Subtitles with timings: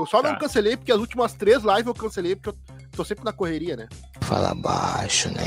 [0.00, 0.38] Eu só não Tá.
[0.38, 2.56] cancelei porque as últimas três lives eu cancelei porque eu
[2.96, 3.86] tô sempre na correria, né?
[4.22, 5.42] Fala baixo, né?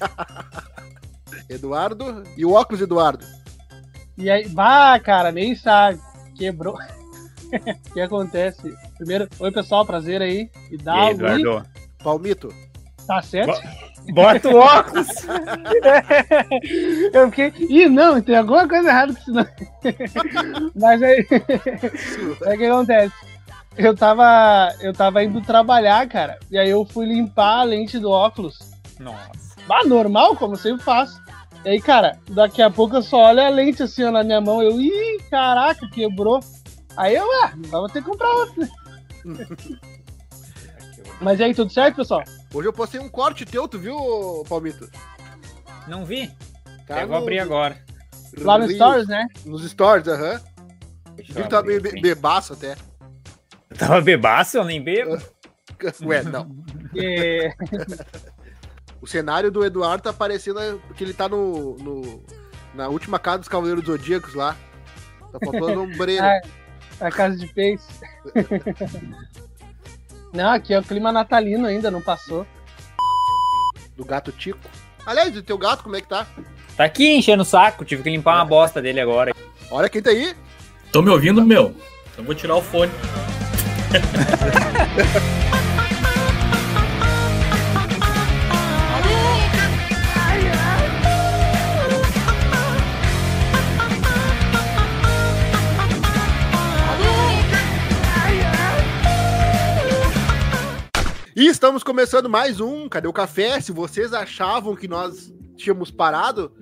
[1.48, 3.24] Eduardo e o óculos Eduardo.
[4.18, 6.00] E aí, bah, cara, nem sabe.
[6.36, 6.76] Quebrou.
[7.52, 8.72] O que acontece?
[8.96, 10.48] Primeiro, oi pessoal, prazer aí.
[10.70, 11.66] E E dá aí, Ih, Eduardo?
[12.02, 12.54] Palmito.
[13.08, 13.60] Tá certo?
[14.12, 15.08] Bota o óculos!
[17.12, 17.52] Eu fiquei.
[17.68, 19.46] Ih, não, tem alguma coisa errada com isso não.
[20.76, 21.26] Mas aí.
[22.44, 23.14] É o que acontece.
[23.82, 26.38] Eu tava, eu tava indo trabalhar, cara.
[26.50, 28.58] E aí eu fui limpar a lente do óculos.
[28.98, 29.56] Nossa.
[29.66, 31.20] Bah, normal, como eu sempre faço.
[31.64, 34.40] E aí, cara, daqui a pouco eu só olho a lente assim ó, na minha
[34.40, 34.62] mão.
[34.62, 36.40] Eu, ih, caraca, quebrou.
[36.96, 38.68] Aí eu, ah, vou ter que comprar outra.
[41.20, 42.22] Mas e aí, tudo certo, pessoal?
[42.52, 44.90] Hoje eu postei um corte teu, tu viu, Palmito?
[45.86, 46.30] Não vi?
[46.86, 47.78] Tá eu vou abrir agora.
[48.38, 49.26] Lá no Reels, Stories, né?
[49.44, 50.40] Nos stories, aham.
[51.16, 52.76] Vi eu que tá abrir meio bebaço até.
[53.70, 55.16] Eu tava bebaço, eu nem bebo.
[56.04, 56.50] Ué, não.
[56.94, 57.50] E-
[59.00, 62.22] O cenário do Eduardo tá parecendo que ele tá no, no-
[62.74, 64.54] na última casa dos Cavaleiros Zodíacos lá.
[65.32, 66.26] Tá faltando ombreiras.
[67.02, 67.82] Ah, a casa de peixe.
[70.34, 72.46] Não, aqui é o clima natalino ainda, não passou.
[73.96, 74.58] do gato Tico.
[75.06, 76.26] Aliás, o teu gato, como é que tá?
[76.76, 79.32] Tá aqui enchendo o saco, tive que limpar uma bosta dele agora.
[79.70, 80.36] Olha quem tá aí.
[80.84, 81.74] Estão me ouvindo, meu?
[82.12, 82.92] Então vou tirar o fone.
[83.90, 83.92] E
[101.46, 103.60] estamos começando mais um Cadê o Café?
[103.60, 106.52] Se vocês achavam que nós tínhamos parado,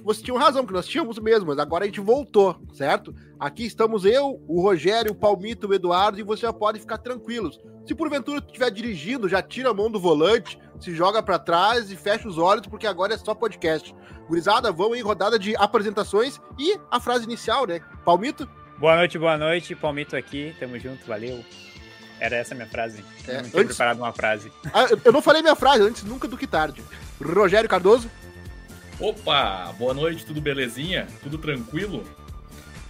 [0.00, 3.14] vocês tinham razão, que nós tínhamos mesmo, mas agora a gente voltou, certo?
[3.42, 7.58] Aqui estamos eu, o Rogério, o Palmito, o Eduardo, e vocês já podem ficar tranquilos.
[7.84, 11.90] Se porventura tu estiver dirigindo, já tira a mão do volante, se joga pra trás
[11.90, 13.92] e fecha os olhos, porque agora é só podcast.
[14.28, 17.80] Gurizada, vamos em rodada de apresentações e a frase inicial, né?
[18.04, 18.48] Palmito?
[18.78, 19.74] Boa noite, boa noite.
[19.74, 21.44] Palmito aqui, tamo junto, valeu.
[22.20, 23.04] Era essa a minha frase.
[23.26, 24.52] É, não tinha antes- preparado uma frase.
[24.72, 26.80] Ah, eu- eu não falei minha frase antes, nunca do que tarde.
[27.20, 28.08] Rogério Cardoso?
[29.00, 31.08] Opa, boa noite, tudo belezinha?
[31.24, 32.04] Tudo tranquilo?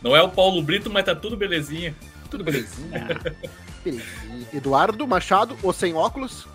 [0.03, 1.95] Não é o Paulo Brito, mas tá tudo belezinha.
[2.31, 3.09] Tudo belezinha.
[3.85, 4.47] Belezinha.
[4.55, 6.47] Eduardo Machado, o sem óculos.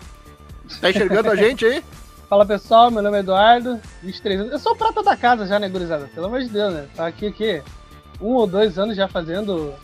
[0.80, 1.84] Tá enxergando a gente aí?
[2.28, 4.52] Fala pessoal, meu nome é Eduardo, 23 anos.
[4.52, 6.10] Eu sou o prata da casa já, né, gurizada?
[6.14, 6.86] Pelo amor de Deus, né?
[6.96, 7.62] Tá aqui, aqui,
[8.20, 9.74] um ou dois anos já fazendo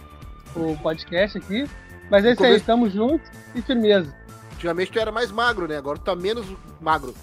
[0.56, 1.68] o podcast aqui.
[2.10, 4.14] Mas é isso aí, Começo- tamo junto e firmeza.
[4.54, 5.76] Antigamente tu era mais magro, né?
[5.76, 6.46] Agora tu tá menos
[6.80, 7.14] magro.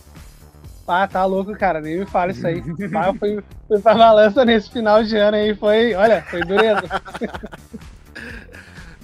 [0.92, 2.62] Ah, tá louco, cara, nem me fala isso aí.
[2.96, 6.84] Ah, eu fui, fui pra balança nesse final de ano aí, foi, olha, foi dureza.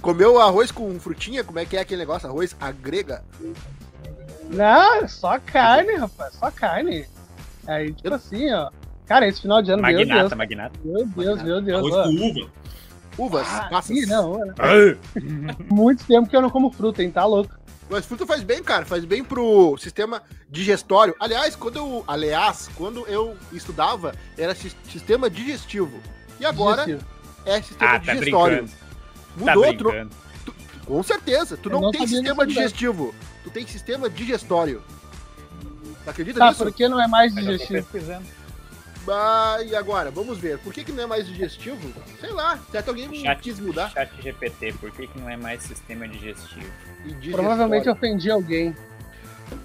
[0.00, 1.42] Comeu arroz com frutinha?
[1.42, 2.28] Como é que é aquele negócio?
[2.28, 3.22] Arroz agrega?
[4.50, 7.04] Não, só carne, rapaz, só carne.
[7.66, 8.70] Aí, tipo assim, ó.
[9.06, 10.78] Cara, esse final de ano, meu Deus, magnata, magnata.
[10.84, 11.78] meu Deus, meu Deus.
[11.78, 12.02] Arroz ó.
[12.04, 12.50] com uva.
[13.18, 13.96] Uvas, Ah, passas.
[13.96, 14.54] ih, não, não.
[15.74, 17.52] muito tempo que eu não como fruta, hein, tá louco.
[17.90, 18.84] Mas fruta faz bem, cara.
[18.84, 21.14] Faz bem pro sistema digestório.
[21.18, 22.04] Aliás, quando eu.
[22.06, 25.98] Aliás, quando eu estudava, era sis- sistema digestivo.
[26.38, 27.10] E agora Digestivo.
[27.46, 28.56] é sistema Ah, tá digestório.
[28.64, 28.78] brincando.
[29.44, 30.10] Tá Mudou, tu brincando.
[30.84, 31.56] com certeza.
[31.56, 33.14] Tu não, não tem sistema digestivo.
[33.42, 34.82] Tu tem sistema digestório.
[36.04, 36.64] Tu acredita Tá, nisso?
[36.64, 37.88] por que não é mais Mas eu tô digestivo?
[39.10, 40.10] Ah, e agora?
[40.10, 40.58] Vamos ver.
[40.58, 41.92] Por que, que não é mais digestivo?
[42.20, 42.58] Sei lá.
[42.70, 43.90] Certo alguém Chat, quis mudar.
[43.90, 46.70] chat GPT, por que, que não é mais sistema digestivo?
[47.04, 47.30] E.
[47.30, 48.74] Provavelmente ofendi alguém.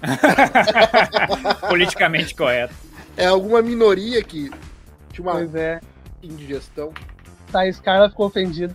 [1.68, 2.74] Politicamente correto.
[3.16, 4.50] É alguma minoria que
[5.12, 5.80] tinha uma Pois é.
[6.22, 6.92] indigestão.
[7.52, 8.74] Tá, esse cara ficou ofendido.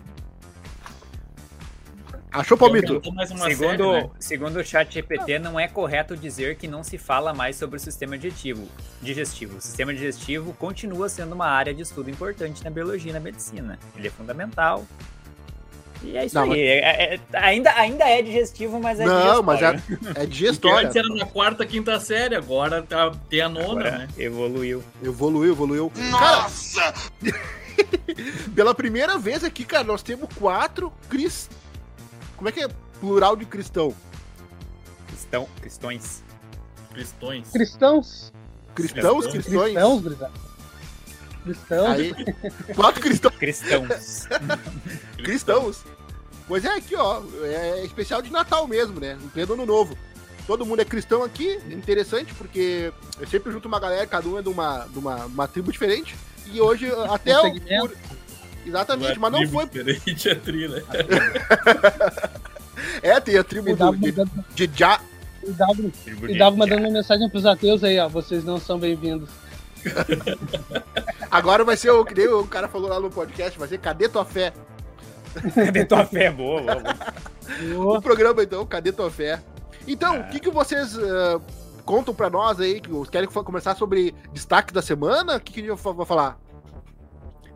[2.32, 3.02] Achou, Palmito?
[3.04, 4.10] Segundo, série, né?
[4.20, 7.80] segundo o chat GPT, não é correto dizer que não se fala mais sobre o
[7.80, 8.68] sistema digestivo.
[9.02, 9.58] digestivo.
[9.58, 13.80] O sistema digestivo continua sendo uma área de estudo importante na biologia e na medicina.
[13.96, 14.86] Ele é fundamental.
[16.04, 16.62] E é isso Não, aí.
[16.62, 20.08] É- é- ainda, ainda é digestivo, mas é Não, mas é, digestório.
[20.08, 20.88] é Porque digestória.
[20.88, 24.08] antes era na quarta, quinta série, agora tá, tem a nona, Agora né?
[24.18, 24.84] evoluiu.
[25.04, 25.92] Evoluiu, evoluiu.
[26.12, 26.94] Nossa!
[28.56, 31.50] pela primeira vez aqui, cara, nós temos quatro cris.
[32.40, 32.70] Como é que é
[33.02, 33.94] plural de cristão?
[35.08, 36.24] Cristão, cristões.
[36.94, 37.50] Cristões.
[37.52, 38.32] Cristãos?
[38.74, 39.32] Cristãos, Cristão.
[39.42, 39.74] cristões?
[39.74, 40.32] Cristãos, Brisa.
[41.44, 41.90] Cristãos.
[41.90, 42.14] Aí,
[42.74, 43.36] quatro cristãos.
[43.36, 44.28] Cristãos.
[45.22, 45.84] cristãos.
[46.48, 47.22] Pois é, aqui, ó.
[47.44, 49.18] É especial de Natal mesmo, né?
[49.22, 49.98] Em pleno ano novo.
[50.48, 54.42] Todo mundo é cristão aqui, interessante, porque eu sempre junto uma galera, cada um é
[54.42, 56.16] de uma, de uma, uma tribo diferente.
[56.48, 57.80] E hoje, até Um o.
[57.82, 57.98] por-
[58.66, 60.84] Exatamente, mas não foi Diferente a tri, né?
[63.02, 64.12] É, tem a tribo do, de,
[64.68, 65.00] de Já.
[65.44, 68.08] e dava, Tribo e mandando uma mensagem pros ateus aí, ó.
[68.10, 69.30] Vocês não são bem-vindos.
[71.32, 74.10] Agora vai ser o que nem o cara falou lá no podcast, vai ser Cadê
[74.10, 74.54] Tua Fé?
[75.54, 76.32] Cadê tua fé?
[76.32, 76.82] Boa, boa,
[77.76, 77.98] boa.
[77.98, 79.40] O programa, então, Cadê Tua Fé?
[79.88, 80.20] Então, É.
[80.20, 81.40] o que, que vocês ah,
[81.86, 82.82] contam pra nós aí?
[82.82, 85.38] Que querem começar sobre destaque da semana?
[85.38, 86.40] O que, que a gente vai falar?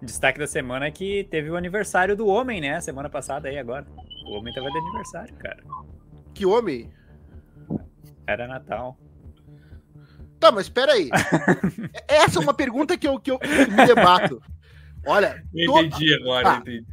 [0.01, 2.79] Destaque da semana é que teve o aniversário do homem, né?
[2.81, 3.85] Semana passada aí agora.
[4.25, 5.63] O homem tava de aniversário, cara.
[6.33, 6.89] Que homem?
[8.27, 8.97] Era Natal.
[10.39, 11.09] Tá, mas espera aí.
[12.07, 14.41] Essa é uma pergunta que eu, que eu me debato.
[15.05, 16.57] Olha, Eu to- entendi agora, Ah.
[16.57, 16.85] entendi.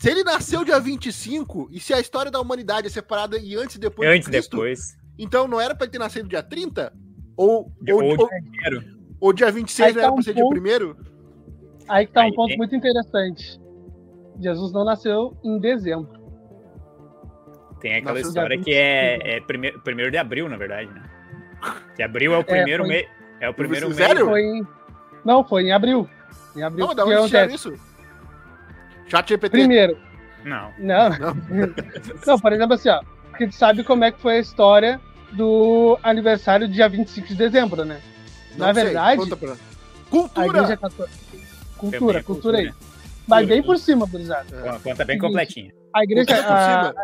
[0.00, 3.76] se ele nasceu dia 25 e se a história da humanidade é separada e antes
[3.76, 4.96] e depois Antes de e Cristo, depois.
[5.18, 6.92] então não era pra ele ter nascido dia 30?
[7.36, 8.98] Ou, De- ou, ou ou, de primeiro.
[9.20, 10.52] ou dia 26 Aí não era tá pra um ser dia ponto.
[10.52, 10.96] primeiro?
[11.88, 13.60] Aí que tá Aí um ponto tem- muito interessante.
[14.40, 16.17] Jesus não nasceu em dezembro.
[17.80, 21.02] Tem aquela Nossa, história que é, é primeiro, primeiro de abril, na verdade, né?
[21.96, 23.08] Que abril é o primeiro foi- mês.
[23.40, 23.96] É o primeiro mês.
[23.96, 24.26] Sério?
[24.26, 24.66] Foi em...
[25.24, 26.08] Não, foi em abril.
[26.56, 26.86] Em abril.
[26.86, 27.54] Não, da onde acontece?
[27.54, 27.74] isso?
[29.06, 29.50] Chat GPT.
[29.58, 29.96] Primeiro,
[30.44, 30.72] Não.
[30.78, 31.10] não.
[31.18, 31.34] Não.
[32.26, 33.00] Não, por exemplo, assim, ó.
[33.30, 35.00] Porque tu sabe como é que foi a história
[35.32, 38.00] do aniversário dia 25 de dezembro, né?
[38.56, 40.76] Não Na sei, verdade, pra- A Cultura!
[40.76, 41.08] católica.
[41.76, 42.64] Cultura, é cultura aí.
[42.66, 42.88] cultura.
[43.28, 44.44] Mas bem por cima, gurizada.
[44.62, 45.72] Conta- Conta bem completinha.
[45.94, 46.94] A igreja, Cultura por a, cima.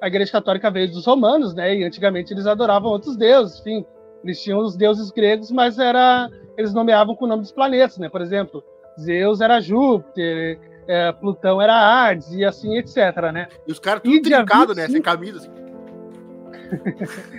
[0.00, 1.74] A igreja católica veio dos romanos, né?
[1.74, 3.84] E antigamente eles adoravam outros deuses, enfim.
[4.22, 8.08] Eles tinham os deuses gregos, mas era eles nomeavam com o nome dos planetas, né?
[8.08, 8.64] Por exemplo,
[8.98, 10.58] Zeus era Júpiter,
[10.88, 12.96] é, Plutão era Hades e assim, etc,
[13.32, 13.48] né?
[13.66, 14.86] E os caras E tudo trincado, né?
[14.86, 14.92] 25?
[14.92, 15.38] Sem camisa.
[15.38, 15.50] Assim.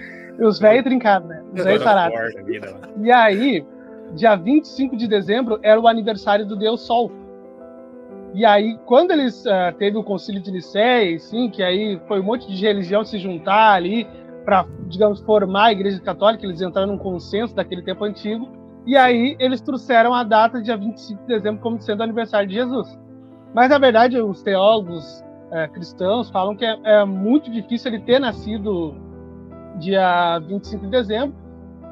[0.40, 1.44] E os velhos trincados, né?
[1.52, 1.84] Os velhos
[2.46, 2.90] vida lá.
[3.02, 3.66] E aí,
[4.14, 7.12] dia 25 de dezembro era o aniversário do Deus Sol.
[8.34, 12.24] E aí, quando eles ah, teve o concílio de Nicéia, sim, que aí foi um
[12.24, 14.08] monte de religião se juntar ali
[14.46, 18.48] para, digamos, formar a Igreja Católica, eles entraram num consenso daquele tempo antigo.
[18.86, 22.56] E aí eles trouxeram a data dia 25 de dezembro como sendo o aniversário de
[22.56, 22.98] Jesus.
[23.54, 28.20] Mas na verdade, os teólogos eh, cristãos falam que é, é muito difícil ele ter
[28.20, 28.96] nascido
[29.80, 31.47] dia 25 de dezembro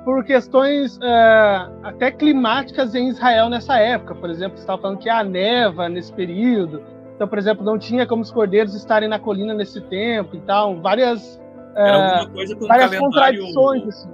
[0.05, 4.15] por questões é, até climáticas em Israel nessa época.
[4.15, 6.81] Por exemplo, você estava falando que há neva nesse período.
[7.15, 10.79] Então, por exemplo, não tinha como os cordeiros estarem na colina nesse tempo e tal.
[10.81, 11.41] Várias,
[11.75, 13.87] Era é, várias contradições.
[13.87, 14.09] Assim.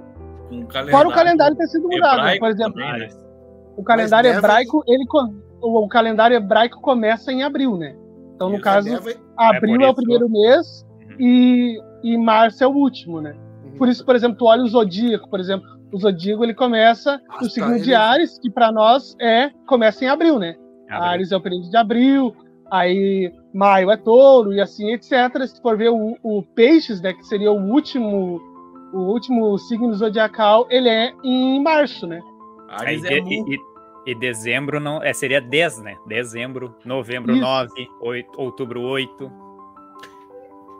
[0.68, 0.90] Calendário.
[0.90, 2.22] Fora o calendário ter sido mudado.
[2.22, 2.38] né?
[2.38, 3.08] Por exemplo, também, né?
[3.76, 5.04] o calendário neva- hebraico, ele,
[5.60, 7.94] o, o calendário hebraico começa em abril, né?
[8.34, 11.16] Então, no Isso, caso, Neva- abril por é, o primeiro mês Uhum.
[11.20, 13.34] e, e março é o último, né?
[13.78, 17.44] Por isso, por exemplo, tu olha o zodíaco, por exemplo, o zodíaco ele começa Nossa,
[17.44, 20.56] no signo ele- de Ares, que para nós é começa em abril, né?
[20.88, 21.02] Abril.
[21.10, 22.34] Ares é o período de abril,
[22.70, 25.12] aí maio é touro e assim, etc.
[25.46, 28.40] Se for ver o, o peixes, né, que seria o último
[28.94, 32.20] o último signo zodiacal, ele é em março, né?
[32.68, 33.28] Ares é mu.
[33.28, 33.58] e,
[34.06, 35.96] e- dezembro não, é, seria 10, né?
[36.06, 37.40] Dezembro, novembro Isso.
[37.40, 39.16] 9, oito- outubro 8.
[39.16, 39.30] Por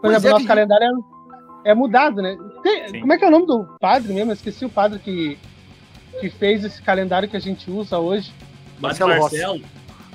[0.03, 1.05] Pois exemplo, é, o nosso que- calendário
[1.65, 2.37] é, é mudado, né?
[2.63, 4.31] Tem- como é que é o nome do padre mesmo?
[4.31, 5.39] Eu esqueci o padre que,
[6.21, 8.33] que fez esse calendário que a gente usa hoje.
[8.81, 9.39] Mas Marcelo Rossi.
[9.39, 9.63] Marcelo,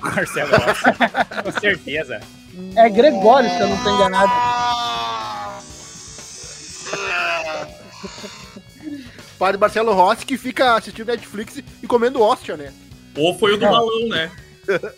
[0.00, 1.42] Marcelo Rossi.
[1.44, 2.20] Com certeza.
[2.76, 4.32] É Gregório, se eu não estou enganado.
[9.38, 12.72] Padre Marcelo Rossi que fica assistindo Netflix e comendo hóstia, né?
[13.16, 13.70] ou foi o do É.
[13.70, 14.30] balão, né?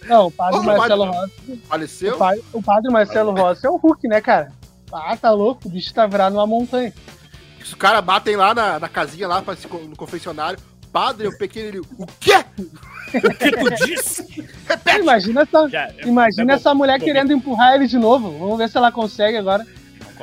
[0.06, 1.62] Não, o padre Ô, Marcelo padre- Rossi.
[1.68, 2.14] Faleceu?
[2.14, 4.52] O padre, o padre Marcelo Rossi é o Hulk, né, cara?
[4.92, 6.92] Ah, tá louco, o bicho tá virado numa montanha.
[7.62, 9.54] Os caras batem lá na, na casinha, lá pra
[9.88, 10.58] no confessionário.
[10.92, 12.44] Padre, o pequeno, ele, o quê?
[13.14, 14.44] O que tu disse?
[15.00, 18.36] Imagina essa, Já- imagina tá bom, essa mulher bom, querendo empurrar ele de novo.
[18.38, 19.64] Vamos ver se ela consegue agora.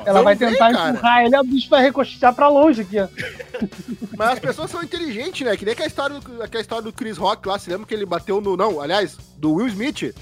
[0.06, 0.90] Ela Vamos vai ver, tentar cara.
[0.92, 3.08] empurrar ele, o bicho vai recostear pra longe aqui, ó.
[4.18, 5.56] Mas as pessoas são inteligentes, né?
[5.56, 8.06] Que nem aquela história, do, aquela história do Chris Rock lá, se lembra que ele
[8.06, 8.58] bateu no.
[8.58, 10.14] Não, aliás, do Will Smith.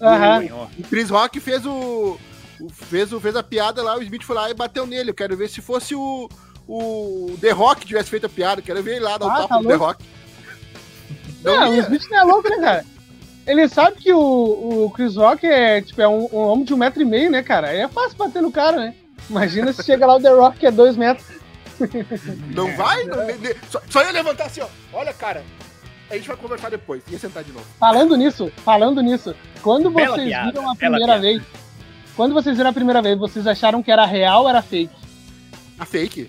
[0.00, 0.40] Aham.
[0.40, 0.70] Ganhou.
[0.78, 2.18] O Chris Rock fez o.
[2.60, 5.10] o- fez, o, fez a piada lá, o Smith foi lá e bateu nele.
[5.10, 6.28] Eu quero ver se fosse o.
[6.66, 8.62] O The Rock tivesse feito a piada.
[8.62, 9.74] Quero ver ele lá dar o Ah, tapa tá no The.
[9.74, 10.04] Rock.
[11.42, 11.74] Não Não, o.
[11.80, 12.84] Smith não é louco, né, cara?
[13.46, 14.18] Ele sabe que o,
[14.86, 17.42] o Chris Rock é, tipo, é um, um homem de um metro e meio, né,
[17.42, 17.68] cara?
[17.68, 18.94] Aí é fácil bater no cara, né?
[19.28, 21.26] Imagina se chega lá o The Rock, que é dois metros.
[22.54, 23.04] Não vai?
[23.04, 23.16] Não,
[23.70, 24.68] só, só ia levantar assim, ó.
[24.92, 25.42] Olha, cara.
[26.10, 27.02] A gente vai conversar depois.
[27.10, 27.64] Ia sentar de novo.
[27.78, 31.20] Falando nisso, falando nisso, quando Bela vocês piada, viram a primeira piada.
[31.20, 31.42] vez,
[32.14, 34.94] quando vocês viram a primeira vez, vocês acharam que era real ou era fake?
[35.78, 36.28] A fake.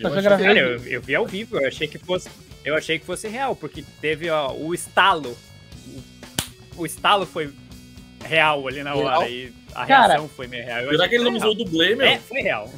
[0.00, 0.22] Eu achei.
[0.46, 2.28] Cara, eu, eu vi ao vivo, eu achei que fosse.
[2.64, 5.36] Eu achei que fosse real, porque teve ó, o estalo.
[6.76, 7.50] O, o estalo foi
[8.24, 9.04] real ali na Real?
[9.18, 9.28] hora.
[9.28, 10.80] E A Cara, reação foi meio real.
[10.82, 11.64] Eu Será que ele não usou o real.
[11.64, 12.06] dublê, meu?
[12.06, 12.68] É, foi real.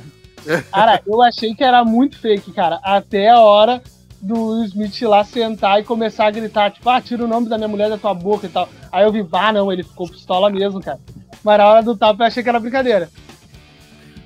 [0.72, 2.80] Cara, eu achei que era muito fake, cara.
[2.82, 3.80] Até a hora
[4.20, 7.48] do Will Smith ir lá sentar e começar a gritar, tipo, ah, tira o nome
[7.48, 8.68] da minha mulher da tua boca e tal.
[8.90, 10.98] Aí eu vi, ah, não, ele ficou pistola mesmo, cara.
[11.44, 13.08] Mas na hora do tapa eu achei que era brincadeira.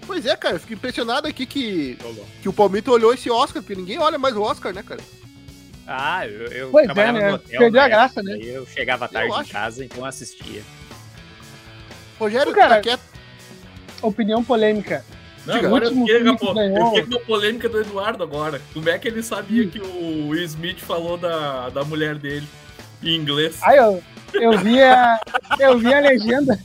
[0.07, 1.99] Pois é, cara, eu fico impressionado aqui que,
[2.41, 5.01] que o Palmito olhou esse Oscar, porque ninguém olha mais o Oscar, né, cara?
[5.87, 7.29] Ah, eu, eu Pois é, trabalhava né?
[7.29, 7.59] no hotel.
[7.59, 8.43] Perdeu a graça, época, né?
[8.43, 9.51] e Eu chegava tarde em acho.
[9.53, 10.63] casa, então eu assistia.
[12.19, 13.03] Rogério, Cara, tá quieto.
[14.03, 15.05] Opinião polêmica.
[15.45, 15.67] Não, Diga.
[15.69, 18.61] agora eu Último fiquei, pô, eu fiquei com uma polêmica do Eduardo agora.
[18.75, 22.47] Como é que ele sabia que o Will Smith falou da, da mulher dele
[23.03, 23.59] em inglês?
[23.63, 24.03] Aí eu,
[24.41, 25.19] eu vi a.
[25.59, 26.59] Eu vi a legenda.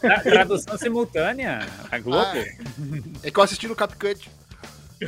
[0.00, 2.24] Tra- Tradução simultânea, a Globo.
[2.24, 2.44] Ah,
[3.22, 4.30] É que eu assisti no CapCut.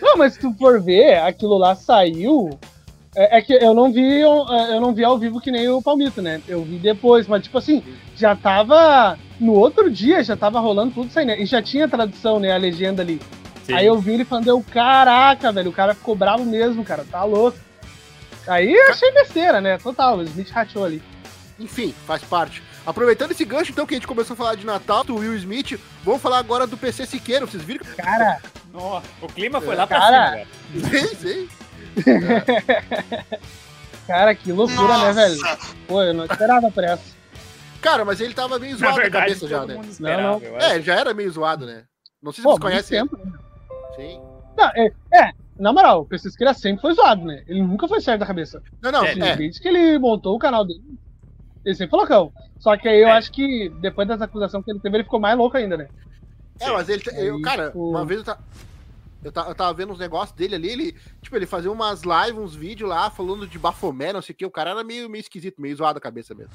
[0.00, 2.58] Não, mas se tu for ver, aquilo lá saiu.
[3.14, 5.82] É, é que eu não vi eu, eu não vi ao vivo que nem o
[5.82, 6.40] Palmito, né?
[6.46, 7.82] Eu vi depois, mas tipo assim,
[8.16, 9.18] já tava.
[9.40, 11.40] No outro dia já tava rolando tudo isso aí, né?
[11.40, 12.52] E já tinha tradução, né?
[12.52, 13.20] A legenda ali.
[13.64, 13.74] Sim.
[13.74, 17.24] Aí eu vi ele falando, eu, caraca, velho, o cara ficou bravo mesmo, cara, tá
[17.24, 17.58] louco.
[18.50, 19.78] Aí eu achei besteira, né?
[19.78, 21.00] Total, o Smith rachou ali.
[21.56, 22.60] Enfim, faz parte.
[22.84, 25.78] Aproveitando esse gancho, então, que a gente começou a falar de Natal, do Will Smith,
[26.02, 27.46] vamos falar agora do PC Siqueira.
[27.46, 27.86] Vocês viram?
[27.96, 28.42] Cara,
[28.72, 30.46] Nossa, o clima foi lá pra Cara.
[30.72, 31.08] cima, velho.
[31.08, 31.48] Sim, sim.
[34.08, 35.40] cara, que loucura, né, velho?
[35.86, 37.04] Pô, eu não esperava por essa.
[37.80, 39.80] Cara, mas ele tava meio Na zoado a verdade, cabeça já, né?
[40.00, 40.60] Não, não.
[40.60, 41.84] É, ele já era meio zoado, né?
[42.20, 43.16] Não sei se Pô, vocês conhecem tempo.
[43.16, 43.32] né?
[43.94, 44.20] Sim.
[44.56, 47.42] Não, é, é, na moral, o PC Siqueira sempre foi zoado, né?
[47.46, 48.62] Ele nunca foi certo da cabeça.
[48.82, 49.36] Não, não, É.
[49.36, 50.82] Desde que ele montou o canal dele,
[51.64, 52.32] ele sempre foi loucão.
[52.58, 53.12] Só que aí eu É.
[53.12, 55.88] acho que depois dessa acusação que ele teve, ele ficou mais louco ainda, né?
[56.60, 57.02] É, mas ele.
[57.14, 58.38] Eu, Aí, cara, tipo- uma vez eu, ta-
[59.24, 60.96] eu, ta- eu tava vendo uns negócios dele ali, ele.
[61.22, 64.44] Tipo, ele fazia umas lives, uns vídeos lá, falando de Bafomé, não sei o que.
[64.46, 66.52] O cara era meio, meio esquisito, meio zoado a cabeça mesmo.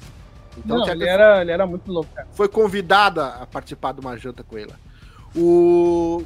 [0.58, 2.26] Então não, ele era, ele era muito louco, cara.
[2.32, 4.72] foi convidada a participar de uma janta com ele.
[5.34, 6.24] O.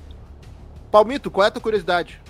[0.91, 2.21] Palmito, qual é a tua curiosidade?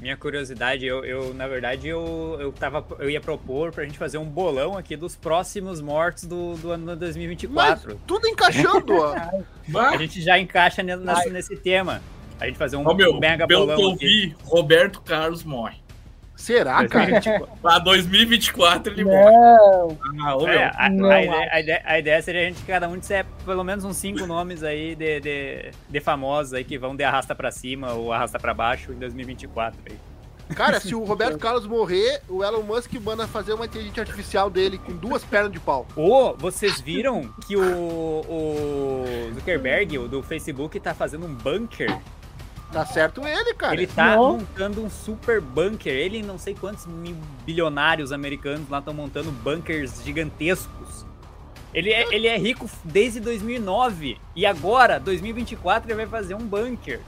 [0.00, 4.16] Minha curiosidade, eu, eu, na verdade, eu, eu, tava, eu ia propor pra gente fazer
[4.16, 8.00] um bolão aqui dos próximos mortos do, do ano 2024.
[8.06, 9.14] Tudo encaixando, ó.
[9.92, 12.00] A gente já encaixa ne- nesse, nesse tema.
[12.40, 14.06] A gente fazer um ó, meu, mega pelo que eu bolão aqui.
[14.06, 15.76] vi, Roberto Carlos morre.
[16.40, 17.10] Será, cara?
[17.20, 17.60] 2024.
[17.60, 19.30] Pra 2024 ele morre.
[19.30, 20.58] Não, Ah, ô, meu.
[20.58, 23.26] É, a, Não a ideia, a, ideia, a ideia seria a gente, cada um disser
[23.44, 27.34] pelo menos uns cinco nomes aí de, de, de famosos aí que vão de arrasta
[27.34, 29.78] pra cima ou arrasta pra baixo em 2024.
[29.90, 29.98] Aí.
[30.54, 34.78] Cara, se o Roberto Carlos morrer, o Elon Musk manda fazer uma inteligência artificial dele
[34.78, 35.86] com duas pernas de pau.
[35.94, 39.04] Ou vocês viram que o, o
[39.34, 41.94] Zuckerberg, o do Facebook, tá fazendo um bunker?
[42.72, 43.74] Tá certo ele, cara.
[43.74, 44.38] Ele tá Não.
[44.38, 45.92] montando um super bunker.
[45.92, 51.04] Ele e não sei quantos mil bilionários americanos lá estão montando bunkers gigantescos.
[51.74, 54.18] Ele é, ele é rico desde 2009.
[54.36, 57.00] E agora, 2024, ele vai fazer um bunker.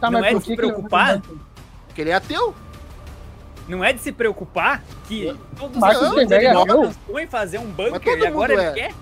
[0.00, 1.22] tá, Não mas é por de que se que ele preocupar?
[1.86, 2.54] Porque ele é ateu.
[3.68, 6.82] Não é de se preocupar que todos os Zuckerberg ele é não ateu?
[6.82, 8.72] pensou em fazer um bunker e agora mundo ele é.
[8.72, 8.94] quer?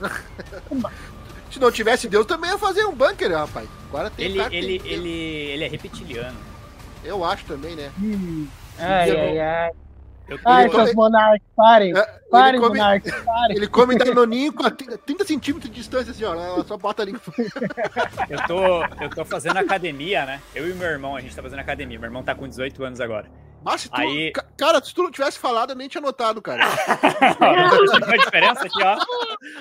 [1.50, 3.68] Se não tivesse Deus, também ia fazer um bunker, rapaz.
[3.88, 6.36] Agora tem Ele, ele, tem- ele, ele é reptiliano.
[7.04, 7.90] Eu acho também, né?
[8.00, 8.46] Hum.
[8.78, 9.70] Ai, ai, ai.
[10.28, 11.90] Eu Ai, Ele seus monarcas, parem.
[11.96, 13.56] É, Parem, ele come, monarcas, parem.
[13.56, 16.34] ele come danoninho com a 30 centímetros de distância, assim, ó.
[16.34, 17.12] Ela só bota ali.
[18.28, 20.40] eu, tô, eu tô fazendo academia, né?
[20.54, 21.98] Eu e meu irmão, a gente tá fazendo academia.
[21.98, 23.26] Meu irmão tá com 18 anos agora.
[23.64, 26.40] Mas se tu, Aí- ca- Cara, se tu não tivesse falado, eu nem tinha notado,
[26.40, 26.62] cara.
[27.40, 27.44] Ó,
[28.12, 28.98] a diferença aqui, ó.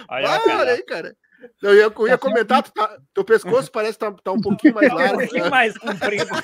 [0.08, 0.58] Olha, cara.
[0.60, 1.16] olha aí, cara.
[1.62, 4.74] Eu ia, eu ia comentar, tu tá- teu pescoço parece que tá, tá um pouquinho
[4.74, 5.18] mais Um largo.
[5.20, 5.50] pouquinho né?
[5.50, 6.26] mais comprido.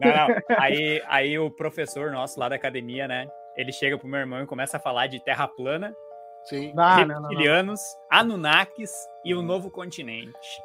[0.00, 0.36] Não, não.
[0.58, 3.26] Aí, aí o professor nosso lá da academia, né?
[3.56, 5.94] Ele chega pro meu irmão e começa a falar de terra plana,
[6.44, 6.72] Sim.
[6.76, 7.28] Ah, não, não, não.
[7.28, 8.90] reptilianos, Anunnakis
[9.24, 10.62] e o novo continente.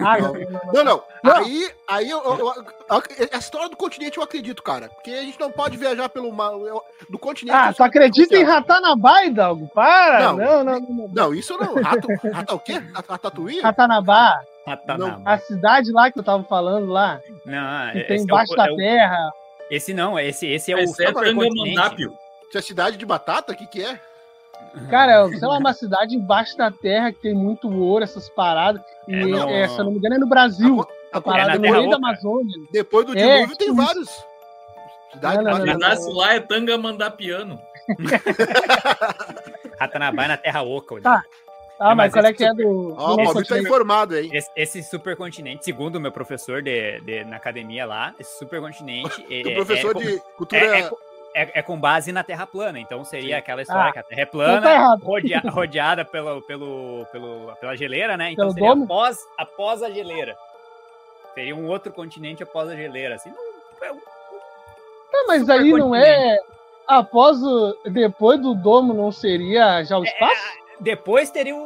[0.00, 1.36] Ah, não, não, não.
[1.36, 4.88] Aí, aí eu, eu- eu- a história do continente eu acredito, cara.
[4.88, 6.52] Porque a gente não pode viajar pelo mar.
[6.52, 7.56] eu- do continente.
[7.56, 9.68] Ah, tu só- acredita em Ratanabá, Hidalgo?
[9.74, 10.20] Para!
[10.32, 10.36] Não.
[10.36, 10.80] Não, não, não.
[10.80, 11.08] não.
[11.12, 11.74] Não, isso não.
[11.82, 12.82] Rato, rato é o quê?
[13.08, 13.60] Ratatouille?
[13.60, 15.20] Ratanabá, Ratanabá.
[15.24, 18.52] a cidade lá que eu tava falando lá, Não, que esse tem é o- embaixo
[18.52, 19.32] é da o- terra.
[19.70, 21.74] Esse não, esse, esse é o Esse é supercontinente.
[21.74, 22.14] Tangamandápio.
[22.48, 23.52] Isso é cidade de batata?
[23.52, 23.98] O que, que é?
[24.90, 28.82] Cara, sei lá, uma cidade embaixo da terra que tem muito ouro, essas paradas.
[29.08, 29.48] E, É, não.
[29.48, 30.80] é, se eu não me engano, é no Brasil.
[30.80, 31.96] Aco- A parada na no meio da.
[31.96, 32.54] Amazônia.
[32.70, 33.76] Depois do É, dilúvio tem isso.
[33.76, 34.24] vários.
[35.12, 37.58] Cidade Não, não, não, nasce lá é Tangamandapiano.
[39.78, 41.00] Ratanabá é na Terra Oca.
[41.00, 41.22] Tá.
[41.78, 42.94] Ah, Não, mas mas qual é que é do.
[42.96, 44.30] Ó, o Palmito tá informado, hein?
[44.32, 49.42] Esse, esse supercontinente, segundo o meu professor de, de- na academia lá, esse supercontinente é,
[49.42, 50.90] O é- professor é, de cultura.
[51.36, 53.98] É- é- é, é com base na Terra plana, então seria aquela história Ah, que
[53.98, 58.32] a Terra é tá plana, rodea- rodeada pelo, pelo, pelo, pela geleira, né?
[58.32, 58.84] Então Pelo seria domo?
[58.84, 60.36] após, após a geleira.
[61.34, 63.14] Seria um outro continente após a geleira.
[63.16, 64.00] Assim, não, é um-
[65.10, 66.38] Tá, mas aí não é.
[66.86, 67.76] Após o.
[67.90, 70.42] Depois do domo não seria já o É, espaço?
[70.80, 71.58] depois teria o,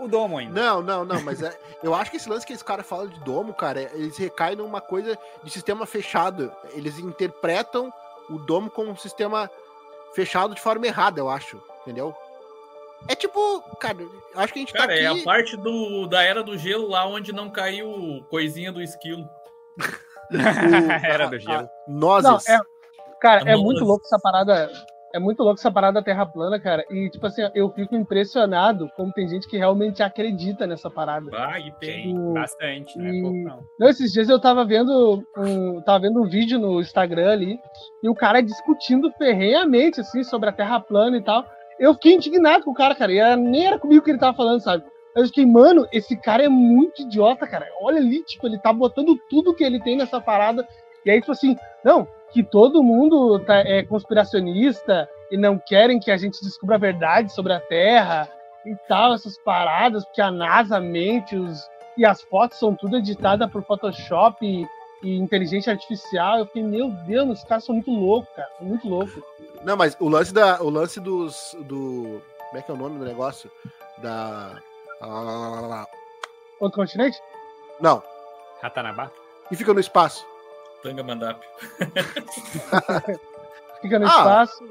[0.00, 0.60] o, o domo ainda.
[0.60, 3.18] Não, não, não, mas é, eu acho que esse lance que esse cara fala de
[3.20, 6.52] domo, cara, é- eles recaem numa coisa de sistema fechado.
[6.74, 7.92] Eles interpretam
[8.34, 9.50] o domo como um sistema
[10.14, 12.14] fechado de forma errada, eu acho, entendeu?
[13.08, 15.20] É tipo, cara, eu acho que a gente Cara, tá é aqui...
[15.22, 19.28] a parte do, da era do gelo lá onde não caiu coisinha do esquilo.
[20.30, 21.64] o- Era do gelo.
[21.64, 22.46] a- Nozes.
[22.48, 22.60] Não, é-
[23.20, 23.62] Cara, é Nossa.
[23.64, 24.70] muito louco essa parada.
[25.14, 26.84] É muito louco essa parada da Terra plana, cara.
[26.90, 31.26] E, tipo assim, eu fico impressionado como tem gente que realmente acredita nessa parada.
[31.34, 32.02] Ah, e tem.
[32.04, 33.60] Tem o- bastante, não é e- pouco não.
[33.78, 37.58] Não, esses dias eu tava vendo um, tava vendo um vídeo no Instagram ali,
[38.02, 41.44] e o cara discutindo ferrenhamente, assim, sobre a Terra plana e tal.
[41.78, 43.12] Eu fiquei indignado com o cara, cara.
[43.12, 44.84] E era- nem era comigo que ele tava falando, sabe?
[45.14, 47.66] Eu fiquei, mano, esse cara é muito idiota, cara.
[47.82, 50.66] Olha ali, tipo, ele tá botando tudo que ele tem nessa parada.
[51.04, 51.54] E aí, tipo assim,
[51.84, 56.78] não, que todo mundo tá, é conspiracionista e não querem que a gente descubra a
[56.78, 58.28] verdade sobre a Terra
[58.64, 61.60] e tal, essas paradas, porque a NASA mente, os,
[61.96, 64.66] e as fotos são tudo editadas por Photoshop e,
[65.02, 66.38] e inteligência artificial.
[66.38, 68.48] Eu fiquei, meu Deus, esses caras são muito loucos, cara.
[68.58, 69.22] São muito loucos.
[69.62, 72.98] Não, mas o lance da, o lance dos, do, como é que é o nome
[72.98, 73.50] do negócio?
[73.98, 74.58] Da,
[75.00, 75.86] ah,
[76.60, 77.18] Outro continente?
[77.80, 78.02] não,
[78.60, 79.10] Ratanabá?
[79.48, 80.26] que fica no espaço.
[80.82, 81.40] Tanga Mandap.
[83.80, 84.08] Fica no Ah.
[84.08, 84.64] espaço.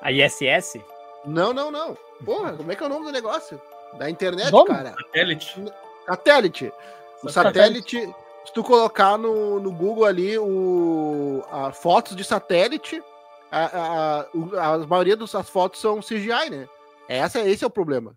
[0.00, 0.80] A ISS?
[1.24, 1.96] Não, não, não.
[2.24, 3.60] Porra, como é que é o nome do negócio?
[3.98, 4.94] Da internet, cara.
[4.94, 5.64] Satélite.
[6.06, 6.72] Satélite.
[7.22, 7.90] O Satélite.
[7.90, 8.14] satélite,
[8.46, 13.02] se tu colocar no, no Google ali o, a, fotos de satélite,
[13.50, 13.64] a,
[14.20, 16.68] a, o- a, maioria das fotos são CGI, né?
[17.08, 18.14] Essa, esse é o problema.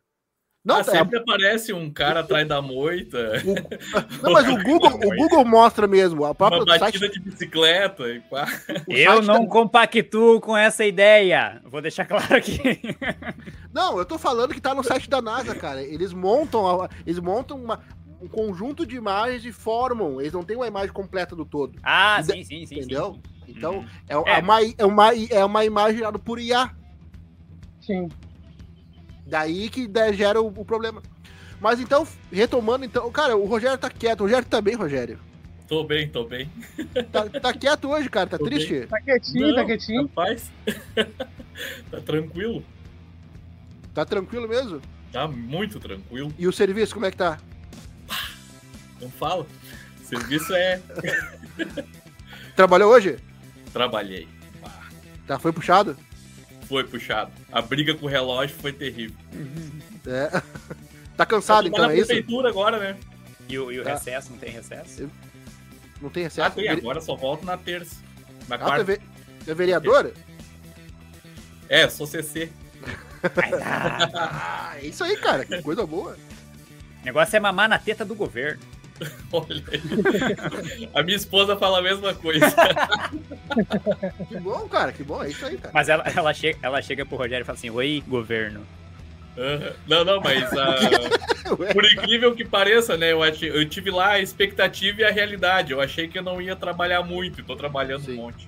[0.64, 3.34] Não, ah, é- sempre aparece um cara atrás da moita,
[4.24, 6.24] não, mas o Google, o Google mostra mesmo.
[6.24, 8.48] A uma própria batida site, de bicicleta e pá.
[8.88, 11.62] o Eu não da- compactuo com essa ideia.
[11.66, 12.80] Vou deixar claro aqui.
[13.74, 15.82] Não, eu tô falando que tá no site da NASA, cara.
[15.82, 17.80] Eles montam, eles montam uma-
[18.22, 20.22] um conjunto de imagens e formam.
[20.22, 21.78] Eles não têm uma imagem completa do todo.
[21.84, 22.76] Ah, Ida- sim, sim, sim.
[22.76, 23.20] entendeu?
[23.46, 23.54] sim.
[23.58, 23.86] Então, Uhum.
[24.08, 24.36] é, É.
[24.38, 26.70] é uma, é, uma, é uma imagem gerada por IA.
[27.82, 28.08] Sim.
[29.34, 31.02] Daí que gera o, o problema.
[31.60, 34.20] Mas então, retomando, então, cara, o Rogério tá quieto.
[34.20, 35.18] O Rogério tá bem, Rogério.
[35.68, 36.52] Tô bem, tô bem.
[37.12, 38.30] Tá, tá quieto hoje, cara.
[38.30, 38.86] Tá Tô triste?
[38.86, 40.02] Tá quietinho, Não, tá quietinho.
[40.04, 40.52] Rapaz,
[41.90, 42.64] tá tranquilo.
[43.92, 44.80] Tá tranquilo mesmo?
[45.12, 46.32] Tá muito tranquilo.
[46.38, 47.40] E o serviço, como é que tá?
[49.02, 49.48] Não fala.
[50.04, 50.80] Serviço é.
[52.56, 53.18] Trabalhou hoje?
[53.72, 54.28] Trabalhei.
[55.26, 55.98] Tá, foi puxado?
[56.68, 57.32] Foi puxado.
[57.52, 59.16] A briga com o relógio foi terrível.
[60.08, 60.42] É.
[61.18, 62.08] Tá cansado, Vou então, é isso?
[62.08, 62.98] prefeitura agora, né?
[63.50, 63.94] E o, e o Tá.
[63.94, 65.10] recesso, não tem recesso?
[66.02, 66.56] Não tem Ah, recesso?
[66.56, 67.96] tem, Vere- agora só volto na terça.
[68.48, 68.84] Na Ah, é, quarta.
[68.84, 69.02] ve-
[69.48, 70.12] é vereador?
[71.70, 72.50] É, sou CC.
[73.62, 75.46] Ah, Ah, é isso aí, cara.
[75.46, 76.18] Que coisa boa.
[77.02, 78.62] o negócio é mamar na teta do governo.
[79.32, 80.90] Olha aí.
[80.94, 82.46] A minha esposa fala a mesma coisa.
[84.28, 84.92] Que bom, cara.
[84.92, 85.24] Que bom.
[85.24, 85.72] É isso aí, cara.
[85.74, 88.66] Mas ela, ela, chega, ela chega pro Rogério e fala assim: Oi, governo.
[89.38, 89.74] Aham.
[89.88, 90.50] Não, não, mas
[91.60, 93.12] Ué, por incrível que pareça, né?
[93.12, 95.72] Eu, ach- eu tive lá a expectativa e a realidade.
[95.72, 98.14] Eu achei que eu não ia trabalhar muito e tô trabalhando Sim.
[98.14, 98.48] um monte.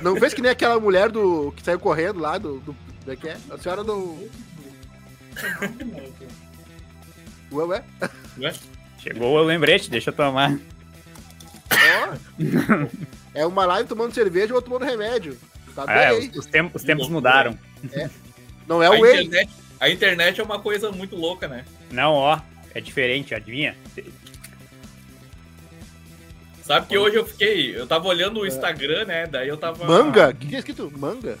[0.00, 2.58] Não fez que nem aquela mulher do que saiu correndo lá do.
[2.60, 3.36] do como é que é?
[3.50, 4.28] A senhora do.
[7.52, 7.84] Ué, ué.
[8.40, 8.54] Ué?
[8.98, 10.56] Chegou o lembrete, deixa eu tomar.
[11.72, 12.16] Ó.
[13.34, 15.38] É uma live tomando cerveja e outra tomando remédio.
[15.74, 16.28] Tá bem É, aí.
[16.30, 17.58] os, os tempos, os tempos mudaram.
[18.68, 21.64] Não é a, o internet, a internet é uma coisa muito louca, né?
[21.90, 22.38] Não, ó,
[22.74, 23.74] é diferente, adivinha?
[26.62, 27.76] Sabe que hoje eu fiquei.
[27.76, 29.26] Eu tava olhando o Instagram, né?
[29.26, 29.84] Daí eu tava.
[29.84, 30.28] Manga?
[30.30, 30.92] O que, que é escrito?
[30.96, 31.36] Manga?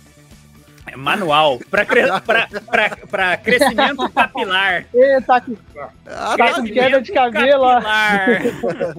[0.84, 1.60] É manual.
[1.70, 4.84] Pra, cre pra, pra, pra crescimento capilar.
[4.92, 5.56] Eita, que
[6.06, 6.54] Ah, Tá tá.
[6.54, 7.80] com queda de cabelo, ó.
[7.80, 8.94] Capilar.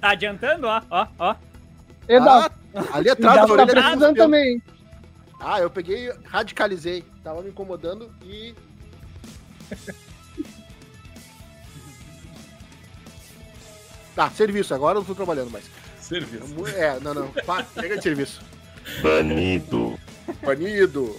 [0.00, 1.34] tá adiantando, ó, ó, ó.
[2.08, 3.66] E dá, Ah, ali atrás da tá orelha.
[3.72, 4.62] precisando também.
[5.40, 7.04] Ah, eu peguei, radicalizei.
[7.22, 8.54] Tava me incomodando e.
[14.14, 14.74] Tá, serviço.
[14.74, 15.64] Agora eu não tô trabalhando mais.
[16.00, 16.44] Serviço.
[16.74, 17.28] É, não, não.
[17.44, 18.40] Pá, chega de serviço.
[19.02, 19.98] Banido.
[20.42, 21.16] Banido.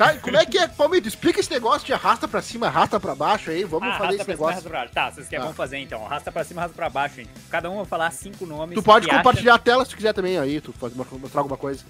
[0.00, 1.06] Tá, e como é que é, Palmito?
[1.06, 3.64] Explica esse negócio de arrasta pra cima, arrasta pra baixo aí.
[3.64, 4.70] Vamos Ah, fazer esse cima, negócio.
[4.70, 4.92] baixo.
[4.94, 5.52] Tá, vocês querem Tá.
[5.52, 6.06] fazer então.
[6.06, 7.26] Arrasta pra cima, arrasta pra baixo, hein?
[7.50, 8.76] Cada um vai falar cinco nomes.
[8.76, 11.40] Tu pode que acha- compartilhar a tela se tu quiser também aí, tu pode mostrar
[11.42, 11.84] alguma coisa.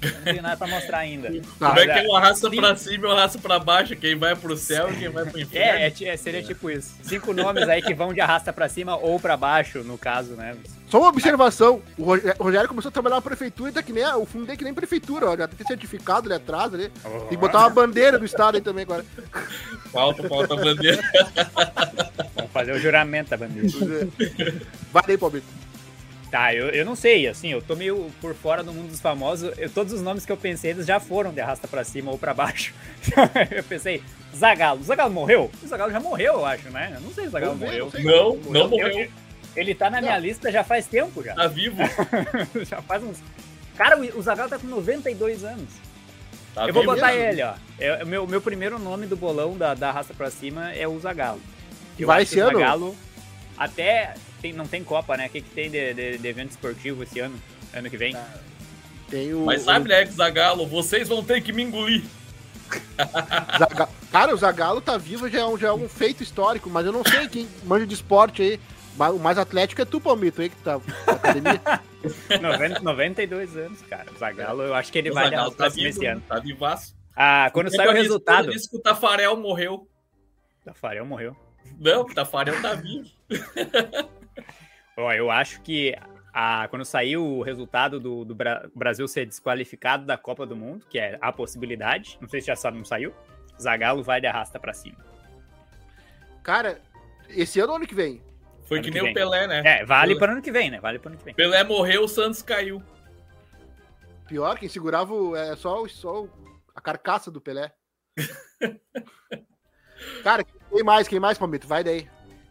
[0.00, 1.28] Eu não tenho nada pra mostrar ainda.
[1.58, 2.56] Tá, Como é que é um arrasta sim.
[2.56, 3.96] pra cima e um arrasta pra baixo?
[3.96, 5.78] Quem vai pro céu e quem vai pro inferno?
[5.80, 6.94] É, é, é, seria tipo isso.
[7.02, 10.56] Cinco nomes aí que vão de arrasta pra cima ou pra baixo, no caso, né?
[10.88, 11.82] Só uma observação.
[11.98, 14.04] O Rogé- o Rogério começou a trabalhar na prefeitura e tá que nem.
[14.04, 15.36] a- O fundo dele que nem prefeitura, ó.
[15.36, 16.88] Já tem certificado ali atrás ali.
[16.88, 19.04] Tem que botar uma bandeira do estado aí também agora.
[19.92, 21.02] Falta, falta a bandeira.
[22.36, 23.68] Vamos fazer o juramento da bandeira.
[24.92, 25.46] Vai daí, Palmito.
[26.30, 29.50] Tá, eu, eu não sei, assim, eu tô meio por fora do mundo dos famosos.
[29.56, 32.18] Eu, todos os nomes que eu pensei, eles já foram de arrasta pra cima ou
[32.18, 32.74] pra baixo.
[33.50, 34.02] eu pensei,
[34.36, 34.82] Zagalo.
[34.82, 35.50] Zagalo morreu?
[35.62, 36.92] O Zagalo já morreu, eu acho, né?
[36.96, 37.84] Eu não sei se o Zagalo Não sei, morreu.
[37.84, 38.04] não sei.
[38.04, 38.88] Não, não Eu- morreu.
[39.04, 39.10] eu-
[39.56, 40.20] ele tá na minha Não.
[40.20, 41.34] lista já faz tempo já.
[41.34, 41.78] Tá vivo.
[42.68, 43.18] já faz uns.
[43.76, 45.70] Cara, o o Zagalo tá com 92 anos.
[46.54, 46.94] Tá eu vou vivo.
[46.94, 47.22] botar mesmo?
[47.24, 47.54] ele, ó.
[47.80, 50.98] É, o meu, meu primeiro nome do bolão da, da raça pra cima é o
[51.00, 51.40] Zagalo.
[51.98, 52.58] Eu Vai esse ano?
[52.58, 52.96] Zagalo
[53.56, 55.26] até tem, não tem Copa, né?
[55.26, 57.38] O que, que tem de, de- de evento esportivo esse ano?
[57.74, 58.16] Ano que vem?
[59.10, 59.44] Tem o.
[59.44, 62.02] Mas sabe, né, Zagalo, vocês vão ter que me engolir.
[62.04, 66.70] o Zaga- Cara, o Zagalo tá vivo já é, um, já é um feito histórico,
[66.70, 68.60] mas eu não sei quem manja de esporte aí.
[68.96, 71.60] Mas O mais atlético é tu, Palmito, aí que tá na academia.
[72.40, 74.06] 90, 92 anos, cara.
[74.14, 76.22] O Zagalo, eu acho que ele O vai Zagalo tá cima esse vivo, ano.
[76.26, 76.96] tá vivaço.
[77.14, 78.50] Ah, quando sai o resultado.
[78.50, 79.86] disse que o Tafarel morreu.
[80.64, 81.36] Tafarel morreu.
[81.78, 83.08] Não, o Tafarel tá vivo.
[84.98, 85.94] Ó, eu acho que
[86.34, 90.84] a, quando saiu o resultado do, do Bra- Brasil ser desqualificado da Copa do Mundo,
[90.90, 93.14] que é a possibilidade, não sei se já sabe, não saiu,
[93.60, 94.98] Zagalo vai de arrasta pra cima.
[96.42, 96.80] Cara,
[97.28, 98.20] esse ano ou ano que vem?
[98.66, 99.12] Foi Ano que que nem vem.
[99.12, 99.62] o Pelé, né?
[99.64, 100.18] É, vale Pelé.
[100.20, 100.80] para ano que vem, né?
[100.80, 101.34] Vale para ano que vem.
[101.34, 102.82] Pelé morreu, o Santos caiu.
[104.26, 106.26] Pior, quem segurava o- é só, o- só
[106.74, 107.72] a carcaça do Pelé.
[110.22, 111.08] Cara, quem mais?
[111.08, 111.66] Quem mais, Palmito?
[111.66, 112.08] Vai daí.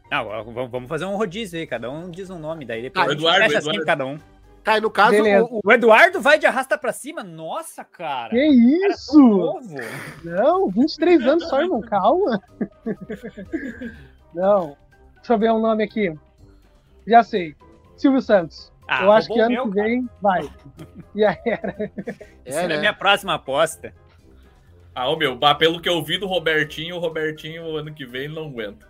[0.10, 3.46] Não, vamos fazer um rodízio aí, cada um diz um nome, daí depois Ah, Eduardo,
[3.46, 3.86] assim Eduardo.
[3.86, 4.18] cada um.
[4.64, 7.24] Tá, e no caso, o, o- Eduardo vai de arrasta pra cima?
[7.24, 8.30] Nossa, cara!
[8.30, 8.50] Que Cara
[8.82, 9.20] tão isso?
[9.20, 9.76] novo.
[10.24, 12.42] Não, 23 anos só, irmão, calma.
[14.34, 14.78] Não,
[15.16, 16.14] deixa eu ver um nome aqui.
[17.06, 17.56] Já sei.
[17.96, 18.72] Silvio Santos.
[18.88, 20.50] Ah, eu acho que ano meu, que vem vai.
[21.16, 21.92] E aí era.
[22.46, 22.76] Essa é, é né?
[22.76, 23.94] a minha próxima aposta.
[24.96, 28.46] Ah, ô meu, pelo que eu vi do Robertinho, o Robertinho ano que vem não
[28.48, 28.87] aguenta.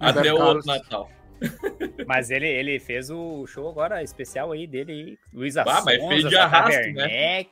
[0.00, 1.10] Até o outro Natal.
[2.06, 5.18] Mas ele, ele fez o show agora especial aí dele aí.
[5.32, 7.46] Luiz Bah, Assonza, mas fez de arrasto, né?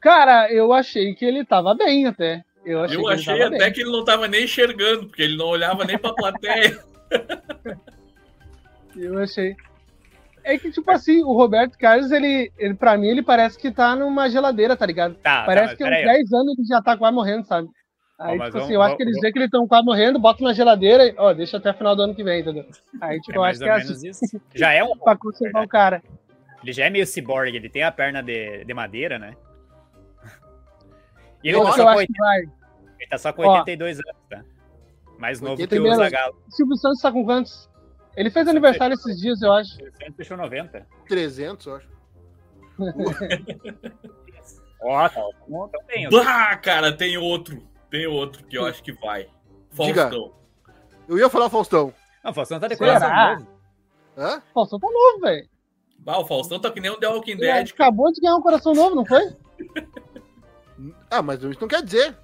[0.00, 2.44] Cara, eu achei que ele tava bem até.
[2.64, 3.72] Eu achei, Eu achei até bem.
[3.72, 6.78] que ele não tava nem enxergando, porque ele não olhava nem pra plateia.
[8.96, 9.56] Eu achei.
[10.42, 13.96] É que, tipo assim, o Roberto Carlos, ele, ele, pra mim, ele parece que tá
[13.96, 15.14] numa geladeira, tá ligado?
[15.14, 17.68] Tá, parece tá, que uns peraí, 10 anos ele já tá quase morrendo, sabe?
[18.18, 19.66] Aí, Ó, mas tipo vamos- assim, eu acho que vamos- eles veem que eles estão
[19.66, 22.64] quase morrendo, botam na geladeira e, ó, deixa até final do ano que vem, entendeu?
[23.00, 24.20] Aí, tipo, É eu acho que é assim, isso.
[24.54, 24.96] Já é um.
[24.96, 26.02] pra conservar o cara.
[26.62, 29.34] Ele já é meio ciborgue, ele tem a perna de, de madeira, né?
[31.42, 32.38] E ele, Eu, tá eu só, com, acho 80 que vai.
[33.00, 33.58] ele tá só com Ó.
[33.58, 34.44] 82 anos, tá?
[35.18, 36.36] Mais novo que 82 o Zagalo.
[36.48, 37.68] O Silvio Santos tá com quantos?
[38.16, 39.76] Ele fez aniversário esses dias, eu acho.
[40.00, 40.86] Ele fechou 90.
[41.06, 41.88] 300, eu acho.
[44.80, 45.20] Ó, tá.
[45.46, 46.08] Então tem.
[46.10, 47.62] Bah, cara, tem outro.
[47.94, 49.28] Tem outro que eu acho que vai.
[49.72, 50.02] Diga.
[50.10, 50.32] Faustão.
[51.08, 51.94] Eu ia falar Faustão.
[52.24, 52.98] Não, o Faustão tá de Será?
[52.98, 53.48] coração novo.
[54.18, 54.42] Hã?
[54.52, 55.48] Faustão tá novo, velho.
[56.00, 57.70] Bah, o Faustão tá que nem o The Walking Ele Dead.
[57.72, 59.22] acabou de ganhar um coração novo, não foi?
[61.08, 62.16] Ah, mas isso não quer dizer.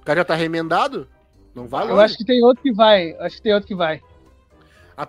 [0.00, 1.08] O cara já tá remendado?
[1.52, 3.10] Não vai Eu acho que tem outro que vai.
[3.10, 4.00] Eu acho que tem outro que vai.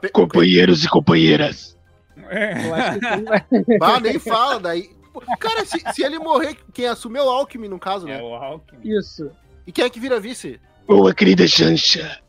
[0.02, 1.78] Pe- Companheiros e companheiras.
[2.18, 3.78] Eu acho que tem.
[3.78, 4.90] Bah, nem fala daí.
[5.14, 8.22] Pô, Cara, se, se ele morrer, quem assume é o Alckmin, no caso, É né?
[8.24, 8.80] o Alckmin.
[8.98, 9.30] Isso.
[9.66, 10.60] E quem é que vira vice?
[10.88, 12.20] Boa, querida Jancha.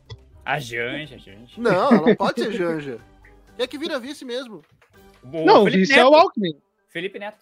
[0.45, 1.59] A Janja, gente.
[1.59, 2.99] Não, ela não pode ser Janja.
[3.57, 4.61] Quem é que vira vice mesmo?
[5.23, 6.01] O Não, o Felipe vice Neto.
[6.01, 6.55] é o Alckmin.
[6.89, 7.37] Felipe Neto.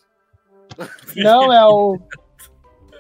[1.18, 2.00] Não, é o.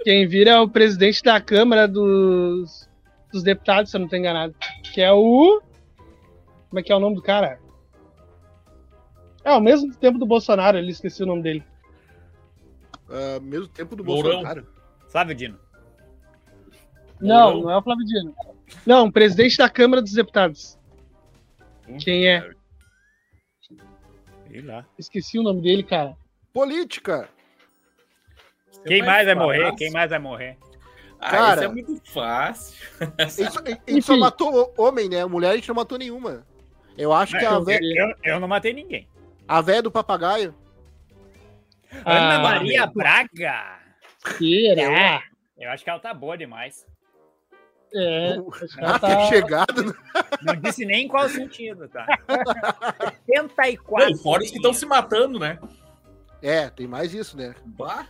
[0.03, 2.89] Quem vira é o presidente da Câmara dos,
[3.31, 4.53] dos Deputados, se eu não tô enganado.
[4.93, 5.61] Que é o.
[6.69, 7.59] Como é que é o nome do cara?
[9.45, 11.63] É, ao mesmo tempo do Bolsonaro, ele esqueci o nome dele.
[13.13, 14.31] Ah, mesmo tempo do Mourão.
[14.31, 14.67] Bolsonaro.
[15.09, 15.59] Flávio Dino.
[17.21, 17.61] Não, Mourão.
[17.61, 18.35] não é o Flávio Dino.
[18.85, 20.77] Não, presidente da Câmara dos Deputados.
[22.03, 22.49] Quem é?
[24.49, 24.85] Sei lá.
[24.97, 26.15] Esqueci o nome dele, cara.
[26.53, 27.29] Política.
[28.85, 29.75] Quem mais vai morrer?
[29.75, 30.57] Quem mais vai morrer?
[31.19, 31.53] Ah, Cara.
[31.55, 32.75] isso é muito fácil.
[33.17, 34.19] A gente só, a gente só Enfim.
[34.19, 35.23] matou homem, né?
[35.25, 36.45] Mulher a gente não matou nenhuma.
[36.97, 39.07] Eu acho que a Eu, vé- eu, eu não matei ninguém.
[39.47, 40.53] a véia do papagaio.
[42.05, 43.79] Ana Ah, Maria Braga.
[44.37, 45.23] Será?
[45.57, 46.85] Eu acho que ela tá boa demais.
[47.95, 49.83] É, que ela Ah, tá- chegado.
[49.85, 49.93] né?
[50.41, 52.05] Não disse nem em qual sentido, tá?
[53.27, 54.09] 74.
[54.11, 55.59] Não, fora os que estão se matando, né?
[56.41, 57.53] É, tem mais isso, né?
[57.65, 58.07] Bah,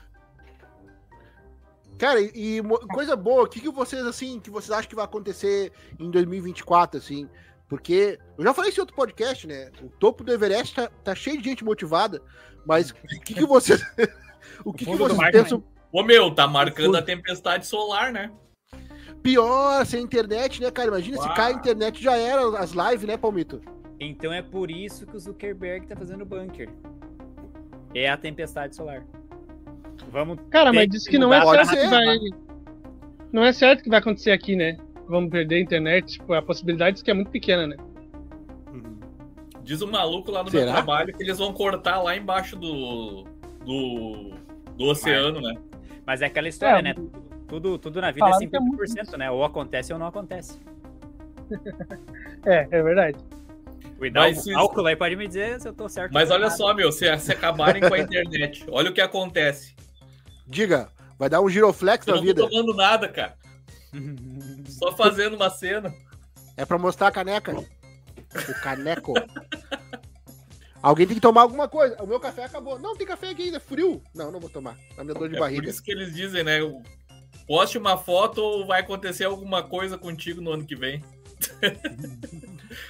[2.00, 5.06] Cara, e, e coisa boa, o que, que vocês, assim, que vocês acham que vai
[5.06, 7.30] acontecer em 2024, assim?
[7.74, 9.72] Porque, eu já falei isso em outro podcast, né?
[9.82, 12.22] O topo do Everest tá, tá cheio de gente motivada,
[12.68, 12.94] mas o
[13.26, 13.82] que, que vocês...
[14.64, 18.14] o que, que fundo do vocês mar pensam Ô meu, tá marcando a tempestade solar,
[18.14, 18.32] né?
[19.24, 20.90] pior sem internet, né, cara?
[20.90, 21.36] Imagina, se Uau.
[21.36, 23.60] cai a internet, já era as lives, né, Palmito?
[24.00, 26.70] Então é por isso que o Zuckerberg tá fazendo bunker.
[27.96, 29.04] É a tempestade solar.
[30.12, 30.38] Vamos.
[30.52, 32.18] Cara, mas que diz que não é certo que vai.
[33.32, 34.78] Não é certo que vai acontecer aqui, né?
[35.08, 36.14] Vamos perder a internet.
[36.20, 37.76] Tipo, a possibilidade diz que é muito pequena, né?
[39.64, 40.64] Diz um maluco lá no Será?
[40.66, 43.24] meu trabalho que eles vão cortar lá embaixo do.
[43.66, 44.32] do.
[44.78, 45.56] do oceano, né?
[46.06, 46.96] Mas é aquela história, É, né?
[47.48, 49.32] Tudo, tudo na vida é falaram que é 50%, né?
[49.32, 50.60] Ou acontece ou não acontece.
[52.46, 53.18] É, é verdade.
[53.98, 56.12] Cuidado, Mas o se- cálculo aí pode me dizer se eu tô certo.
[56.12, 56.58] Mas olha errado.
[56.58, 59.74] só, meu, se, se acabarem com a internet, olha o que acontece.
[60.46, 62.50] Diga, vai dar um giroflex Eu na não tô vida.
[62.50, 63.36] tomando nada, cara.
[64.84, 65.94] Só fazendo uma cena.
[66.58, 67.54] É pra mostrar a caneca.
[67.56, 69.14] O caneco.
[70.82, 71.96] Alguém tem que tomar alguma coisa.
[72.04, 72.78] O meu café acabou.
[72.78, 74.02] Não, tem café aqui ainda, é frio.
[74.14, 74.78] Não, não vou tomar.
[74.96, 75.70] Tá me dor de É por barriga.
[75.70, 76.60] isso que eles dizem, né?
[77.48, 81.04] Poste uma foto ou vai acontecer alguma coisa contigo no ano que vem.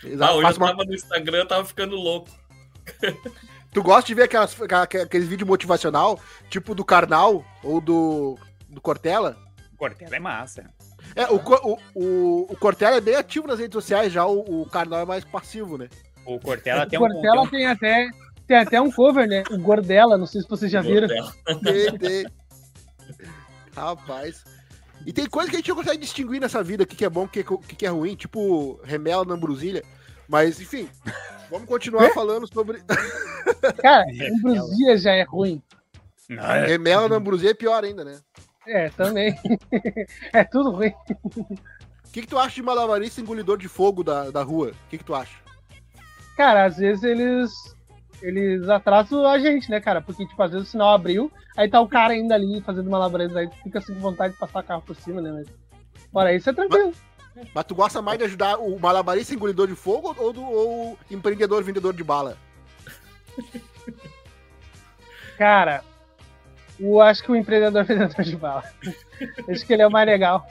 [0.04, 2.30] Exato, Ah, hoje eu uma- tava no Instagram, eu tava ficando louco.
[3.72, 8.38] Tu gosta de ver aquelas, aquela- aqueles vídeos motivacional, tipo do Karnal ou do,
[8.70, 9.38] do Cortella?
[9.78, 10.70] Cortella é massa.
[11.16, 14.66] É, o, o, o, o Cortella é bem ativo nas redes sociais, já o, o
[14.70, 15.90] Karnal é mais passivo, né?
[16.26, 17.08] O Cortella tem o um.
[17.10, 18.10] Cortella tem um- tem até.
[18.46, 19.44] Tem até um cover, né?
[19.52, 21.08] O Gordela, não sei se vocês já viram.
[21.64, 22.26] Tem, tem.
[23.76, 24.44] Rapaz.
[25.06, 27.10] E tem coisa que a gente não consegue distinguir nessa vida, o que, que é
[27.10, 29.84] bom, o que, que- o que, é ruim, tipo remela na Brusília.
[30.28, 30.90] Mas, enfim,
[31.50, 32.82] vamos continuar falando sobre.
[33.82, 34.06] Cara,
[34.38, 35.62] ambrosia já é ruim.
[36.40, 38.20] Ah, remela na Brusília é pior ainda, né?
[38.68, 39.36] É, também.
[40.32, 40.94] é tudo ruim.
[41.26, 44.70] O que, que tu acha de malabarista engolidor de fogo da, da rua?
[44.70, 45.38] O que, que tu acha?
[46.38, 47.76] Cara, às vezes eles.
[48.22, 50.02] Eles atrasam a gente, né, cara?
[50.02, 53.38] Porque, tipo, às vezes o sinal abriu, aí tá o cara ainda ali fazendo malabarismo,
[53.38, 55.32] aí fica assim com vontade de passar carro por cima, né?
[55.32, 55.48] Mas.
[56.12, 56.94] Fora isso é tranquilo.
[57.54, 60.98] Mas tu gosta mais de ajudar o malabarista engolidor de fogo ou do ou o
[61.10, 62.38] empreendedor vendedor de bala?
[65.38, 65.84] Cara,
[66.84, 68.64] eu acho que o empreendedor vendedor de bala.
[69.50, 70.48] acho que ele é o mais legal.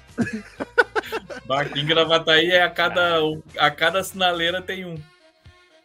[1.51, 3.19] Aqui em Gravataí é a cada,
[3.59, 4.97] a cada sinaleira tem um.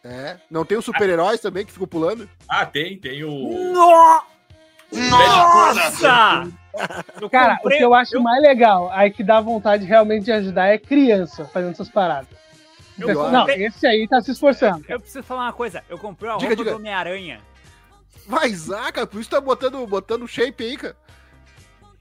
[0.04, 0.36] É.
[0.50, 2.28] Não tem os super-heróis também que ficam pulando?
[2.48, 3.72] Ah, tem, tem o.
[4.92, 6.48] Nossa!
[7.20, 10.24] Eu Cara, comprei- o que eu acho eu- mais legal, aí que dá vontade realmente
[10.24, 12.28] de ajudar é criança fazendo essas paradas.
[12.98, 14.84] Eu comprei- não, esse aí tá se esforçando.
[14.88, 15.84] Eu preciso falar uma coisa.
[15.88, 16.70] Eu comprei a Diga, roupa diga.
[16.70, 17.40] do Homem-Aranha.
[18.28, 20.96] Mas, ah, cara, por isso tá botando, botando shape aí, cara.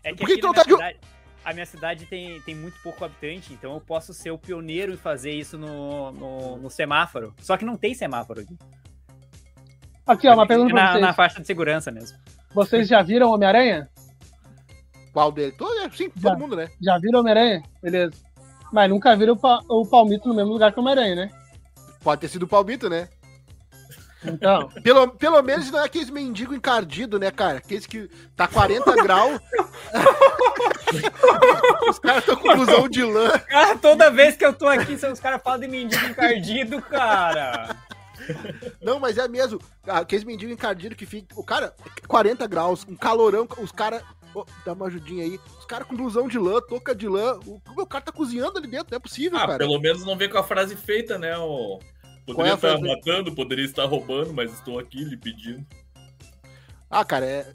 [0.04, 1.00] É que Por que aqui tu na não minha tá de- cidade,
[1.46, 4.98] a minha cidade tem, tem muito pouco habitante, então eu posso ser o pioneiro em
[4.98, 7.34] fazer isso no, no, no semáforo.
[7.42, 8.58] Só que não tem semáforo aqui.
[10.06, 11.02] Aqui, ó, uma pergunta pra na, vocês.
[11.02, 12.18] na faixa de segurança mesmo.
[12.54, 13.90] Vocês já viram Homem-Aranha?
[15.14, 15.52] Qual dele?
[15.54, 16.30] Todo, é, sim, Já.
[16.32, 16.70] todo mundo, né?
[16.82, 17.64] Já viram Homem-Aranha?
[17.82, 18.14] Beleza.
[18.72, 21.32] Mas nunca viram o, pa- o Palmito no mesmo lugar que o Homem-Aranha, né?
[22.02, 23.10] Pode ter sido o palmito, né?
[24.28, 27.58] Então, Pelo, pelo menos não é aqueles mendigo encardido, né, cara?
[27.60, 29.40] Aqueles que tá 40 graus.
[31.90, 33.30] Os caras estão com blusão de lã.
[33.40, 37.76] Cara, toda vez que eu tô aqui, os caras falam de mendigo encardido, cara.
[38.82, 39.60] Não, mas é mesmo.
[39.88, 41.28] Aqueles mendigos encardidos que fica.
[41.40, 41.74] O cara,
[42.08, 44.02] 40 graus, um calorão, os caras.
[44.36, 45.40] Ô, dá uma ajudinha aí.
[45.58, 47.40] Os caras com blusão de lã, touca de lã.
[47.46, 49.58] O, o cara tá cozinhando ali dentro, não é possível, Ah, cara.
[49.58, 51.38] pelo menos não vem com a frase feita, né?
[51.38, 51.80] O...
[52.28, 52.84] É Poderia a estar frase?
[52.84, 55.66] matando, poderia estar roubando, mas estou aqui lhe pedindo.
[56.90, 57.54] Ah, cara, é.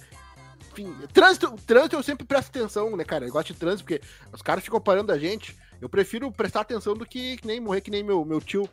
[0.70, 3.26] Enfim, trânsito, trânsito eu sempre presto atenção, né, cara?
[3.26, 4.00] Eu gosto de trânsito porque
[4.32, 5.54] os caras ficam parando a gente.
[5.80, 8.68] Eu prefiro prestar atenção do que, que nem morrer que nem meu, meu tio.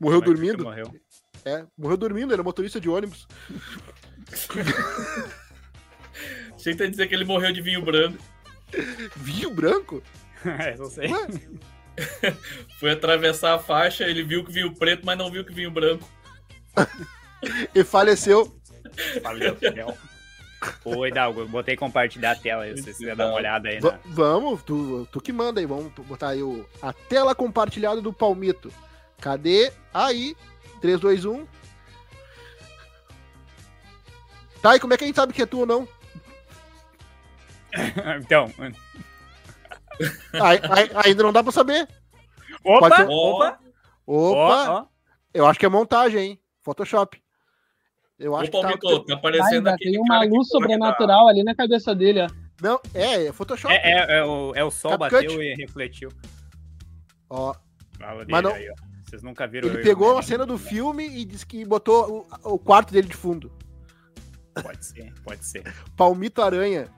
[0.00, 0.64] Morreu Como é dormindo.
[0.64, 0.94] Morreu.
[1.44, 3.26] É, morreu dormindo, era motorista de ônibus.
[6.54, 8.18] Achei que ia dizer que ele morreu de vinho branco.
[9.16, 10.02] Vinho branco?
[10.46, 11.08] é, só sei.
[12.78, 16.08] Foi atravessar a faixa, ele viu que vinho preto, mas não viu que vinho branco.
[17.74, 18.56] E faleceu.
[19.20, 19.98] Valeu, Léo.
[20.84, 23.80] Ô, Hidalgo, eu botei compartilhar a tela aí, se você quiser dar uma olhada aí.
[23.80, 23.98] Na...
[24.04, 28.72] vamos, tu, tu que manda aí, vamos botar aí o, a tela compartilhada do Palmito.
[29.20, 29.72] Cadê?
[29.92, 30.36] Aí,
[30.80, 31.46] 3, 2, 1.
[34.60, 35.88] Tá, e como é que a gente sabe que é tu ou não?
[38.20, 38.52] Então,
[40.34, 41.88] Ai- ai- ainda não dá pra saber.
[42.64, 43.58] Opa, ser- opa,
[44.06, 44.86] Opa, ó, ó.
[45.34, 46.40] eu acho que é montagem, hein?
[46.62, 47.20] Photoshop.
[48.18, 48.68] Eu acho que tá...
[48.68, 52.28] Tá aparecendo aquele tem uma luz sobrenatural ali na cabeça dele, ó.
[52.60, 53.74] Não, é, é Photoshop.
[53.74, 53.78] É,
[54.14, 55.26] é, é o, é o sol CapCut.
[55.26, 56.10] bateu e refletiu.
[57.28, 57.54] Ó,
[57.98, 58.74] Fala Mas não- aí, ó.
[59.04, 62.54] Vocês nunca viram ele eu pegou a cena do filme e disse que botou o,
[62.54, 63.52] o quarto dele de fundo.
[64.62, 65.62] Pode ser, pode ser.
[65.96, 66.88] Palmito Aranha.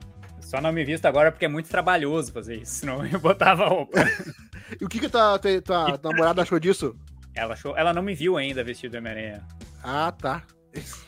[0.45, 3.69] Só não me visto agora porque é muito trabalhoso fazer isso, senão eu botava a
[3.69, 3.99] roupa.
[4.81, 6.97] E o que que tua, tua, tua namorada achou disso?
[7.35, 9.47] Ela, achou, ela não me viu ainda vestido de Homem-Aranha.
[9.83, 10.43] Ah, tá.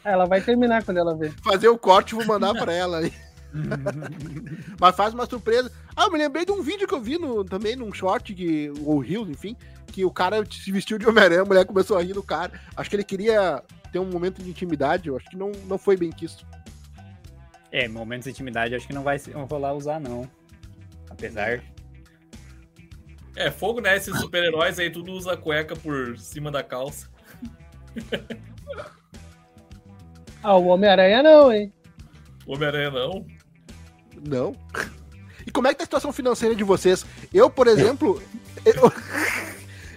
[0.04, 1.32] Ah, Ela vai terminar quando ela ver.
[1.42, 3.12] Fazer o corte e vou mandar pra ela aí.
[4.78, 5.72] Mas faz uma surpresa.
[5.96, 8.70] Ah, eu me lembrei de um vídeo que eu vi no, também num short, que,
[8.84, 12.12] ou Reels, enfim, que o cara se vestiu de Homem-Aranha, a mulher começou a rir
[12.12, 12.52] do cara.
[12.76, 15.96] Acho que ele queria ter um momento de intimidade, eu acho que não, não foi
[15.96, 16.46] bem quisto.
[17.76, 19.18] É, momentos de intimidade acho que não vai
[19.50, 20.26] rolar usar, não.
[21.10, 21.62] Apesar.
[23.36, 23.94] É, fogo, né?
[23.94, 27.06] Esses super-heróis aí, tudo usa cueca por cima da calça.
[30.42, 31.70] Ah, o Homem-Aranha não, hein?
[32.46, 33.26] Homem-Aranha não.
[34.26, 34.56] Não.
[35.46, 37.04] E como é que tá a situação financeira de vocês?
[37.34, 38.22] Eu, por exemplo,
[38.64, 38.92] eu,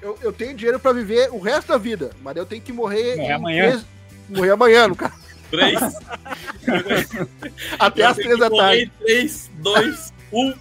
[0.02, 3.15] eu, eu tenho dinheiro pra viver o resto da vida, mas eu tenho que morrer
[3.15, 3.68] Morrer amanhã.
[3.70, 3.86] três-
[4.28, 5.29] morrer amanhã, no caso.
[5.49, 5.79] Três.
[7.79, 8.91] Até às três da tarde.
[8.99, 10.53] 3, 2, 1.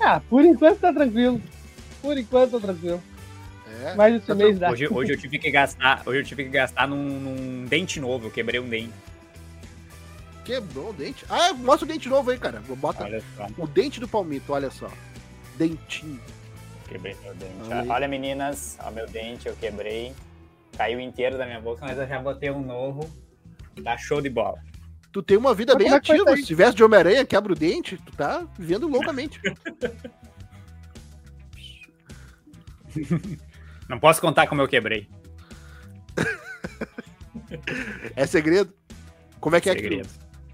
[0.00, 1.40] Ah, por enquanto tá tranquilo.
[2.02, 3.02] Por enquanto tá tranquilo.
[3.82, 3.94] É.
[3.94, 4.70] Mas esse Tá mês dá.
[4.70, 6.02] Hoje, hoje eu tive que gastar.
[6.06, 8.26] Hoje eu tive que gastar num, num dente novo.
[8.26, 8.92] Eu quebrei um dente.
[10.44, 11.24] Quebrou o dente.
[11.28, 12.62] Ah, mostra o dente novo aí, cara.
[12.76, 13.22] Bota Olha
[13.58, 14.88] o dente do palmito, olha só.
[15.56, 16.20] Dentinho.
[16.88, 17.52] Quebrei meu dente.
[17.64, 17.88] Olha aí.
[17.88, 20.12] Olha, meninas, ó, meu dente eu quebrei.
[20.76, 23.10] Caiu inteiro da minha boca, mas eu já botei um novo.
[23.82, 24.58] Tá show de bola.
[25.12, 26.36] Tu tem uma vida Mas bem é ativa.
[26.36, 29.40] Se tivesse de Homem-Aranha, quebra o dente, tu tá vivendo loucamente.
[33.88, 35.08] Não posso contar como eu quebrei.
[38.14, 38.72] É segredo.
[39.40, 40.08] Como é que é que Segredo.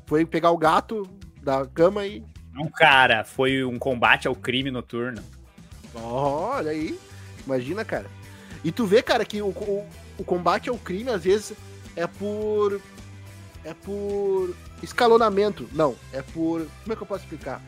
[0.07, 1.09] foi pegar o gato
[1.43, 2.25] da cama e.
[2.53, 5.23] Não, cara, foi um combate ao crime noturno.
[5.95, 6.99] Olha aí.
[7.47, 8.07] Imagina, cara.
[8.63, 11.53] E tu vê, cara, que o, o, o combate ao crime, às vezes,
[11.97, 12.81] é por.
[13.65, 15.69] É por escalonamento.
[15.73, 16.67] Não, é por.
[16.83, 17.63] Como é que eu posso explicar?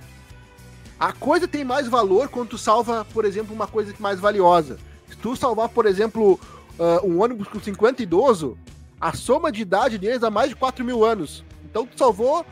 [0.98, 4.78] A coisa tem mais valor quando tu salva, por exemplo, uma coisa mais valiosa.
[5.08, 6.38] Se tu salvar, por exemplo,
[6.78, 8.56] ah, um ônibus com 50 idoso,
[9.00, 11.44] a soma de idade deles dá mais de 4 mil anos.
[11.64, 12.44] Então tu salvou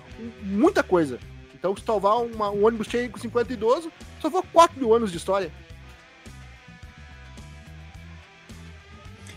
[0.42, 1.18] muita coisa.
[1.54, 5.12] Então, se salvar uma- um ônibus cheio com 50 idoso, tu salvou 4 mil anos
[5.12, 5.52] de história.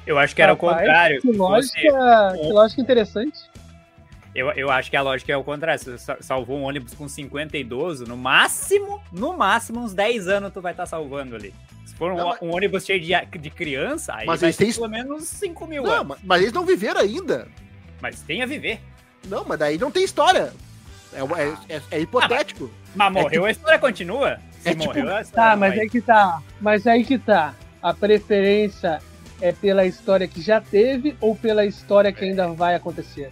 [0.06, 1.22] Eu acho que era o Rapaz, contrário.
[1.22, 1.80] Que lógica,
[2.32, 3.40] Você- que lógica interessante.
[4.36, 5.80] eu, eu acho que a lógica é o contrário.
[5.80, 10.28] Se você sa- salvou um ônibus com 50 idoso, no máximo, no máximo, uns 10
[10.28, 11.54] anos tu vai estar salvando ali.
[11.86, 14.58] Se for um, Não, mas- um ônibus cheio de, de criança, aí Mas vai eles
[14.58, 16.08] têm- pelo menos 5 mil Não, anos.
[16.08, 17.48] mas, mas eles não viveram ainda.
[18.02, 18.80] Mas tem a viver.
[19.28, 20.54] Não, mas daí não tem história.
[21.14, 21.20] É,
[21.72, 22.70] é- é- é hipotético.
[22.94, 24.38] Mas morreu, a história continua.
[24.60, 25.80] Se é tipo- morreu, a história Tá, mas vai.
[25.84, 26.42] aí que tá.
[26.62, 27.56] Mas aí que tá.
[27.82, 29.00] A preferência
[29.42, 33.32] é pela história que já teve ou pela história que ainda vai acontecer?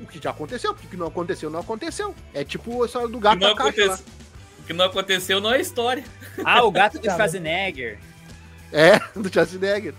[0.00, 2.14] O que já aconteceu, porque o que não aconteceu, não aconteceu.
[2.32, 3.98] É tipo a história do gato que, não da caixa lá.
[4.58, 6.04] o que não aconteceu não é história.
[6.44, 7.14] Ah, o gato de Tá.
[7.14, 7.98] Schwarzenegger.
[8.72, 9.94] É, do Schwarzenegger.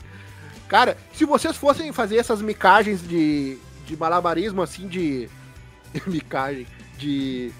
[0.67, 5.29] Cara, se vocês fossem fazer essas micagens de, de malabarismo, assim, de...
[6.07, 6.65] micagem,
[6.97, 7.51] de...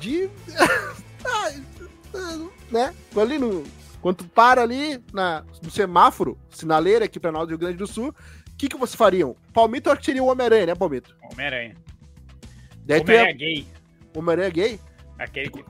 [0.00, 0.30] De...
[1.24, 1.52] Ah,
[2.70, 2.94] né?
[3.12, 3.64] Tô ali no...
[4.00, 7.86] Quando tu para ali na, no semáforo, sinaleira aqui pra nós do Rio Grande do
[7.86, 9.36] Sul, o que, que vocês fariam?
[9.52, 11.16] Palmito eu acho que seria o Homem-Aranha, né, Palmito?
[11.32, 11.74] Homem-Aranha.
[12.88, 13.32] Homem-Aranha ia...
[13.32, 13.66] gay.
[14.16, 14.80] Homem-Aranha gay?
[15.18, 15.64] Aquele que...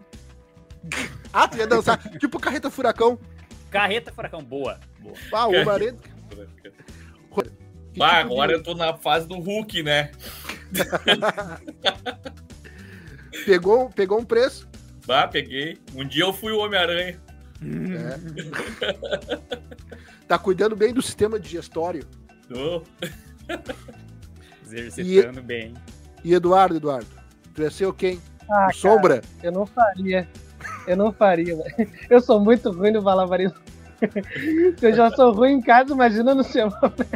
[1.32, 3.18] Ah, tu ia dançar, tipo Carreta Furacão.
[3.70, 4.80] Carreta furacão, boa.
[4.98, 5.14] boa.
[5.32, 5.96] Ah, o Homem-Aranha...
[8.00, 10.12] Ah, tipo agora eu tô na fase do Hulk, né?
[13.44, 14.68] Pegou, pegou um preço.
[15.06, 15.78] Bah, peguei.
[15.94, 17.18] Um dia eu fui o Homem-Aranha.
[20.26, 22.04] Tá cuidando bem do sistema digestório.
[22.48, 22.82] Tô.
[24.64, 25.74] Exercitando bem.
[26.22, 27.06] E Eduardo, Eduardo,
[27.54, 28.20] tu ia ser o quem?
[28.50, 29.22] Ah, o Sombra?
[29.42, 30.28] Eu não faria.
[30.86, 31.90] Eu não faria, velho.
[32.10, 33.56] Eu sou muito ruim no malabarismo.
[34.78, 36.70] Se eu já sou ruim em casa, imagina no céu.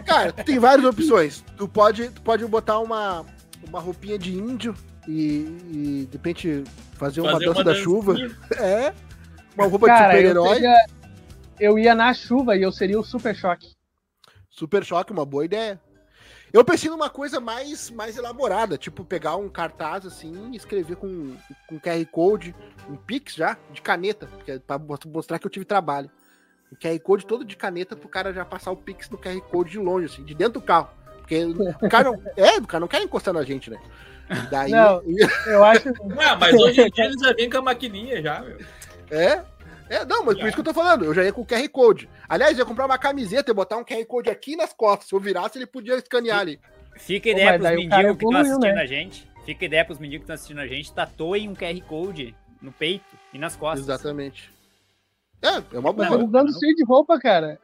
[0.06, 1.44] Cara, tu tem várias opções.
[1.56, 3.24] Tu pode, tu pode botar uma,
[3.68, 4.74] uma roupinha de índio
[5.06, 6.64] e, e, de repente
[6.94, 7.84] fazer uma Fazer dança uma da dancinha.
[7.84, 8.14] chuva.
[8.56, 8.92] É.
[9.54, 10.54] Uma roupa Cara, de eu, super-herói.
[10.54, 10.86] seria-
[11.60, 13.72] eu ia na chuva e eu seria o super choque.
[14.50, 15.80] Super choque, uma boa ideia.
[16.52, 21.34] Eu pensei numa coisa mais, mais elaborada, tipo pegar um cartaz assim e escrever com,
[21.66, 22.54] com QR Code,
[22.90, 26.10] um Pix já, de caneta, porque é pra mostrar que eu tive trabalho.
[26.70, 29.70] Um QR Code todo de caneta pro cara já passar o Pix no QR Code
[29.70, 30.90] de longe, assim, de dentro do carro.
[31.18, 33.78] Porque Porque o cara não, é, o cara não quer encostar na gente, né?
[34.50, 35.02] Daí, Não.
[35.46, 35.88] Eu acho.
[36.18, 38.58] Ah, mas hoje em dia eles já vêm com a maquininha já, meu.
[39.12, 39.42] É?
[39.90, 41.68] É, não, mas por isso que eu tô falando, eu já ia com o QR
[41.68, 42.08] Code.
[42.26, 45.08] Aliás, eu ia comprar uma camiseta e botar um QR Code aqui nas costas.
[45.08, 46.58] Se eu virasse, ele podia escanear ali.
[46.96, 48.80] Fica Pô, ideia mas pros mendigos que estão evoluiu, assistindo né?
[48.82, 49.28] a gente.
[49.44, 50.92] Fica ideia pros mendigos que estão assistindo a gente.
[50.94, 53.04] Tatuem um QR Code no peito
[53.34, 53.86] e nas costas.
[53.86, 54.50] Exatamente.
[55.42, 56.06] É, é uma boa.
[56.14, 57.58] eles andam cheio de roupa, cara.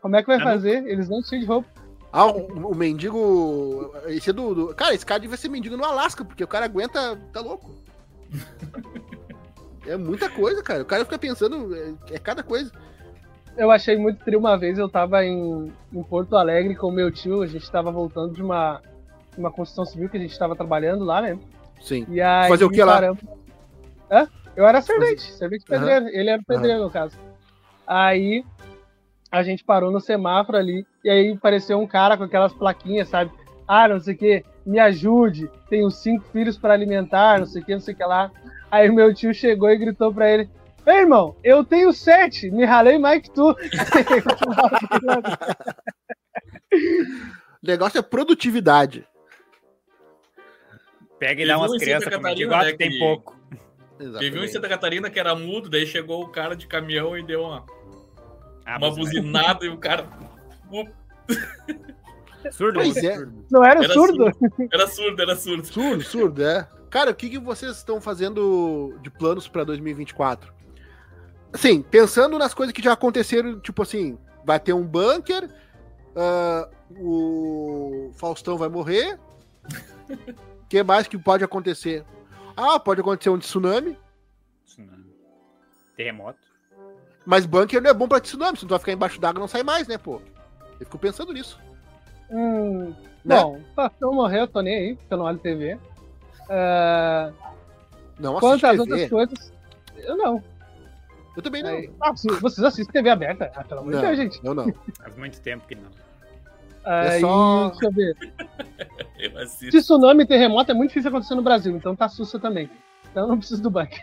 [0.00, 0.86] Como é que vai não- fazer?
[0.86, 1.68] Eles andam cheio de roupa.
[2.12, 3.92] Ah, o, o mendigo.
[4.06, 6.64] Esse é do, do- Cara, esse cara devia ser mendigo no Alasca, porque o cara
[6.64, 7.16] aguenta.
[7.32, 7.74] Tá louco.
[9.86, 10.82] É muita coisa, cara.
[10.82, 11.74] O cara fica pensando.
[11.74, 12.70] É, é cada coisa.
[13.56, 17.08] Eu achei muito trio uma vez, eu tava em, em Porto Alegre com o meu
[17.10, 18.82] tio, a gente tava voltando de uma,
[19.38, 21.38] uma construção civil que a gente tava trabalhando lá, né?
[21.80, 22.04] Sim.
[22.08, 22.94] E aí, Fazer o que lá?
[22.94, 23.22] paramos-
[24.10, 24.26] Hã?
[24.56, 27.16] Eu era servente, servente pedreiro, ele era pedreiro no caso.
[27.86, 28.44] Aí
[29.30, 33.30] a gente parou no semáforo ali, e aí apareceu um cara com aquelas plaquinhas, sabe?
[33.68, 37.64] Ah, não sei o que, me ajude, tenho cinco filhos para alimentar, não sei o
[37.64, 38.30] que, não sei o que lá.
[38.74, 40.50] Aí meu tio chegou e gritou pra ele:
[40.84, 43.52] Ei, irmão, eu tenho sete, me ralei mais que tu.
[43.52, 43.54] O
[47.62, 49.06] negócio é produtividade.
[51.20, 52.52] Pega e dá um umas crianças mendigo.
[52.52, 53.38] Ah, né, que tem que- pouco.
[53.96, 54.52] Teve um em Exatamente.
[54.52, 57.64] Santa Catarina que era mudo, daí chegou o cara de caminhão e deu uma,
[58.66, 60.04] Ah, uma buzinada e o cara.
[62.50, 63.14] Surdo, Pois é.
[63.14, 63.46] surdo.
[63.52, 64.24] Não era, Era surdo?
[64.72, 65.64] Era surdo, era surdo.
[65.64, 66.68] Surdo, surdo, é.
[66.94, 70.54] Cara, o que, que vocês estão fazendo de planos pra 2024?
[71.52, 75.50] Assim, pensando nas coisas que já aconteceram, tipo assim, vai ter um bunker,
[76.14, 79.18] ah, o Faustão vai morrer.
[80.08, 82.04] O que mais que pode acontecer?
[82.56, 83.98] Ah, pode acontecer um tsunami,
[84.64, 85.12] Tsunami.
[85.96, 86.38] Terremoto.
[87.26, 89.64] mas bunker não é bom pra tsunami, se tu vai ficar embaixo d'água não sai
[89.64, 90.20] mais, né, pô?
[90.78, 91.58] Eu fico pensando nisso.
[92.30, 93.34] Hum, Né?
[93.42, 95.76] Bom, Faustão morreu, tô nem aí, porque eu não olho TV.
[96.48, 97.30] Ah,
[98.18, 99.52] Não quanto às outras coisas,
[99.98, 100.42] eu não.
[101.36, 101.70] Eu também não.
[101.70, 103.50] Aí- Ah, vocês assistem TV aberta?
[103.56, 104.40] Ah, pelo amor de Deus, gente.
[104.44, 104.72] eu não.
[105.00, 105.90] Faz muito tempo que não.
[106.84, 108.16] Aí, só- deixa eu ver.
[109.18, 109.70] Eu assisto.
[109.72, 112.68] Se tsunami e terremoto é muito difícil acontecer no Brasil, então tá sussa também.
[113.10, 113.94] Então eu não preciso do banco.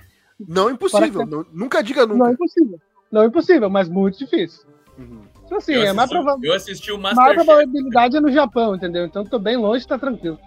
[0.47, 1.11] Não impossível.
[1.13, 2.31] Fora não- nunca diga Não é nunca.
[2.33, 2.81] impossível.
[3.11, 4.63] Não é impossível, mas muito difícil.
[4.97, 5.21] Uhum.
[5.45, 7.45] Então, assim, eu, é mais, assisti, prova eu assisti o mais Masterchef.
[7.45, 9.05] probabilidade é no Japão, entendeu?
[9.05, 10.39] Então tô bem longe, tá tranquilo.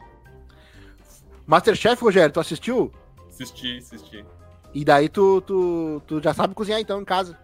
[1.46, 2.92] Masterchef, Rogério, tu assistiu?
[3.28, 4.24] Assisti, assisti.
[4.72, 7.38] E daí tu, tu, tu já sabe cozinhar então em casa.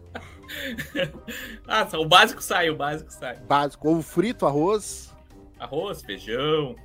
[1.67, 3.37] Ah, o básico sai, o básico sai.
[3.47, 5.13] Básico, ovo frito, arroz.
[5.59, 6.75] Arroz, feijão,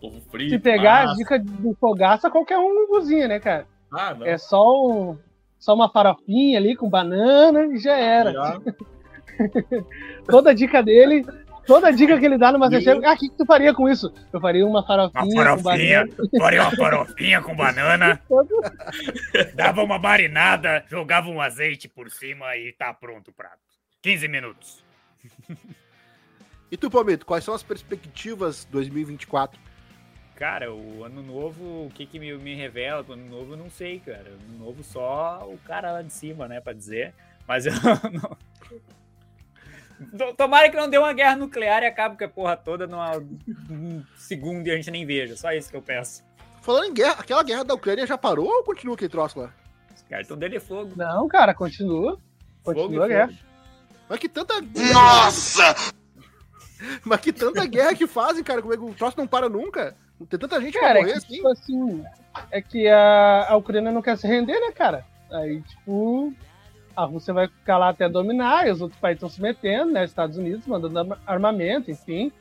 [0.00, 0.50] ovo frito.
[0.50, 1.16] Se pegar a massa.
[1.16, 3.66] dica do fogaça, qualquer um cozinha, né, cara?
[3.90, 4.26] Ah, não.
[4.26, 5.18] É só, um,
[5.58, 8.32] só uma farofinha ali com banana e já era.
[8.32, 8.60] Já.
[10.26, 11.24] Toda dica dele,
[11.66, 14.12] toda dica que ele dá no Masterchef, ah, o que, que tu faria com isso?
[14.32, 16.08] Eu faria uma farofinha, com banana.
[16.38, 18.22] faria uma farofinha com banana,
[19.54, 23.60] dava uma marinada, jogava um azeite por cima e tá pronto o prato.
[24.02, 24.84] 15 minutos.
[26.70, 29.60] E tu, Palmito, quais são as perspectivas 2024?
[30.34, 33.70] Cara, o ano novo, o que que me, me revela do ano novo, eu não
[33.70, 34.30] sei, cara.
[34.30, 37.14] Ano novo só o cara lá de cima, né, pra dizer.
[37.46, 37.72] Mas eu
[38.10, 38.36] não...
[40.16, 43.12] To- Tomara que não dê uma guerra nuclear e acabe com a porra toda numa
[43.68, 45.36] num segundo e a gente nem veja.
[45.36, 46.22] Só isso que eu peço.
[46.60, 49.52] Falando em guerra, aquela guerra da Ucrânia já parou ou continua aquele troço lá?
[49.94, 50.92] Os caras estão dele fogo.
[50.96, 52.18] Não, cara, continua.
[52.64, 53.08] Fogo Continua a fogo.
[53.08, 53.32] guerra.
[54.08, 54.54] Mas que tanta.
[54.92, 55.74] Nossa!
[57.04, 58.60] Mas que tanta guerra que fazem, cara.
[58.60, 59.96] Como é que o troço não para nunca?
[60.28, 61.34] Tem tanta gente Cara, pra é morrer que, assim.
[61.34, 62.04] tipo assim,
[62.50, 65.04] é que a, a Ucrânia não quer se render, né, cara?
[65.32, 66.32] Aí, tipo,
[66.96, 70.04] a Rússia vai ficar lá até dominar, e os outros países estão se metendo, né?
[70.04, 72.32] Estados Unidos mandando arma- armamento, enfim.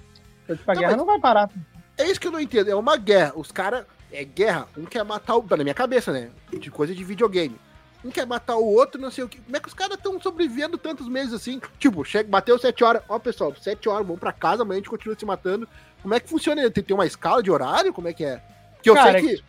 [0.43, 1.49] Então, tipo, a Não, guerra não vai parar.
[1.97, 2.69] É isso que eu não entendo.
[2.69, 3.33] É uma guerra.
[3.35, 3.85] Os caras.
[4.11, 4.67] É guerra.
[4.77, 5.45] Um quer matar o.
[5.49, 6.29] Na minha cabeça, né?
[6.51, 7.55] De coisa de videogame.
[8.03, 9.39] Um quer matar o outro, não sei o que.
[9.39, 11.61] Como é que os caras estão sobrevivendo tantos meses assim?
[11.79, 13.03] Tipo, chega, bateu 7 horas.
[13.07, 15.67] Ó, pessoal, 7 horas, vamos pra casa, amanhã a gente continua se matando.
[16.01, 16.69] Como é que funciona?
[16.71, 17.93] Tem, tem uma escala de horário?
[17.93, 18.41] Como é que é?
[18.81, 19.43] Que eu Cara, sei é que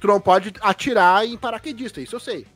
[0.00, 2.46] tu não pode atirar em paraquedista, isso eu sei.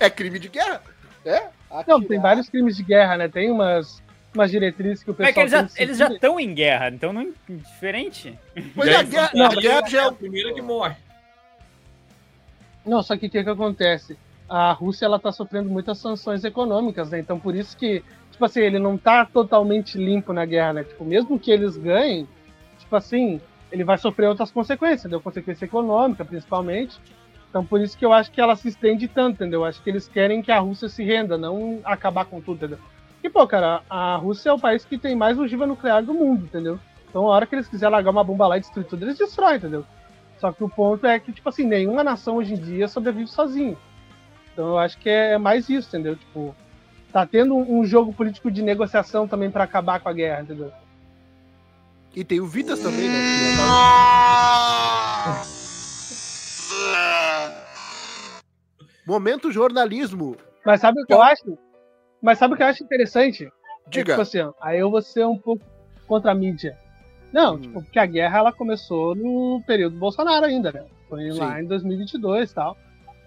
[0.00, 0.82] É crime de guerra.
[1.24, 1.40] É?
[1.70, 2.00] Não, Atirar.
[2.08, 3.28] tem vários crimes de guerra, né?
[3.28, 4.02] Tem umas,
[4.34, 6.88] umas diretrizes que o Como é pessoal que eles já, eles já estão em guerra,
[6.88, 8.38] então não é diferente.
[8.74, 10.96] Pois é, Já a guerra, não, a guerra já é é a primeira que morre.
[12.84, 14.18] Não, só que o que, que acontece?
[14.48, 17.20] A Rússia ela tá sofrendo muitas sanções econômicas, né?
[17.20, 20.84] Então por isso que, tipo assim, ele não tá totalmente limpo na guerra, né?
[20.84, 22.28] Tipo, mesmo que eles ganhem,
[22.78, 23.40] tipo assim,
[23.72, 25.20] ele vai sofrer outras consequências, entendeu?
[25.20, 27.00] Consequência econômica, principalmente.
[27.50, 29.60] Então por isso que eu acho que ela se estende tanto, entendeu?
[29.60, 32.78] Eu acho que eles querem que a Rússia se renda, não acabar com tudo, entendeu?
[33.22, 36.44] E, pô, cara, a Rússia é o país que tem mais ogiva nuclear do mundo,
[36.44, 36.78] entendeu?
[37.08, 39.56] Então, a hora que eles quiserem largar uma bomba lá e destruir tudo, eles destroem,
[39.56, 39.84] entendeu?
[40.38, 43.78] Só que o ponto é que, tipo assim, nenhuma nação hoje em dia sobrevive sozinho.
[44.52, 46.16] Então, eu acho que é mais isso, entendeu?
[46.16, 46.54] Tipo,
[47.12, 50.72] tá tendo um jogo político de negociação também pra acabar com a guerra, entendeu?
[52.14, 53.18] E tem o Vitas também, né?
[59.06, 60.36] Momento jornalismo.
[60.64, 61.58] Mas sabe o que eu acho?
[62.20, 63.44] Mas sabe o que eu acho interessante?
[63.46, 64.12] É, Diga.
[64.12, 65.64] tipo assim, aí eu vou ser um pouco
[66.06, 66.78] contra a mídia.
[67.32, 67.60] Não, Hum.
[67.60, 70.84] tipo, porque a guerra ela começou no período Bolsonaro ainda, né?
[71.08, 71.62] Foi lá Sim.
[71.62, 72.76] em 2022 e tal.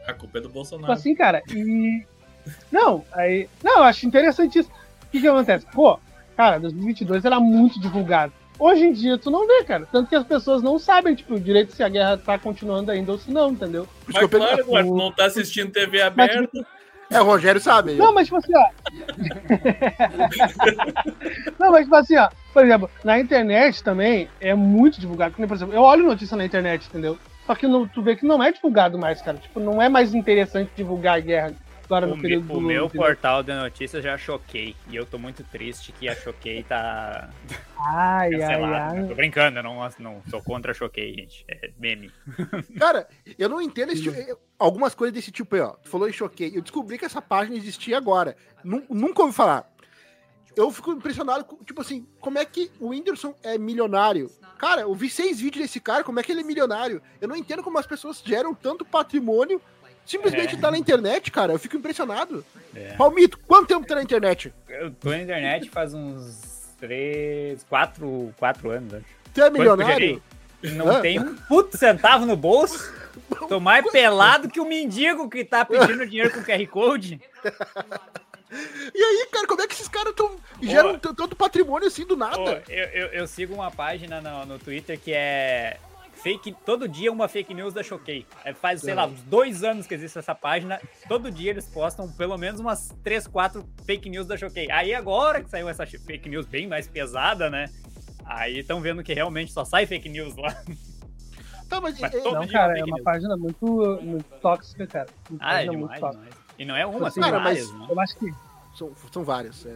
[0.08, 0.94] A culpa é do Tipo Bolsonaro.
[0.94, 2.06] assim, cara, e.
[2.72, 3.50] Não, aí.
[3.64, 4.70] Não, eu acho interessante isso.
[5.04, 5.66] O que que acontece?
[5.74, 6.00] Pô,
[6.38, 8.32] cara, 2022 era muito divulgado.
[8.58, 9.88] Hoje em dia tu não vê, cara.
[9.92, 13.18] Tanto que as pessoas não sabem, tipo, direito se a guerra tá continuando ainda ou
[13.18, 13.88] se não, entendeu?
[14.08, 16.50] Mas claro, Eduardo, não tá assistindo TV aberta.
[17.10, 17.94] É, o Rogério sabe.
[17.94, 18.66] Não, mas tipo assim, ó.
[21.60, 22.30] não, mas tipo assim, ó.
[22.54, 25.36] Por exemplo, na internet também é muito divulgado.
[25.36, 27.18] Por exemplo, eu olho notícia na internet, entendeu?
[27.46, 29.38] Só que não- tu vê que não é divulgado mais, cara.
[29.38, 31.54] Tipo, não é mais interessante divulgar a guerra
[31.86, 33.02] agora no O, me- período o do meu entendeu?
[33.06, 34.76] portal de notícias já choquei.
[34.90, 37.30] E eu tô muito triste que a Choquei tá
[37.78, 38.78] Ai, ai, né?
[38.78, 39.08] ai.
[39.08, 41.46] Tô brincando, eu não, não sou contra a Choquei, gente.
[41.48, 42.12] É meme.
[42.80, 43.08] Cara,
[43.38, 45.72] eu não entendo esse tipo- eu- algumas coisas desse tipo aí, ó.
[45.72, 46.52] Tu falou em choquei.
[46.56, 48.36] Eu descobri que essa página existia agora.
[48.64, 49.70] Nu- nunca ouvi falar.
[50.56, 54.32] Eu fico impressionado, com, tipo assim, como é que o Whindersson é milionário?
[54.58, 57.02] Cara, eu vi seis vídeos desse cara, como é que ele é milionário?
[57.20, 59.62] Eu não entendo como as pessoas geram tanto patrimônio
[60.06, 60.60] simplesmente É.
[60.60, 61.54] tá na internet, cara.
[61.54, 62.46] Eu fico impressionado.
[62.76, 62.94] É.
[62.94, 64.54] Palmito, quanto tempo tá na internet?
[64.68, 69.06] Eu tô na internet faz uns três, quatro, quatro anos, acho.
[69.34, 70.22] Tu é milionário?
[70.64, 71.02] Não Hã?
[71.02, 72.94] tem um puto centavo no bolso.
[73.48, 77.20] Tô mais pelado que o mendigo que tá pedindo dinheiro com QR Code.
[78.94, 82.64] E aí, cara, como é que esses caras tão, geram tanto patrimônio assim do nada?
[82.70, 85.78] Eu, eu, eu sigo uma página no, no Twitter que é
[86.26, 88.26] fake, todo dia uma fake news da Choquei.
[88.44, 90.82] É, faz, sei lá, uns dois anos que existe essa página.
[91.08, 94.72] Todo dia eles postam pelo menos umas três, quatro fake news da Choquei.
[94.72, 97.70] Aí agora que saiu essa fake news bem mais pesada, né?
[98.26, 100.52] Aí estão vendo que realmente só sai fake news lá.
[101.70, 103.04] Tá, mas, Mas é- todo Não, dia cara, é uma news.
[103.04, 105.08] página muito, muito tóxica, cara.
[105.30, 106.24] Uma Ah, é demais, tóxica.
[106.24, 106.46] demais.
[106.58, 107.88] E não é uma, são Cara, mas- várias, né?
[107.90, 108.34] Eu acho que
[108.76, 109.64] são, são vários.
[109.68, 109.76] É.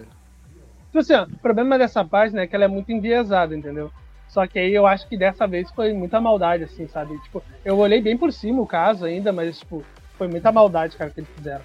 [0.88, 3.92] Tipo assim, ó, o problema dessa página é que ela é muito enviesada, entendeu?
[4.30, 7.20] Só que aí eu acho que dessa vez foi muita maldade, assim, sabe?
[7.24, 9.84] Tipo, eu olhei bem por cima o caso ainda, mas, tipo,
[10.18, 11.64] foi muita maldade, cara, que eles fizeram.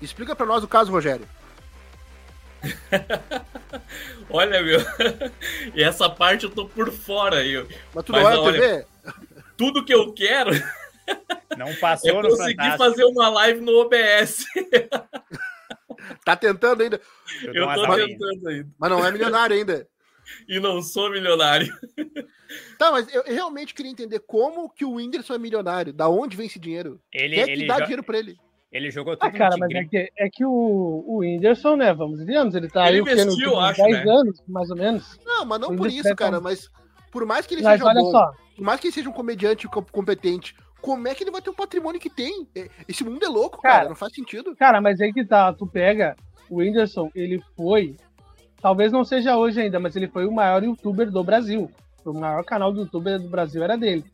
[0.00, 1.26] Explica pra nós o caso, Rogério.
[4.28, 4.80] Olha, meu.
[5.74, 7.56] e essa parte eu tô por fora aí.
[7.94, 8.86] Mas tu Mas não olha a olha, TV?
[9.56, 10.50] Tudo que eu quero
[11.58, 12.84] Não é passou no conseguir Fantástico.
[12.84, 14.44] fazer uma live no OBS.
[16.24, 17.00] Tá tentando ainda,
[17.42, 18.68] Eu, Eu tô tentando ainda.
[18.78, 19.86] mas não é milionário ainda.
[20.48, 21.72] E não sou milionário.
[22.78, 25.92] Tá, mas eu realmente queria entender como que o Whindersson é milionário.
[25.92, 27.00] Da onde vem esse dinheiro?
[27.12, 28.36] Ele, Quem é que ele, dá jo- dinheiro pra ele?
[28.70, 32.24] ele jogou tudo Ah, cara, mas é que, é que o, o Whindersson, né, vamos
[32.24, 34.10] viemos, ele tá Ele aí o quê, no investiu, acho, 10 né?
[34.10, 35.18] anos, mais ou menos.
[35.24, 36.32] Não, mas não por isso, é cara.
[36.32, 36.68] como- Mas
[37.10, 39.12] por mais que ele Mas seja olha bom, só, por mais que ele seja um
[39.12, 42.48] comediante co- competente, como é que ele vai ter o patrimônio que tem?
[42.56, 43.74] É, Esse mundo é louco, cara.
[43.76, 44.56] Cara, Não faz sentido.
[44.56, 46.16] Cara, mas aí que tá, tu pega
[46.50, 47.96] o Whindersson, ele foi,
[48.62, 51.70] talvez não seja hoje ainda, mas ele foi o maior youtuber do Brasil.
[52.04, 54.04] O maior canal do youtuber do Brasil era dele.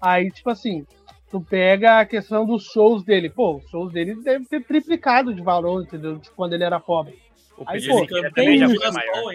[0.00, 0.86] Aí, tipo assim,
[1.30, 3.30] tu pega a questão dos shows dele.
[3.30, 6.16] Pô, os shows dele devem ter triplicado de valor, entendeu?
[6.16, 7.18] De quando ele era pobre.
[7.56, 9.34] O Aí, pô, tem também já foi maior.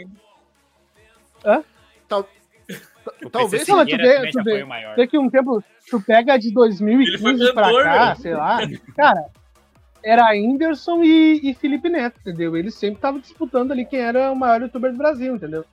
[3.24, 4.66] O Talvez Não, mas tu vê- tu vê-.
[4.96, 8.16] Vê que um tempo, tu pega de Ele foi 2015 pra cá, meu.
[8.18, 8.60] sei lá,
[8.96, 9.26] cara,
[10.04, 12.56] era Whindersson e, e Felipe Neto, entendeu?
[12.56, 15.66] Eles sempre estavam disputando ali quem era o maior youtuber do Brasil, entendeu?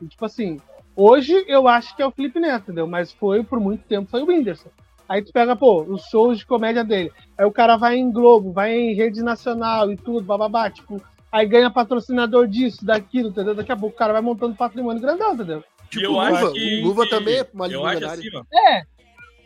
[0.00, 0.60] E, tipo assim,
[0.96, 2.86] hoje eu acho que é o Felipe Neto, entendeu?
[2.86, 4.70] Mas foi, por muito tempo, foi o Whindersson.
[5.08, 7.12] Aí tu pega, pô, os shows de comédia dele.
[7.36, 11.46] Aí o cara vai em Globo, vai em rede nacional e tudo, bababá, tipo, aí
[11.46, 13.54] ganha patrocinador disso, daquilo, entendeu?
[13.54, 15.62] Daqui a pouco o cara vai montando patrimônio grandão, entendeu?
[15.90, 16.52] Tipo eu o acho Luva.
[16.52, 16.80] que.
[16.80, 18.42] O Luva também é uma Eu acho assim, ó.
[18.54, 18.82] É,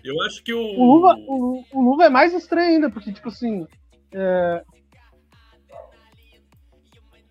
[0.04, 0.60] Eu acho que o.
[0.60, 3.66] O Luva, o, o Luva é mais estranho ainda, porque, tipo assim,
[4.12, 4.62] é,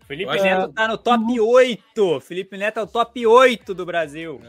[0.07, 2.19] Felipe Eu acho- Neto tá no top 8.
[2.21, 4.39] Felipe Neto é o top 8 do Brasil.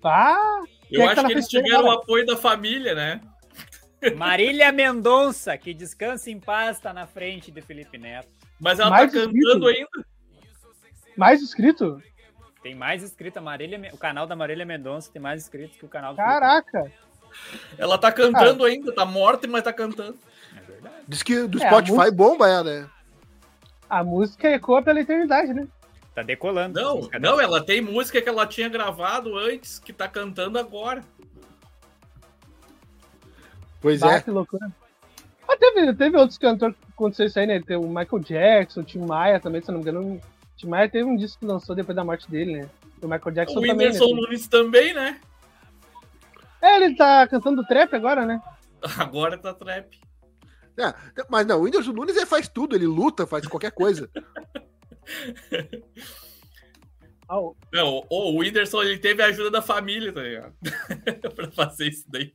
[0.00, 0.38] pá,
[0.90, 1.96] Eu Quem é que acho tá na que eles tiveram o agora?
[2.02, 3.20] apoio da família, né?
[4.16, 8.28] Marília Mendonça, que descansa em paz, tá na frente de Felipe Neto.
[8.60, 9.40] Mas ela Mais tá inscrito.
[9.44, 9.88] cantando ainda.
[11.16, 12.02] mais inscrito?
[12.62, 13.38] Tem mais inscritos.
[13.38, 16.32] a Marília, o canal da Marília Mendonça tem mais inscritos que o canal do Felipe
[16.34, 16.92] Caraca.
[17.76, 18.94] Ela tá cantando ainda.
[18.94, 20.16] Tá morta, mas tá cantando.
[21.08, 22.90] Diz que do É, Spotify música- bomba é, né?
[23.88, 25.66] A música ecoa pela eternidade, né?
[26.14, 26.80] Tá decolando.
[26.80, 31.02] Não, não, ela tem música que ela tinha gravado antes, que tá cantando agora.
[33.80, 34.20] Pois Bah, é.
[34.20, 34.66] que loucura.
[35.48, 37.60] Ah, teve, teve outros cantores que aconteceu isso aí, né?
[37.64, 40.14] Tem o Michael Jackson, o Tim Maia também, se eu não me engano.
[40.16, 40.20] O
[40.56, 42.68] Tim Maia teve um disco que lançou depois da morte dele, né?
[43.00, 43.76] O Michael Jackson O também.
[43.76, 43.84] Né?
[43.84, 45.20] Whindersson Nunes também, né?
[46.60, 48.40] É, ele tá cantando trap agora, né?
[48.98, 50.00] Agora tá trap.
[50.78, 50.94] É,
[51.28, 54.10] mas não, o Whindersson Nunes ele faz tudo, ele luta, faz qualquer coisa.
[57.28, 60.54] O- Não, o, o Whindersson ele teve a ajuda da família, tá ligado?
[61.34, 62.32] pra fazer isso daí.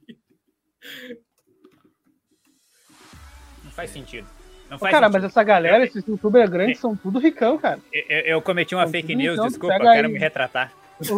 [3.63, 4.27] Não faz sentido.
[4.69, 5.21] Não faz cara, sentido.
[5.21, 7.79] mas essa galera, esses youtubers grandes são tudo ricão, cara.
[7.93, 10.13] Eu, eu- cometi uma Então, fake news, então, desculpa, quero aí.
[10.13, 10.73] me retratar.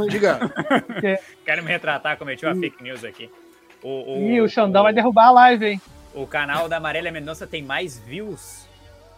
[0.09, 0.39] Diga,
[1.43, 3.29] Quero me retratar, cometi uma fake news aqui.
[3.81, 5.81] O, Ih, o Xandão vai derrubar a live, hein?
[6.13, 8.67] O canal da Marília Mendonça tem mais views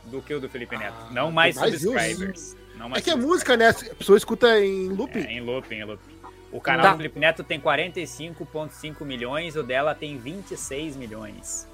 [0.05, 0.95] do que o do Felipe Neto.
[1.11, 1.93] não mais, Ah, mais views?
[2.01, 2.55] subscribers.
[2.77, 3.69] Não mais é que é música, né?
[3.69, 5.17] A pessoa escuta em loop.
[5.17, 6.15] É, em looping, em looping.
[6.51, 6.91] O canal Tá.
[6.93, 11.67] do Felipe Neto tem 45,5 milhões, o dela tem 26 milhões.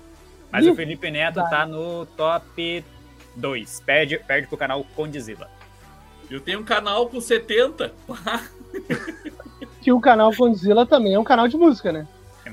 [0.52, 1.50] Mas Ih, o Felipe Neto tá.
[1.50, 2.84] tá no top
[3.36, 3.80] 2.
[3.86, 5.50] Perde, perde pro canal Condizila.
[6.30, 7.94] Eu tenho um canal com 70.
[9.82, 12.08] Que o canal Condzilla também é um canal de música, né?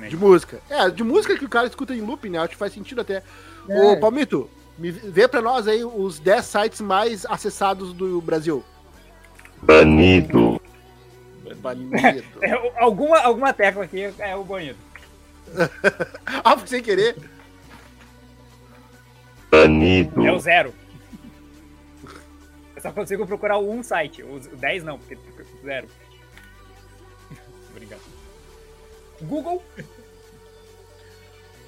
[0.08, 0.60] De música.
[0.68, 2.38] É, de música que o cara escuta em loop, né?
[2.38, 3.22] Acho que faz sentido até.
[3.68, 3.82] É.
[3.82, 8.64] Ô, Palmito, me vê pra nós aí os 10 sites mais acessados do Brasil.
[9.62, 10.60] Banido.
[11.56, 11.96] Banido.
[12.40, 14.78] É, alguma, alguma tecla aqui é o bonito.
[16.44, 17.16] ah, sem querer.
[19.50, 20.26] Banido.
[20.26, 20.74] É o zero.
[22.76, 24.22] Eu só consigo procurar um site.
[24.22, 25.18] O 10 não, porque
[25.64, 25.88] zero.
[29.22, 29.62] Google.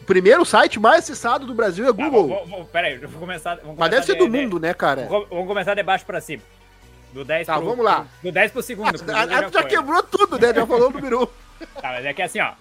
[0.03, 2.29] O primeiro site mais acessado do Brasil é Tá, Google.
[2.29, 3.57] vou- vou- peraí, vamos começar.
[3.57, 5.07] Vamos Mas deve começar ser do de- de- mundo, né, cara?
[5.09, 6.43] Vamos começar de baixo pra cima.
[7.13, 8.07] Do 10 Tá, pro, vamos lá.
[8.23, 8.89] Do 10 pro segundo.
[9.13, 9.71] Ah, ah, tu já foi.
[9.71, 10.55] quebrou tudo, né?
[10.55, 11.27] Já falou o número 1.
[11.81, 12.53] Tá, mas é que assim, ó.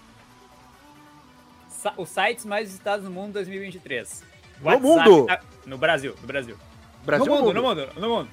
[1.69, 4.23] Sa- Os sites mais visitados no mundo 2023.
[4.61, 5.25] No mundo?
[5.27, 6.57] tá- no Brasil, no Brasil.
[7.05, 7.53] Brasil no mundo, mundo.
[7.53, 8.29] no mundo, no mundo.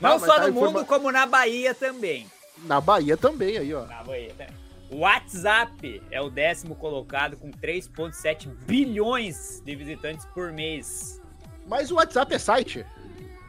[0.00, 2.26] Não, Não, só tá no informa- mundo, como na Bahia também.
[2.64, 3.84] Na Bahia também, aí, ó.
[3.86, 4.63] Na Bahia também.
[4.90, 11.20] O WhatsApp é o décimo colocado com 3,7 bilhões de visitantes por mês.
[11.66, 12.86] Mas o WhatsApp é site.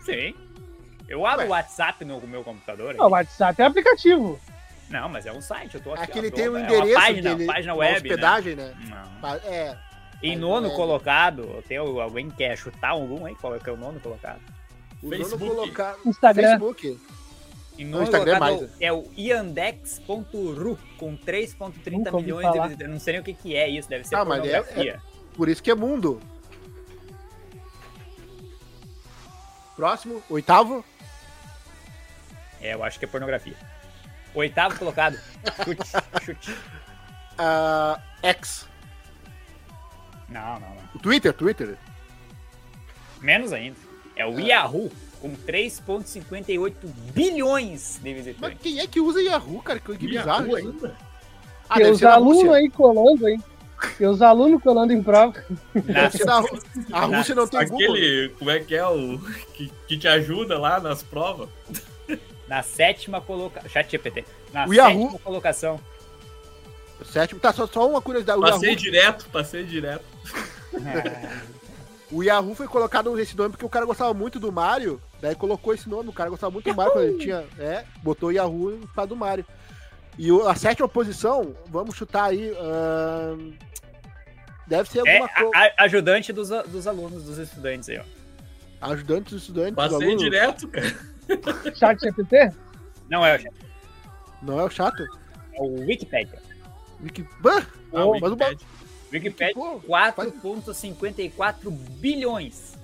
[0.01, 0.33] Sim.
[1.07, 2.95] Eu abro o WhatsApp no meu computador.
[2.95, 4.39] Não, o WhatsApp é aplicativo.
[4.89, 5.75] Não, mas é um site.
[5.75, 6.03] Eu tô aqui.
[6.03, 7.95] Aqui ó, ele tem um é endereço Uma página, dele, página uma web.
[7.95, 8.75] hospedagem, né?
[8.85, 9.39] Né?
[9.45, 9.77] É.
[10.23, 13.35] Em nono é- colocado, tem alguém que quer chutar algum aí?
[13.35, 14.41] Qual é que é o nono colocado?
[15.03, 15.43] O Facebook.
[15.43, 15.95] nono colocar...
[16.05, 16.59] Instagram.
[16.59, 16.99] Facebook.
[17.77, 22.59] Em No nono Instagram é mais, é o iandex.ru com 3,30 Nunca ouvi milhões de
[22.59, 22.89] visitantes.
[22.93, 25.01] Não sei nem o que, que é isso, deve ser Ah, mas é- pornografia.
[25.35, 26.21] Por isso que é mundo.
[29.75, 30.85] Próximo, oitavo.
[32.61, 33.55] É, eu acho que é pornografia.
[34.33, 35.19] Oitavo colocado.
[35.65, 35.83] Chute,
[36.25, 36.57] chute.
[37.37, 38.67] ah, X.
[40.29, 40.83] Não, não, não.
[40.95, 41.77] O Twitter, Twitter.
[43.21, 43.77] Menos ainda.
[44.15, 44.89] É o Yahoo
[45.25, 46.73] com 3,58
[47.13, 48.59] bilhões de Mas visitantes.
[48.61, 49.79] quem é que usa Yahoo, cara?
[49.79, 50.95] Que, que bizarro ainda.
[51.67, 53.41] Ah, Tem os alunos aí colando, hein?
[53.97, 55.43] Tem os alunos colando em prova.
[55.73, 57.77] Na, A Rússia não tem Google.
[57.91, 59.17] Aquele, como é que é o
[59.55, 61.49] que, que te ajuda lá nas provas?
[62.47, 63.67] na sétima colocação.
[63.71, 64.23] Chat GPT.
[64.53, 65.79] Na O Yahoo- sétima colocação.
[67.01, 68.37] O sétimo, tá, só, só uma curiosidade.
[68.37, 70.05] O Passei Yahoo, direto, passei direto.
[72.11, 75.01] o Yahoo foi colocado nesse nome porque o cara gostava muito do Mario.
[75.25, 76.09] Daí colocou esse nome.
[76.09, 77.43] O cara gostava muito do Mario quando ele tinha.
[77.57, 79.43] É, botou Yahoo causa do Mario.
[80.19, 82.55] E a sétima posição, vamos chutar aí.
[82.59, 83.51] ahn,
[84.67, 85.51] deve ser É alguma coisa.
[85.55, 88.03] a- a- ajudante dos, dos alunos, dos estudantes aí, ó.
[88.91, 89.73] Ajudante dos estudantes.
[89.75, 90.17] Passei aluno.
[90.17, 90.95] direto, cara.
[91.75, 92.51] Chat GPT?
[93.09, 93.53] Não é o chat,
[94.43, 95.01] Não é o chato?
[95.53, 96.39] é o Wikipedia.
[97.01, 97.27] Wiki...
[97.45, 98.67] Ah, mas o Wikipedia.
[99.11, 102.74] Wikipedia, Pô, 4,54 bilhões.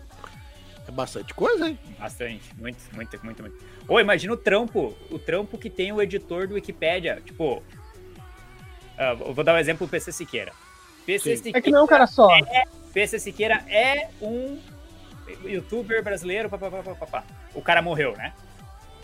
[0.91, 1.79] É bastante coisa, hein?
[1.97, 3.65] Bastante, muito, muito, muito, muito.
[3.87, 7.21] Ô, imagina o trampo, o trampo que tem o editor do Wikipedia.
[7.25, 7.63] Tipo,
[8.97, 10.51] eu vou dar um exemplo do PC Siqueira.
[11.05, 11.43] PC Sim.
[11.43, 12.29] Siqueira, É que não é um cara só.
[12.93, 14.59] PC Siqueira é um
[15.43, 17.23] youtuber brasileiro, papapá, papapá.
[17.53, 18.33] O cara morreu, né?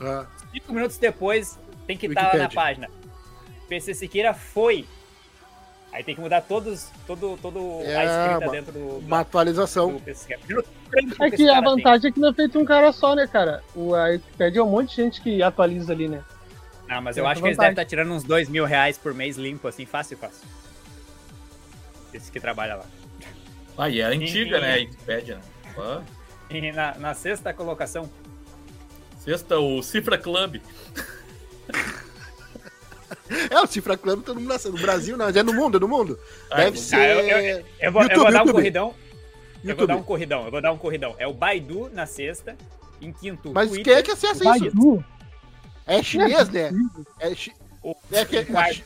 [0.02, 1.58] Ah, Cinco minutos depois,
[1.88, 2.90] tem que estar lá na página.
[3.68, 4.86] PC Siqueira foi.
[5.98, 9.94] Aí tem que mudar todos, todo, todo É, a escrita uma- dentro do, uma atualização.
[9.94, 10.38] do PC É
[11.32, 11.64] que a tem.
[11.64, 13.64] vantagem é que não é feito um cara só, né, cara?
[13.74, 16.24] O, a Wikipedia é um monte de gente que atualiza ali, né?
[16.88, 19.12] Ah, mas Tem eu acho que eles devem estar tirando uns dois mil reais por
[19.16, 20.48] mês limpo, assim, fácil, fácil.
[22.14, 22.86] Esse que trabalha lá.
[23.76, 24.74] Ah, e é antiga, né?
[24.74, 25.36] A Wikipedia.
[25.38, 25.42] né?
[25.80, 26.02] Ah,
[26.52, 28.08] E na, na sexta colocação,
[29.20, 30.58] Sexta, o Cifra Club.
[33.50, 34.72] É, o Cifra Club todo mundo nasceu.
[34.72, 36.20] No Brasil, não, é no mundo, é no mundo.
[36.52, 36.96] Ah, Deve no- ser.
[36.96, 37.20] Ah, eu-
[37.60, 38.54] eu- Eu vou, eu YouTube, vou dar um YouTube.
[38.54, 38.88] corridão.
[38.88, 39.88] Eu vou YouTube.
[39.88, 41.16] dar um corridão, eu vou dar um corridão.
[41.18, 42.56] É o Baidu na sexta,
[43.02, 44.44] em quinto, Mas Twitter, quem é que acessa isso?
[44.44, 45.04] Baidu.
[45.86, 46.72] É chinês, né?
[47.20, 47.54] É, chi...
[47.84, 48.38] o- é que.
[48.40, 48.84] em, quarto,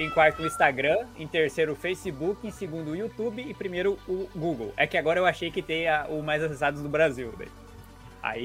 [0.00, 4.28] em quarto o Instagram, em terceiro o Facebook, em segundo o YouTube e primeiro o
[4.34, 4.72] Google.
[4.76, 7.32] É que agora eu achei que tem a- o mais acessados do Brasil.
[7.38, 7.48] Daí.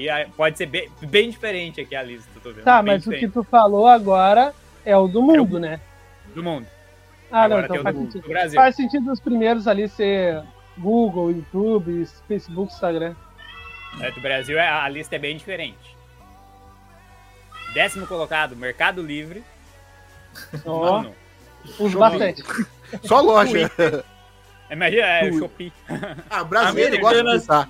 [0.08, 2.62] Aí pode ser bem, bem diferente aqui a lista, tô vendo.
[2.64, 3.32] Tá, bem mas o que diferente.
[3.34, 4.54] tu falou agora
[4.84, 5.80] é o do mundo, né?
[6.34, 6.66] Do mundo.
[7.30, 8.22] Ah, agora não, então o faz do, sentido.
[8.22, 8.60] do Brasil.
[8.60, 10.42] Faz sentido os primeiros ali ser
[10.76, 13.14] Google, YouTube, Facebook, Instagram.
[14.00, 15.96] É, do Brasil é- a lista é bem diferente.
[17.74, 19.42] Décimo colocado, Mercado Livre.
[21.78, 22.00] Uso Show.
[22.00, 22.42] bastante.
[23.04, 23.70] Só loja.
[24.70, 25.38] imagina, é o Ui.
[25.38, 25.72] Shopee.
[26.28, 27.68] Ah, brasileiro gosta de Americanas.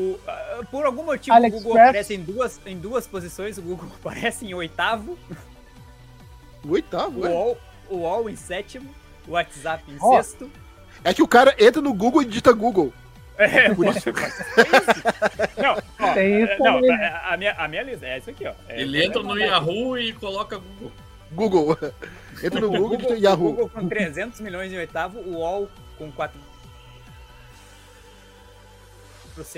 [0.00, 1.88] O, ah, por algum motivo, o Google AliExpress.
[1.88, 3.58] aparece em duas, em duas posições.
[3.58, 5.18] O Google aparece em oitavo,
[6.64, 7.28] O oitavo, o.
[7.28, 7.58] UOL,
[7.90, 8.88] o UOL em sétimo,
[9.28, 10.16] o WhatsApp em Ó.
[10.16, 10.50] sexto.
[11.04, 12.92] É que o cara entra no Google e digita Google.
[13.36, 14.10] É, Por isso.
[15.56, 16.92] Não, ó, Tem isso não, também.
[16.92, 18.52] a, minha, a minha lista é isso aqui, ó.
[18.68, 20.92] É, Ele entra no é, Yahoo e coloca Google.
[21.32, 21.78] Google.
[22.42, 23.50] Entra no O Google e digita o Yahoo.
[23.52, 26.38] Google com 300 milhões em oitavo, o UOL com 4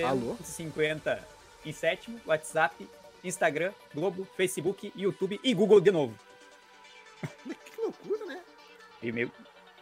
[0.05, 0.37] Alô?
[0.43, 1.27] 50
[1.65, 2.89] em sétimo, WhatsApp,
[3.23, 6.15] Instagram, Globo, Facebook, YouTube e Google de novo.
[7.65, 8.41] Que loucura, né?
[9.03, 9.31] E meio,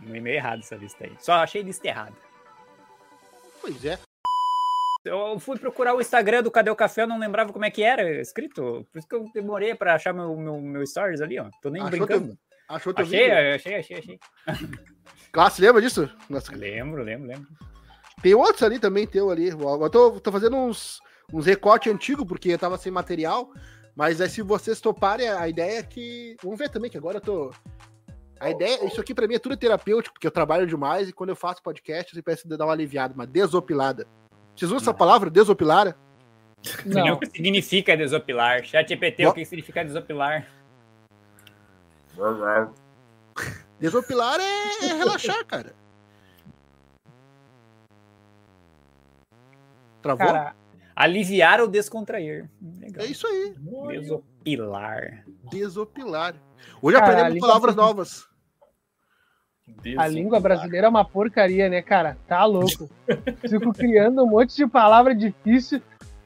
[0.00, 1.14] meio errado essa lista aí.
[1.18, 2.14] Só achei lista errada.
[3.60, 3.98] Pois é.
[5.04, 7.82] Eu fui procurar o Instagram do Cadê o Café, eu não lembrava como é que
[7.82, 8.86] era escrito.
[8.92, 11.48] Por isso que eu demorei pra achar meu, meu, meu stories ali, ó.
[11.62, 12.38] Tô nem Achou brincando.
[12.68, 13.54] Achou teu Achei, vídeo?
[13.54, 14.18] achei, achei, achei.
[15.34, 16.10] Você lembra disso?
[16.28, 17.48] Nossa, Lembro, lembro, lembro.
[18.22, 19.48] Tem outros ali também, teu ali.
[19.48, 21.00] Eu tô, tô fazendo uns,
[21.32, 23.50] uns recortes antigos, porque eu tava sem material.
[23.96, 26.36] Mas aí, se vocês toparem, a ideia é que.
[26.42, 27.50] Vamos ver também, que agora eu tô.
[28.38, 31.28] A ideia, isso aqui pra mim é tudo terapêutico, porque eu trabalho demais e quando
[31.28, 34.06] eu faço podcast, eu sempre peço de dar uma aliviada, uma desopilada.
[34.56, 35.94] Vocês usam essa palavra, desopilar?
[36.86, 37.06] Não.
[37.06, 37.14] Não.
[37.14, 38.64] o que significa desopilar.
[38.64, 40.46] Chat GPT, o que significa desopilar?
[43.78, 45.74] Desopilar é, é relaxar, cara.
[50.02, 50.26] Travou?
[50.26, 50.54] Cara,
[50.94, 52.50] Aliviar ou descontrair.
[52.78, 53.06] Legal.
[53.06, 53.54] é isso aí,
[53.98, 55.24] Desopilar.
[55.50, 56.34] desopilar.
[56.82, 58.26] Hoje Cara, aprendemos língua palavras novas.
[59.96, 62.18] a língua brasileira é uma porcaria, né, cara?
[62.28, 62.90] Tá louco.
[63.48, 65.80] Fico criando um monte de palavra difícil.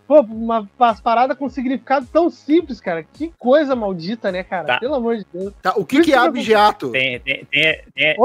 [0.09, 3.05] Pô, uma, umas paradas com significado tão simples, cara.
[3.05, 4.66] Que coisa maldita, né, cara?
[4.66, 4.81] Tá.
[4.81, 5.55] Pelo amor de Deus.
[5.62, 6.91] Tá, o que, que é abjeato?
[6.91, 8.16] Tem, tem, tem, tem,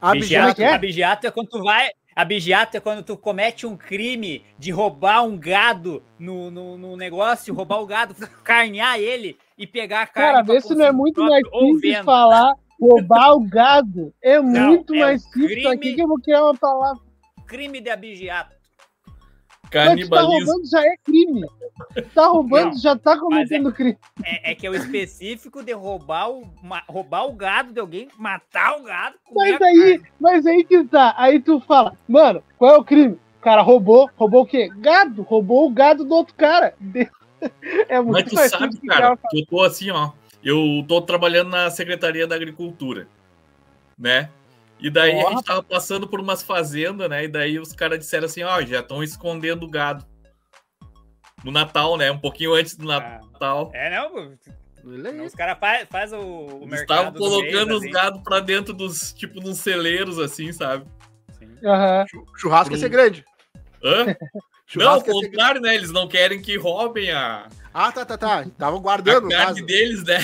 [0.00, 0.50] Abjeato.
[0.60, 1.88] Abigeato, abigeato é quando tu vai.
[2.18, 7.54] Abigeato é quando tu comete um crime de roubar um gado no, no, no negócio,
[7.54, 8.12] roubar o gado,
[8.42, 10.32] carnear ele e pegar a carne.
[10.32, 14.12] Cara, vê se não é muito mais simples falar roubar o gado.
[14.20, 15.46] É muito é mais simples.
[15.46, 17.00] crime- Aqui que eu vou criar uma palavra.
[17.46, 18.57] Crime de abigeato.
[19.72, 20.46] Mas tu tá Canibalismo.
[20.52, 21.46] roubando já é crime.
[22.14, 23.96] Tá roubando, Não, já tá cometendo crime.
[24.24, 28.08] É, é que é o específico de roubar o, ma- roubar o gado de alguém,
[28.18, 29.16] matar o gado.
[29.32, 31.14] Mas aí, mas aí que tá.
[31.16, 33.18] Aí tu fala, mano, qual é o crime?
[33.38, 34.68] O cara roubou, roubou o quê?
[34.78, 36.74] Gado, roubou o gado do outro cara.
[37.88, 40.10] É Mas muito tu mais sabe, cara, que eu tô assim, ó.
[40.42, 43.06] Eu tô trabalhando na Secretaria da Agricultura,
[43.96, 44.28] né?
[44.80, 47.24] E daí a gente tava passando por umas fazendas, né?
[47.24, 50.04] E daí os caras disseram assim, ó, já estão escondendo o gado.
[51.44, 52.10] No Natal, né?
[52.10, 53.70] Um pouquinho antes do Ah, Natal.
[53.74, 54.28] É, não, pô,
[54.86, 55.20] Olha aí.
[55.20, 56.80] os caras fazem faz o, o Eles mercado.
[56.80, 57.90] estavam do colocando mês, os assim.
[57.90, 60.84] gados pra dentro dos, tipo, nos celeiros, assim, sabe?
[61.64, 62.04] Aham.
[62.36, 63.24] Churrasco ia ser grande.
[63.82, 64.04] Hã?
[64.76, 65.26] Não, ao Churrasco ser grande.
[65.30, 65.74] contrário, né?
[65.74, 68.44] Eles não querem que roubem a, Ah, tá, tá, tá.
[68.58, 69.66] Tava a guardando, no carne caso.
[69.66, 70.18] deles, né?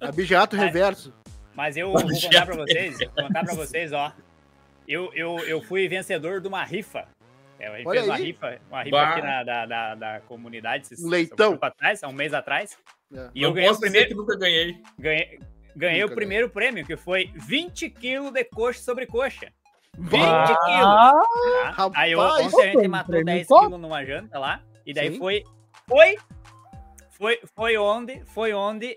[0.00, 1.12] Abjeato reverso.
[1.54, 4.12] Mas eu vou contar pra já vocês, vou contar pra vocês, ó.
[4.88, 7.06] Eu, eu, eu fui vencedor de uma rifa.
[7.58, 9.08] É, a gente Olha fez uma rifa, uma rifa Bah.
[9.10, 10.84] aqui na, da, da, da comunidade.
[10.84, 11.52] esses- Um leitão.
[11.52, 12.76] um atrás, há um mês atrás.
[13.12, 13.28] É.
[13.34, 14.82] E eu Não ganhei o posso dizer primeiro, que nunca ganhei.
[14.98, 15.40] ganhei,
[15.76, 19.52] ganhei Nunca o primeiro prêmio, que foi 20 quilos de coxa sobre coxa.
[19.98, 20.84] 20 Bah, quilos!
[21.66, 21.90] Ah, tá?
[21.94, 23.66] Aí eu, ontem a gente matou prêmio 10 top.
[23.66, 24.62] quilos numa janta lá.
[24.86, 25.18] E daí Sim.
[25.18, 25.44] foi.
[25.86, 26.16] Foi.
[27.10, 28.24] Foi, foi onde.
[28.26, 28.96] Foi onde,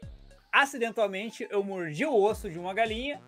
[0.54, 3.20] acidentalmente, eu mordi o osso de uma galinha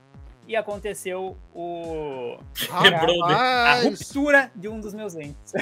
[0.47, 2.37] e aconteceu o,
[2.83, 3.33] Quebrou, né?
[3.33, 5.53] a ruptura de um dos meus dentes.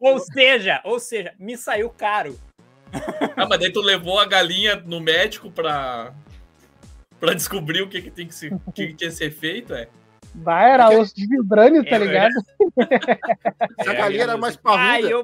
[0.00, 2.38] Ou seja, ou seja, me saiu caro.
[3.36, 6.12] Ah, mas daí tu levou a galinha no médico pra,
[7.18, 9.88] pra descobrir o que, que tem que, se, que, que tinha que ser feito, é?
[10.34, 12.32] Vai, era Porque- osso de vibrânio, tá É, ligado?
[13.80, 15.08] Essa galinha era mais Ai, parruda.
[15.10, 15.22] eu...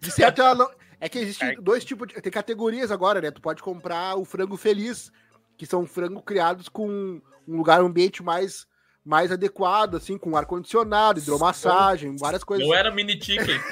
[0.00, 0.70] De certo, ela não.
[1.04, 2.14] É que existem dois tipos de.
[2.14, 3.30] Tem categorias agora, né?
[3.30, 5.12] Tu pode comprar o frango feliz,
[5.54, 8.66] que são frango criados com um lugar, um ambiente mais,
[9.04, 12.66] mais adequado, assim, com ar-condicionado, hidromassagem, várias coisas.
[12.66, 13.60] Não era mini chicken.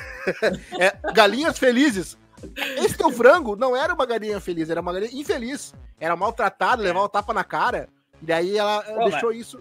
[0.79, 2.17] É, galinhas felizes.
[2.77, 5.75] Esse teu frango não era uma galinha feliz, era uma galinha infeliz.
[5.99, 7.89] Era maltratada, levava o tapa na cara.
[8.21, 9.61] E daí ela Pô, deixou isso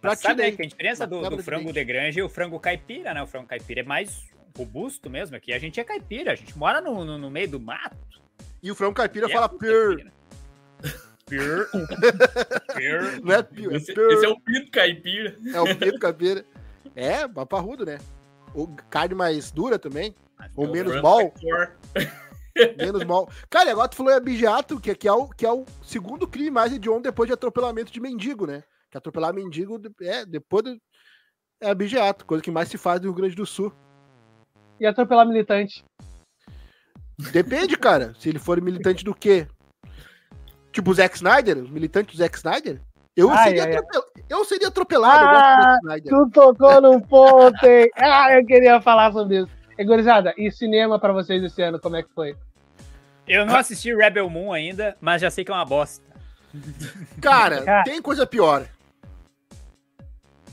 [0.00, 0.44] pra Mas sabe né?
[0.44, 3.22] aí que a diferença do, do frango de granja e o frango caipira, né?
[3.22, 5.36] O frango caipira é mais robusto mesmo.
[5.36, 7.96] Aqui a gente é caipira, a gente mora no, no, no meio do mato.
[8.62, 9.58] E o frango caipira e é fala pur.
[9.96, 10.12] caipira.
[11.26, 11.68] Pur.
[12.72, 13.24] Pur.
[13.24, 14.10] Não é pur, é Esse, pur.
[14.12, 15.36] esse é o pinto caipira.
[15.54, 16.44] É o pinto caipira.
[16.94, 17.98] É, paparrudo, né?
[18.54, 20.14] Ou carne mais dura também.
[20.56, 21.32] Ou Eu- menos mal.
[22.76, 23.30] Menos mal.
[23.48, 26.50] Cara, agora tu falou em abigeato, que, que, é o, que é o segundo crime
[26.50, 28.62] mais hediondo depois de atropelamento de mendigo, né?
[28.90, 30.78] Que atropelar mendigo é depois do,
[31.62, 33.72] é abigeato, coisa que mais se faz no Rio Grande do Sul.
[34.80, 35.84] E atropelar militante.
[37.32, 38.14] Depende, cara.
[38.18, 39.46] Se ele for militante do quê?
[40.72, 42.80] Tipo o Zack Snyder, os militantes do Zack Snyder?
[43.14, 43.76] Eu, Ai, seria, ai, ai.
[43.76, 46.12] atropel- eu seria atropelado, Ah, Zack Snyder.
[46.12, 47.90] Tu tocou num ponto, hein?
[47.96, 49.50] Ah, eu queria falar sobre isso.
[49.78, 52.34] E, gurizada, e cinema pra vocês esse ano, como é que foi?
[53.28, 56.04] Eu não assisti Rebel Moon ainda, mas já sei que é uma bosta.
[57.20, 57.84] Cara, Cara.
[57.84, 58.66] tem coisa pior.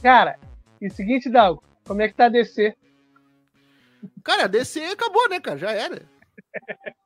[0.02, 0.38] Cara,
[0.82, 2.74] e seguinte, Dalgo, como é que tá a DC?
[4.24, 5.58] Cara, a DC acabou, né, cara?
[5.58, 6.02] Já era.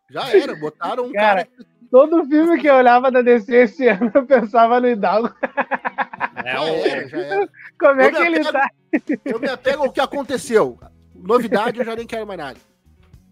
[0.09, 0.55] Já era.
[0.55, 1.67] Botaram um Cara, cara.
[1.91, 5.31] Todo filme que eu olhava da DC esse ano, eu pensava no Hidalgo.
[6.43, 7.49] É já era, já era.
[7.79, 8.69] Como é que ele apego- tá?
[9.25, 10.79] Eu me apego ao que aconteceu.
[11.15, 12.59] Novidade, eu já nem quero mais nada.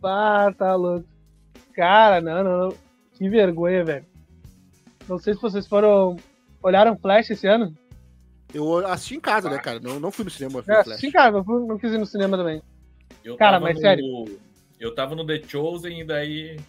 [0.04, 1.06] Ah, tá louco.
[1.76, 2.78] Cara, não, não, não.
[3.14, 4.06] Que vergonha, velho.
[5.10, 6.16] Não sei se vocês foram.
[6.64, 7.76] Olharam Flash esse ano?
[8.54, 9.80] Eu assisti em casa, né, cara?
[9.80, 11.00] Não, não fui no cinema, eu fui É, Flash.
[11.00, 12.62] sim, cara, eu fui- não quis ir no cinema também.
[13.24, 14.40] Eu Cara, tava mas no, sério.
[14.80, 16.60] Eu tava no The Chosen e daí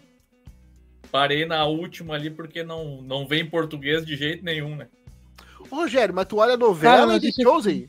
[1.11, 4.88] parei na última ali porque não, não vem português de jeito nenhum, né?
[5.70, 7.88] Ô, Rogério, mas tu olha a novela Cara, e The Chosen.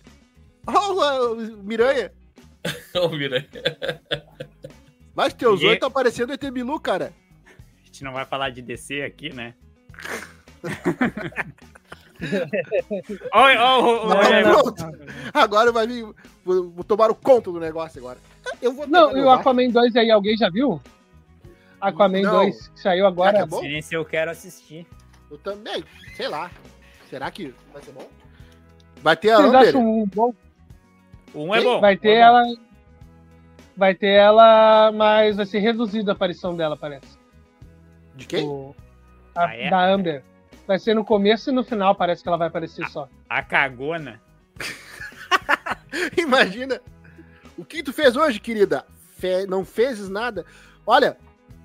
[0.66, 2.12] Ó, o Miranha.
[2.96, 3.48] Ô, Miranha.
[5.16, 7.12] Mas teus Ninguém- olhos tá parecendo ET Bilu, cara.
[7.46, 9.54] A gente não vai falar de DC aqui, né?
[13.34, 14.84] Oi, ô, ô, ô, Não, Pronto.
[15.34, 16.06] Agora vai vir.
[16.46, 18.18] Vou, vou tomar o conto do negócio agora.
[18.62, 19.30] Eu vou Não, e o.
[19.30, 20.82] Aquaman 2 aí, alguém já viu?
[21.80, 22.32] Aquaman Não.
[22.32, 23.38] 2 que saiu agora.
[23.40, 23.62] acabou?
[23.62, 24.88] Sim, se eu quero assistir.
[25.30, 25.84] Eu também,
[26.16, 26.50] sei lá.
[27.10, 28.08] Será que vai ser bom?
[29.02, 29.68] Vai ter a Vocês Amber.
[29.70, 30.34] acham um bom?
[31.34, 31.82] O um é bom.
[31.82, 32.38] Vai um ter é bom.
[32.38, 32.44] ela.
[33.76, 37.18] Vai ter ela, mas vai ser reduzida a aparição dela, parece.
[38.16, 38.48] De quem?
[38.48, 38.76] O-
[39.36, 39.70] a- Ah, é?
[39.70, 40.24] Da Amber.
[40.68, 43.10] Vai ser no começo e no final, parece que ela vai aparecer só.
[43.28, 44.22] A cagona.
[46.18, 46.80] Imagina.
[47.58, 48.86] O que tu fez hoje, querida?
[49.18, 50.46] Fe- Não fezes nada.
[50.86, 51.18] Olha,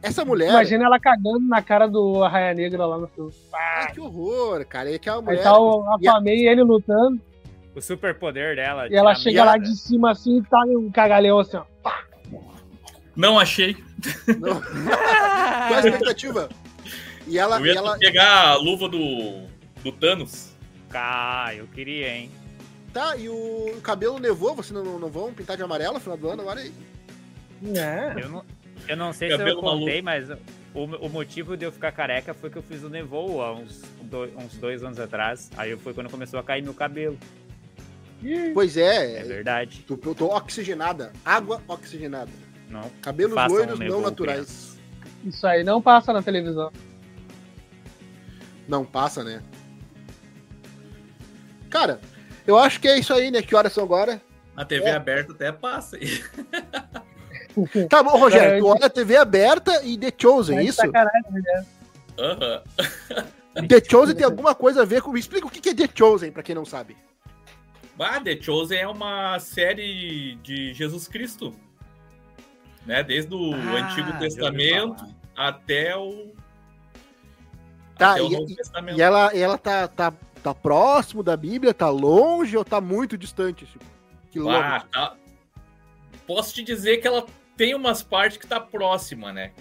[0.02, 0.50] essa mulher.
[0.50, 3.32] Imagina ela cagando na cara do Arraia Negra lá no filme.
[3.52, 4.92] Ai, que horror, cara.
[4.94, 5.42] É que é uma Aí mulher.
[5.42, 7.20] tá o Aquaman e ele lutando,
[7.74, 8.86] O superpoder dela.
[8.88, 11.64] e ela chega a- lá de cima assim e tá um cagalhão assim, ó.
[13.16, 13.76] Não achei.
[14.38, 14.60] Não.
[14.60, 16.48] Qual a expectativa?
[17.26, 17.58] E ela.
[17.58, 19.42] Eu e ia ela pegar a luva do,
[19.82, 20.54] do Thanos.
[20.94, 22.30] Ah, eu queria, hein?
[22.98, 26.28] Tá, e o, cabelo nevou, vocês não, não vão pintar de amarelo no final do
[26.28, 26.72] ano agora aí?
[27.76, 28.24] É.
[28.24, 28.44] Eu não,
[28.88, 30.28] eu não sei se eu Cabelo contei, mas
[30.74, 33.82] o, o motivo de eu ficar careca foi que eu fiz o Nevoo há uns,
[34.02, 35.50] dois, uns dois anos atrás.
[35.56, 37.16] Aí foi quando começou a cair meu cabelo.
[38.52, 39.22] Pois É é.
[39.22, 39.84] verdade.
[39.86, 41.12] Tô, tô- tô oxigenada.
[41.24, 42.30] Água oxigenada.
[42.68, 42.90] Não.
[43.00, 44.76] Cabelos loiros um não naturais.
[45.24, 46.72] Isso aí não passa na televisão.
[48.66, 49.42] Não passa, né?
[51.70, 52.00] Cara,
[52.48, 53.42] eu acho que é isso aí, né?
[53.42, 54.20] Que horas são agora?
[54.56, 54.92] A TV É.
[54.94, 56.24] aberta até passa aí.
[57.90, 60.76] Tá bom, Rogério, É, tu olha a TV aberta e The Chosen, Mas isso?
[60.76, 61.24] sacanagem?
[62.16, 62.62] Aham.
[63.68, 65.10] The Chosen tem alguma coisa a ver com.
[65.10, 66.96] Me explica o que que é The Chosen, pra quem não sabe.
[67.98, 71.52] Ah, The Chosen é uma série de Jesus Cristo.
[72.86, 73.02] Né?
[73.02, 75.04] Desde o Ah, Antigo Testamento
[75.36, 76.32] até o.
[77.96, 78.96] Tá, até o e- Novo e- Testamento.
[78.98, 83.66] E ela, ela tá, tá, tá próximo da Bíblia, tá longe ou tá muito distante?
[84.30, 85.16] Tipo, Ah, tá.
[86.26, 87.26] Posso te dizer que ela
[87.56, 89.52] tem umas partes que tá próxima, né?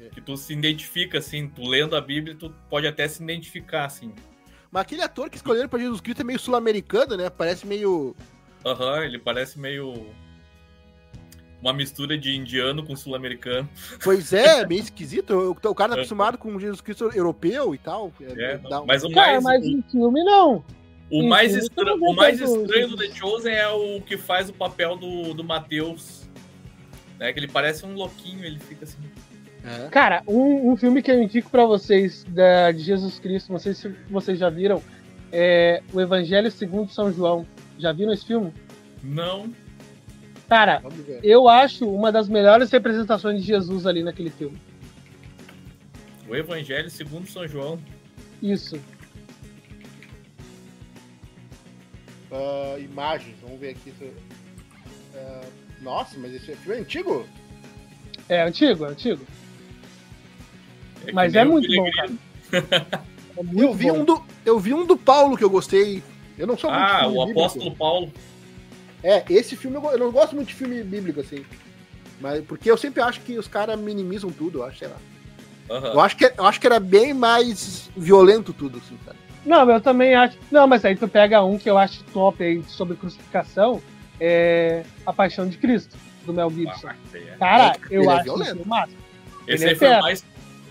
[0.00, 0.08] É.
[0.08, 4.12] Que tu se identifica, assim, tu lendo a Bíblia, tu pode até se identificar, assim.
[4.70, 7.30] Mas aquele ator que escolheram pra Jesus Cristo é meio sul-americano, né?
[7.30, 8.16] Parece meio.
[8.64, 10.06] Aham, ele parece meio.
[11.62, 13.68] Uma mistura de indiano com sul-americano.
[14.02, 15.32] Pois é, meio esquisito.
[15.34, 16.00] O, o cara tá É.
[16.00, 18.12] acostumado com Jesus Cristo europeu e tal.
[18.20, 19.64] É, dá um- mas o Cara, mais.
[19.64, 20.64] mas o- em filme não.
[21.10, 24.52] O Sim, mais, não o mais estranho do The Chosen é o que faz o
[24.52, 26.28] papel do, do Matheus.
[27.18, 27.32] Né?
[27.32, 28.98] Que ele parece um louquinho, ele fica assim.
[29.64, 29.88] É.
[29.88, 33.72] Cara, um, um filme que eu indico pra vocês da, de Jesus Cristo, não sei
[33.74, 34.82] se vocês já viram,
[35.32, 37.46] é o Evangelho segundo São João.
[37.78, 38.52] Já viram esse filme?
[39.02, 39.50] Não.
[40.48, 40.82] Cara,
[41.22, 44.58] eu acho uma das melhores representações de Jesus ali naquele filme.
[46.28, 47.78] O Evangelho segundo São João.
[48.42, 48.78] Isso.
[52.32, 53.92] Ah, imagens, vamos ver aqui.
[55.14, 55.40] Ah,
[55.80, 57.26] nossa, mas esse filme é antigo?
[58.28, 59.24] É antigo, é antigo.
[61.06, 62.18] É Mas é muito bom, Peregrino.
[63.36, 63.98] É muito Eu vi, bom.
[63.98, 66.02] um do, eu vi um do Paulo que eu gostei.
[66.38, 67.30] Eu não sou muito Ah, o bíblico.
[67.40, 68.12] apóstolo Paulo.
[69.04, 71.44] É, esse filme eu, não gosto muito de filme bíblico, assim.
[72.18, 74.96] Mas porque eu sempre acho que os caras minimizam tudo, eu acho, sei lá.
[75.70, 75.88] Aham.
[75.92, 79.18] Eu acho, que, eu acho que era bem mais violento tudo, assim, sabe?
[79.44, 80.38] Não, eu também acho.
[80.50, 83.82] Não, mas aí tu pega um que eu acho top aí sobre crucificação,
[84.18, 86.88] é A Paixão de Cristo, do Mel Gibson.
[86.88, 87.36] Ah, esse aí é.
[87.36, 88.54] Cara, Ele eu é acho violento.
[88.54, 88.98] isso o máximo.
[89.46, 90.24] Esse Ele aí é foi o mais.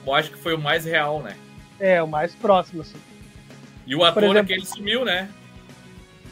[0.05, 1.35] Eu acho que foi o mais real, né?
[1.79, 2.97] É, o mais próximo, assim.
[3.85, 5.29] E o ator exemplo- é que ele sumiu, né?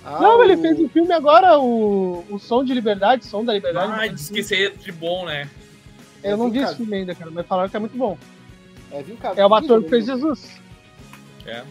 [0.04, 3.54] Ah, não, ele o- fez um filme agora, o, o Som de Liberdade, Som da
[3.54, 3.92] Liberdade.
[3.96, 5.50] Ah, disse que esse aí é de bom, né?
[6.24, 8.18] Eu não vi Vim esse filme ainda, cara, mas falaram que é muito bom.
[8.92, 9.04] É,
[9.38, 10.06] É o ator que fez?
[10.06, 10.60] Jesus.
[11.46, 11.64] É.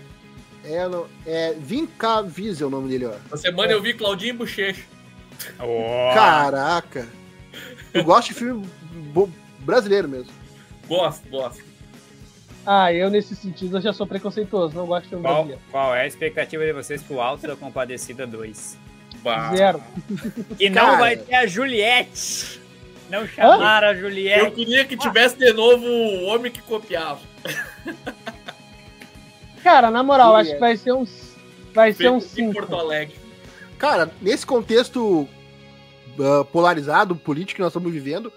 [0.64, 3.12] É, não- é Vim Cá Diesel o nome dele, ó.
[3.26, 4.82] Essa semana eu vi Claudinho Bochecha.
[5.58, 7.08] Ó, Caraca!
[7.94, 8.68] Eu gosto de filme
[9.60, 10.30] brasileiro mesmo.
[10.86, 11.62] Gosto, gosto.
[12.66, 15.62] Ah, eu nesse sentido eu já sou preconceituoso, não gosto de filme qual, brasileiro.
[15.70, 18.78] qual é a expectativa de vocês pro Alto da Compadecida 2?
[19.22, 19.54] Bah.
[19.54, 19.82] Zero.
[20.56, 20.96] Que não Cara.
[20.98, 22.60] vai ter a Juliette.
[23.10, 24.50] Não chamaram a Eu Juliette.
[24.52, 27.20] queria que tivesse de novo o homem que copiava.
[29.62, 31.36] Cara, na moral, Sim, acho que vai ser uns.
[31.74, 32.52] Vai ser em 5.
[32.52, 33.16] Porto Alegre.
[33.78, 35.28] Cara, nesse contexto
[36.18, 38.32] ah, polarizado, político que nós estamos vivendo,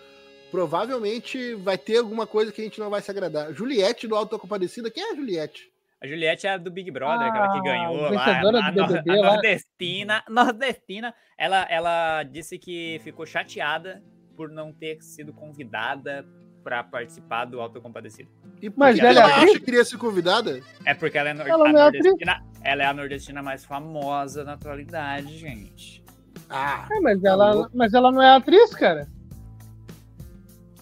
[0.53, 3.51] provavelmente vai ter alguma coisa que a gente não vai se agradar.
[3.53, 5.71] Juliette do Alto da Compadecida, quem é a Juliette?
[6.01, 8.09] A Juliette é a do Big Brother, aquela que Ah, ganhou lá.
[8.09, 9.31] vencedora a, do nor- BBB a lá.
[9.33, 10.23] nordestina.
[10.29, 11.13] Nordestina.
[11.37, 14.03] Ela, ela disse que ficou chateada
[14.35, 16.25] por não ter sido convidada
[16.63, 18.29] para participar do Compadecida.
[18.61, 20.61] E Mas ela ela é acha que queria ser convidada?
[20.85, 22.03] É porque ela é, nor- Ela a é atriz?
[22.03, 22.45] nordestina.
[22.63, 26.03] Ela é a nordestina mais famosa na atualidade, gente.
[26.49, 29.07] Ah, É, mas Tá ela, mas ela não é atriz, cara.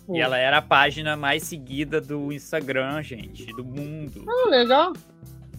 [0.09, 4.25] E ela era a página mais seguida do Instagram, gente, do mundo.
[4.27, 4.93] Ah, legal.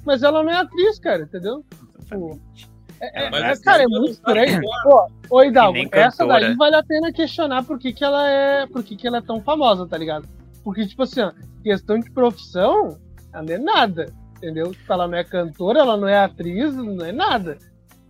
[0.05, 1.65] Mas ela não é atriz, cara, entendeu?
[1.99, 2.71] Exatamente.
[3.01, 4.61] É, Mas é, as cara, é muito estranho.
[4.85, 8.67] Pô, ô Hidalgo, essa daí vale a pena questionar por que, que ela é.
[8.67, 10.29] Por que, que ela é tão famosa, tá ligado?
[10.63, 11.33] Porque, tipo assim, ó,
[11.65, 12.97] questão de profissão,
[13.33, 14.15] ela não é nada.
[14.37, 14.71] Entendeu?
[14.73, 17.59] Tipo, ela não é cantora, ela não é atriz, não é nada.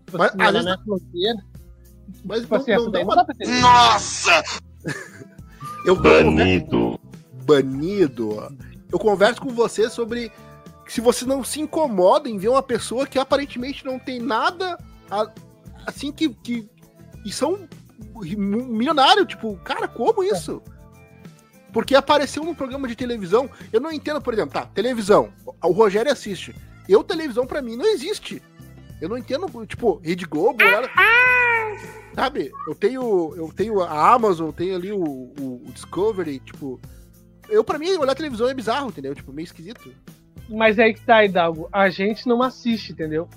[0.04, 1.38] Tipo Mas, assim, ela não é blogueira.
[2.24, 3.16] Mas Tipo não, assim, não dá não uma...
[3.16, 3.48] dá ter.
[3.60, 4.42] Nossa!
[5.84, 6.98] Eu, Banido.
[7.44, 8.56] banido.
[8.90, 10.30] Eu converso com você sobre
[10.86, 14.78] se você não se incomoda em ver uma pessoa que aparentemente não tem nada
[15.10, 15.30] a-
[15.86, 16.68] assim que, que
[17.24, 17.68] e são
[18.16, 20.62] mi- milionário, tipo, cara, como isso?
[21.72, 26.12] Porque apareceu num programa de televisão, eu não entendo, por exemplo, tá, televisão, o Rogério
[26.12, 26.54] assiste.
[26.88, 28.42] Eu televisão pra mim não existe.
[29.00, 30.88] Eu não entendo, tipo, Rede Globo, nada.
[32.14, 32.50] Sabe?
[32.66, 36.80] Eu tenho, eu tenho a Amazon, tenho ali o, o- o Discovery, tipo,
[37.48, 39.14] eu pra mim olhar televisão é bizarro, entendeu?
[39.14, 39.92] Tipo, meio esquisito.
[40.48, 41.68] Mas aí que tá, Hidalgo.
[41.72, 43.28] A gente não assiste, entendeu?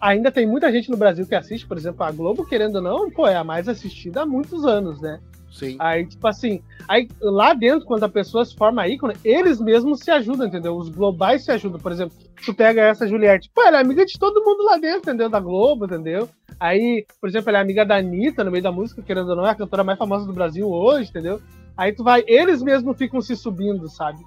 [0.00, 3.10] Ainda tem muita gente no Brasil que assiste, por exemplo, a Globo, querendo ou não,
[3.10, 5.20] pô, é a mais assistida há muitos anos, né?
[5.50, 5.76] Sim.
[5.78, 10.10] Aí, tipo assim, aí lá dentro, quando a pessoa se forma ícone, eles mesmos se
[10.10, 10.76] ajudam, entendeu?
[10.76, 11.80] Os globais se ajudam.
[11.80, 14.98] Por exemplo, tu pega essa Juliette, pô, ela é amiga de todo mundo lá dentro,
[14.98, 15.28] entendeu?
[15.28, 16.28] Da Globo, entendeu?
[16.60, 19.46] Aí, por exemplo, ela é amiga da Anitta no meio da música, querendo ou não,
[19.46, 21.40] é a cantora mais famosa do Brasil hoje, entendeu?
[21.76, 24.18] Aí tu vai, eles mesmos ficam se subindo, sabe?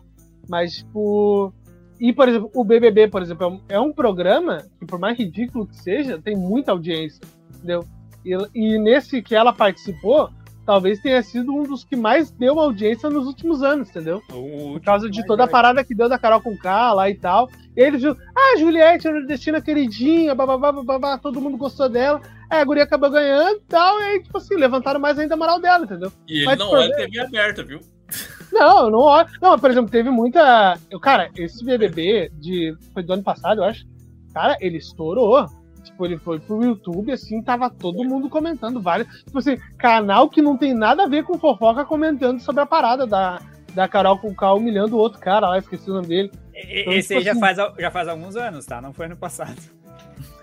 [0.48, 1.54] Mas, tipo.
[2.00, 5.18] E, por exemplo, o BBB, por exemplo, é um, é um programa que, por mais
[5.18, 7.20] ridículo que seja, tem muita audiência,
[7.56, 7.84] entendeu?
[8.24, 10.30] E, e nesse que ela participou,
[10.70, 14.22] talvez tenha sido um dos que mais deu audiência nos últimos anos, entendeu?
[14.30, 17.50] Por causa de toda a parada que deu da Carol com K lá e tal.
[17.76, 22.22] E eles viram, ah, Juliette, a nordestina queridinha, bababá, bababá, todo mundo gostou dela.
[22.52, 25.38] Aí a guria acabou ganhando e tal, e aí, tipo assim, levantaram mais ainda a
[25.38, 26.12] moral dela, entendeu?
[26.28, 27.80] E ele Mas não por olha ver- TV aberta, viu?
[28.52, 29.28] Não, não olho.
[29.40, 30.76] Não, por exemplo, teve muita.
[30.90, 32.76] Eu, cara, esse BBB de.
[32.96, 33.86] Foi do ano passado, eu acho.
[34.34, 35.46] Cara, ele estourou.
[35.84, 39.08] Tipo, ele foi pro YouTube, assim, tava todo mundo comentando vários.
[39.24, 43.08] Tipo assim, canal que não tem nada a ver com fofoca comentando sobre a parada
[43.08, 43.40] da,
[43.74, 46.32] da Carol com o K humilhando o outro cara lá, esqueci o nome dele.
[46.54, 48.82] Então, Esse tipo aí já assim- faz, já faz alguns anos, tá?
[48.82, 49.56] Não foi ano passado.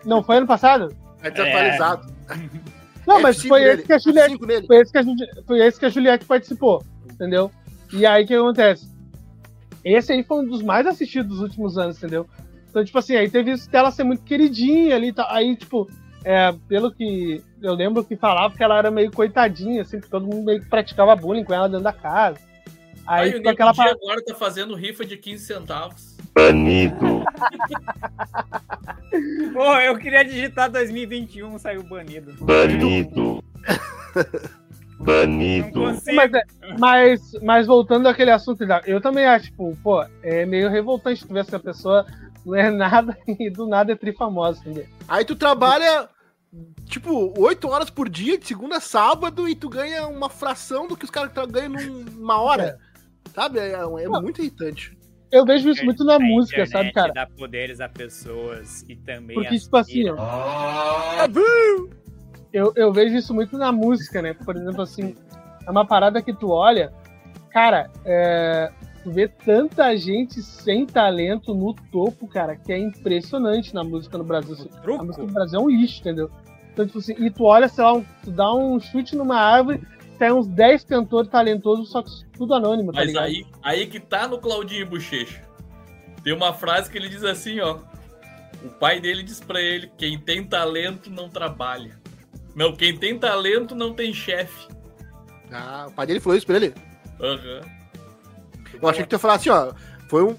[0.04, 0.94] Não foi ano passado?
[1.22, 2.06] É desatualizado.
[3.06, 4.66] Não, mas F5 foi esse que a Juliette F5 nele.
[4.66, 5.04] foi esse que a,
[5.46, 7.50] foi esse que a Juliette participou, entendeu?
[7.92, 8.88] E aí o que acontece?
[9.84, 12.26] Esse aí foi um dos mais assistidos dos últimos anos, entendeu?
[12.76, 15.26] Então, tipo assim, aí teve isso dela ser muito queridinha ali tal.
[15.30, 15.88] Aí, tipo,
[16.22, 20.26] é, pelo que eu lembro que falava que ela era meio coitadinha, assim, que todo
[20.26, 22.36] mundo meio que praticava bullying com ela dentro da casa.
[23.06, 23.98] Aí Aí, o ficou aquela Nego Di parada.
[24.02, 26.18] agora tá fazendo rifa de 15 centavos.
[26.34, 27.24] banido,
[29.54, 32.34] Pô, eu queria digitar 2021, saiu banido.
[32.44, 33.42] banido,
[35.00, 35.80] banido.
[36.12, 36.30] Mas,
[36.78, 41.32] mas, mas voltando àquele assunto, da- eu também acho, tipo, pô, é meio revoltante tu
[41.32, 42.04] ver essa pessoa
[42.46, 44.86] não é nada e do nada é trifamosa, entendeu?
[45.08, 46.08] Aí tu trabalha,
[46.84, 50.96] tipo, 8 horas por dia, de segunda a sábado, e tu ganha uma fração do
[50.96, 52.78] que os caras ganham numa hora.
[53.34, 53.58] Sabe?
[53.58, 54.96] É, é muito irritante.
[55.30, 57.12] Eu vejo isso muito na A música, sabe, cara?
[57.12, 61.26] dá poderes a pessoas e também Porque, tipo assim, ó,
[62.52, 64.32] eu, eu vejo isso muito na música, né?
[64.32, 65.16] Por exemplo, assim,
[65.66, 66.92] é uma parada que tu olha,
[67.50, 68.72] cara, é,
[69.10, 74.54] vê tanta gente sem talento no topo, cara, que é impressionante na música no Brasil.
[74.54, 74.68] assim.
[74.98, 76.30] A música do Brasil é um lixo, entendeu?
[76.72, 79.80] Então, tipo assim, e tu olha, sei lá, um- tu dá um chute numa árvore,
[80.18, 83.24] tem uns 10 cantores talentosos, só que tudo anônimo, tá Mas ligado?
[83.24, 85.42] aí, aí que tá no Claudinho Bochecha.
[86.22, 87.78] Tem uma frase que ele diz assim, ó.
[88.64, 91.98] O pai dele diz pra ele: quem tem talento não trabalha.
[92.54, 94.66] Não, quem tem talento não tem chefe.
[95.52, 96.74] Ah, o pai dele falou isso pra ele.
[97.20, 97.60] Aham.
[98.80, 99.72] Eu achei que tu ia falar assim, ó.
[100.08, 100.36] Foi um.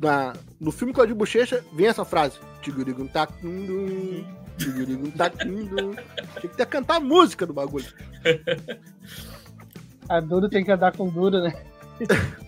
[0.00, 2.38] Na, no filme Claudio Bochecha, vem essa frase.
[2.62, 4.24] Tigurigum tacundum,
[4.58, 5.94] tigurigum tacundum.
[6.40, 7.86] Tinha que ter cantar a música do bagulho.
[10.08, 11.54] A duro tem que andar com duro, né?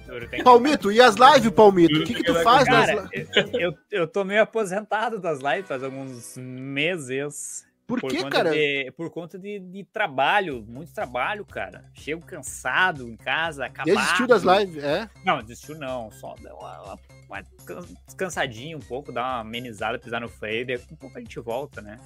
[0.07, 2.00] Duro, tem que- Palmito, e as lives, Palmito?
[2.00, 3.28] O que, que tu faz nas Cara, lives?
[3.36, 7.65] eu, eu, eu tô meio aposentado das lives faz alguns meses.
[7.87, 8.51] Por Por que, conta, cara?
[8.51, 11.84] de, por conta de, de trabalho, muito trabalho, cara.
[11.95, 13.95] Chego cansado em casa, acabado.
[13.95, 15.09] Desistiu das lives, é?
[15.24, 16.11] Não, desistiu não.
[16.11, 20.66] Só deu uma, uma- uma can- descansadinha um pouco, dar uma amenizada, pisar no freio,
[20.66, 21.99] daí um pouco a gente volta, né?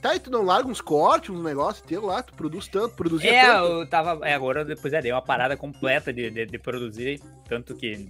[0.00, 3.30] Tá, e tu não larga uns cortes, uns negócios teu lá, tu produz tanto, produzia
[3.34, 3.64] É, tanto.
[3.66, 4.26] eu tava.
[4.26, 8.08] É, agora depois é, dei uma parada completa de, de, de produzir, tanto que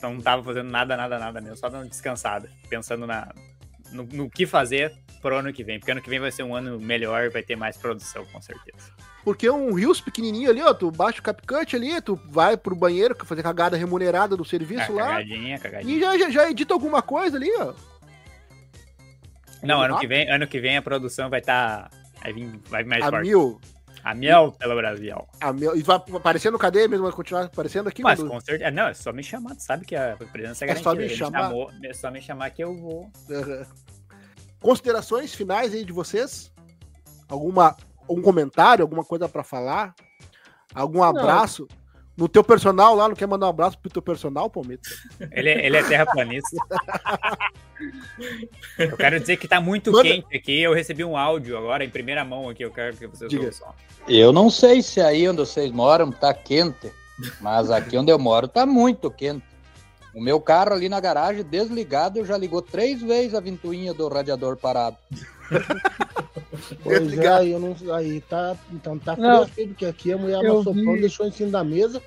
[0.00, 3.28] não tava fazendo nada, nada, nada mesmo, só dando descansada, pensando na,
[3.92, 6.54] no, no que fazer pro ano que vem, porque ano que vem vai ser um
[6.54, 8.90] ano melhor, vai ter mais produção, com certeza.
[9.24, 13.16] Porque um rios pequenininho ali, ó, tu baixa o CapCut ali, tu vai pro banheiro
[13.24, 15.96] fazer cagada remunerada do serviço É, lá, cagadinha, cagadinha.
[15.96, 17.74] e já, já, já edita alguma coisa ali, ó.
[19.62, 21.90] Não, ano que vem, ano que vem a produção vai estar.
[22.22, 23.26] vai vir, vai vir mais A forte.
[23.26, 23.60] mil,
[24.06, 25.16] A mel pelo Brasil.
[25.40, 28.02] a mil, e vai aparecer no cadeia mesmo, vai continuar aparecendo aqui?
[28.04, 28.70] Mas quando- com certeza.
[28.70, 31.08] Não, é só me chamar, tu sabe que a presença é É só garantida.
[31.12, 31.42] me chamar.
[31.42, 33.10] chamou, é só me chamar que eu vou.
[33.28, 33.66] Aham.
[34.60, 36.52] Considerações finais aí de vocês?
[37.28, 37.76] Alguma,
[38.08, 39.92] algum comentário, alguma coisa pra falar?
[40.72, 41.66] Algum abraço?
[42.16, 44.88] No teu personal lá, não quer mandar um abraço pro teu personal, Palmito?
[45.32, 46.56] Ele, é- ele é terraplanista.
[48.78, 50.60] eu quero dizer que tá muito Manda- quente aqui.
[50.60, 52.64] Eu recebi um áudio agora em primeira mão aqui.
[52.64, 53.46] Eu quero que vocês Diga.
[53.46, 53.68] ouçam.
[54.08, 56.90] Eu não sei se aí onde vocês moram tá quente,
[57.40, 59.44] mas aqui onde eu moro tá muito quente.
[60.14, 64.56] O meu carro ali na garagem, desligado, já ligou três vezes a ventoinha do radiador
[64.56, 64.96] parado.
[66.82, 67.38] Pois Desligar.
[67.38, 70.72] é, aí, eu não, aí tá, então tá fresco, porque aqui a mulher eu amassou
[70.72, 72.02] vi- pão, deixou em cima da mesa.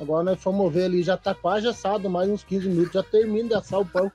[0.00, 3.48] Agora nós fomos ver ali, já tá quase assado, mais uns 15 minutos, já termina
[3.48, 4.10] de assar o pão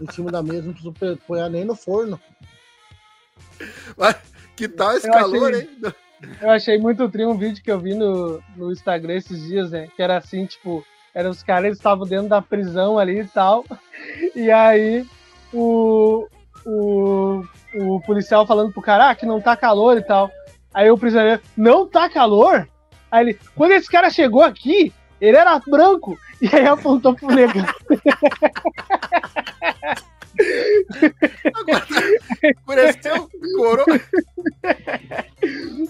[0.00, 2.20] em cima da mesa, não precisa pôr- nem no forno.
[4.56, 5.94] Que tal esse Eu calor, achei- hein?
[6.40, 9.88] Eu achei muito tri um vídeo que eu vi no, no Instagram esses dias, né?
[9.96, 10.84] Que era assim, tipo,
[11.14, 13.64] eram os caras eles estavam dentro da prisão ali e tal.
[14.34, 15.06] E aí
[15.52, 16.26] o,
[16.66, 17.44] o,
[17.74, 20.30] o policial falando pro cara ah, que não tá calor e tal.
[20.74, 22.68] Aí o prisioneiro, não tá calor?
[23.10, 24.92] Aí ele, quando esse cara chegou aqui,
[25.22, 26.18] ele era branco.
[26.40, 27.64] E aí apontou pro negão.
[32.42, 33.86] Escureceu, corou.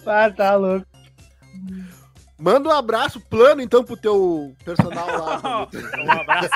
[0.07, 0.87] Ah, tá louco.
[2.39, 5.69] Manda um abraço plano, então, pro teu personal lá.
[5.73, 6.51] Um abraço.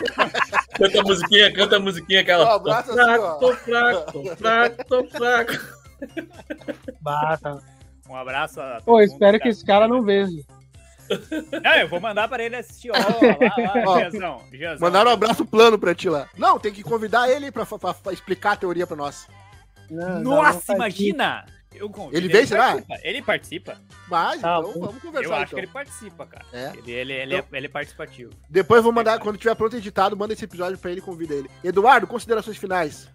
[0.77, 2.45] Canta a musiquinha, canta a musiquinha aquela.
[2.45, 5.53] Um abraço tô assim, fraco, tô fraco, tô fraco, tô fraco.
[7.01, 7.63] Bata.
[8.09, 8.61] Um abraço.
[8.85, 10.43] Pô, espero que esse cara não veja.
[11.63, 12.91] Não, eu vou mandar pra ele assistir.
[12.91, 14.43] Ó, lá, Ó, lá, Giazão.
[14.53, 14.87] Giazão.
[14.87, 16.29] Mandaram um abraço plano pra ti lá.
[16.37, 19.27] Não, tem que convidar ele pra, pra- pra explicar a teoria pra nós.
[19.91, 21.47] Não, Nossa, não imagina!
[21.75, 22.69] Eu convido, Ele vem, será?
[22.73, 23.77] participa, Ele participa.
[24.09, 25.29] Mas, Tá então, vamos conversar.
[25.29, 25.55] Eu acho então.
[25.59, 26.47] que ele participa, cara.
[26.51, 26.73] É?
[26.75, 28.31] Ele, ele, ele, é, ele é participativo.
[28.49, 31.35] Depois eu vou mandar, quando tiver pronto editado, manda esse episódio pra ele e convida
[31.35, 31.51] ele.
[31.63, 33.11] Eduardo, considerações finais.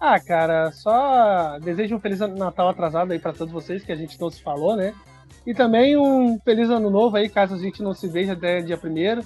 [0.00, 4.18] Ah, cara, só desejo um feliz Natal atrasado aí pra todos vocês, que a gente
[4.18, 4.94] não se falou, né?
[5.46, 8.76] E também um feliz ano novo aí, caso a gente não se veja até dia
[8.78, 9.22] primeiro.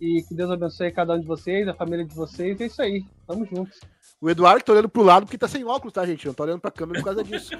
[0.00, 2.60] E que Deus abençoe cada um de vocês, a família de vocês.
[2.60, 3.04] É isso aí.
[3.26, 3.78] Tamo juntos.
[4.20, 6.26] O Eduardo tá olhando pro lado porque tá sem óculos, tá, gente?
[6.26, 7.50] Não tá olhando pra câmera por causa disso.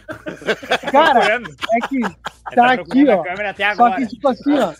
[0.90, 1.50] Cara, procurando.
[1.72, 2.16] é que Tá
[2.54, 3.22] tá aqui, ó.
[3.22, 4.72] câmera até Só que, tipo assim, ó.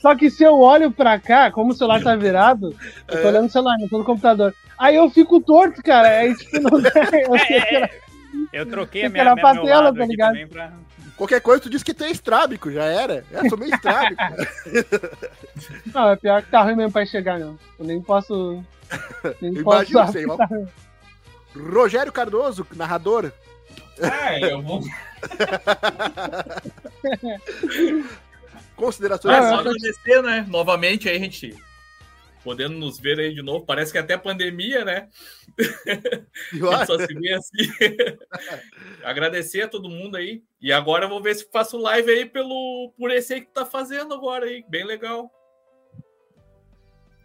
[0.00, 2.74] Só que se eu olho pra cá, como o celular tá virado,
[3.08, 3.22] eu É.
[3.22, 4.54] tô olhando o celular, não tô no computador.
[4.78, 6.08] Aí eu fico torto, cara.
[6.08, 6.90] Aí, tipo, não dá.
[7.12, 7.90] Eu É, que é, é.
[8.52, 10.28] Eu troquei a que minha, minha pra meu lado tá aqui ligado?
[10.32, 10.72] também pra...
[11.16, 13.24] Qualquer coisa, tu diz que tu é estrábico, já era.
[13.30, 14.20] É, sou meio estrábico.
[15.94, 17.58] Não, é pior que tá ruim mesmo pra enxergar, não.
[17.78, 18.64] Eu nem posso.
[19.40, 20.68] Nem Eu posso porque óculos.
[21.54, 23.30] Rogério Cardoso, narrador.
[24.02, 24.80] Ah, eu vou.
[28.76, 29.34] Considerações.
[29.34, 30.46] É Ah, só eu tô- agradecer, né?
[30.48, 31.54] Novamente aí, a gente
[32.42, 33.64] podendo nos ver aí de novo.
[33.64, 35.08] Parece que até pandemia, né?
[36.86, 37.70] Só se vê assim.
[39.02, 40.42] agradecer a todo mundo aí.
[40.60, 43.64] E agora eu vou ver se faço live aí pelo, por esse aí que tá
[43.64, 44.64] fazendo agora aí.
[44.68, 45.30] Bem legal.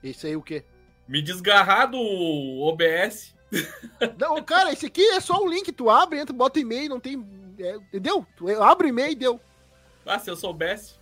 [0.03, 0.64] Esse aí o quê?
[1.07, 3.35] Me desgarrar do OBS.
[4.19, 5.72] Não, cara, esse aqui é só um link.
[5.72, 7.26] Tu abre, entra, bota e-mail, não tem.
[7.60, 8.26] é, entendeu?
[8.35, 9.41] Tu abre e-mail e deu.
[10.06, 10.95] Ah, se eu soubesse.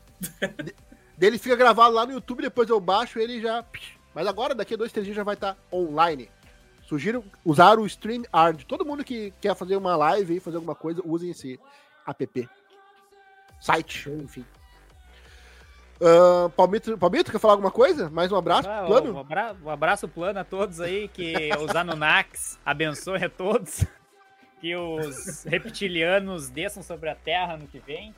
[1.18, 3.66] Dele fica gravado lá no YouTube, depois eu baixo ele já.
[4.16, 6.32] Mas agora, daqui a dois, três dias já vai estar online.
[6.88, 8.66] Sugiro usar o StreamYard.
[8.66, 11.60] Todo mundo que quer fazer uma live e fazer alguma coisa, usem esse
[12.08, 12.50] app.
[13.60, 14.46] Site, enfim.
[16.00, 18.10] Uh, Palmito, Palmito, quer falar alguma coisa?
[18.10, 18.70] Mais um abraço?
[18.70, 19.14] Ah, plano?
[19.14, 23.84] Um, abra- um abraço plano a todos aí, que os Anunnakis abençoe a todos.
[24.62, 28.16] Que os reptilianos desçam sobre a Terra no que vem.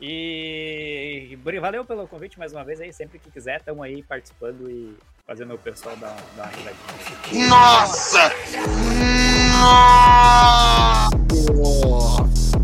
[0.00, 2.92] E bri- valeu pelo convite mais uma vez aí.
[2.92, 4.96] Sempre que quiser, estamos aí participando e
[5.26, 7.48] fazendo o pessoal dar, dar uma risadinha.
[7.48, 8.30] Nossa!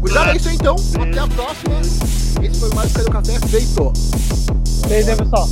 [0.00, 0.76] Cuidado, é isso aí então.
[1.02, 1.80] Até a próxima.
[2.42, 3.92] Esse foi mais um Cadê o Café feito.
[4.88, 5.46] Beijo aí, pessoal.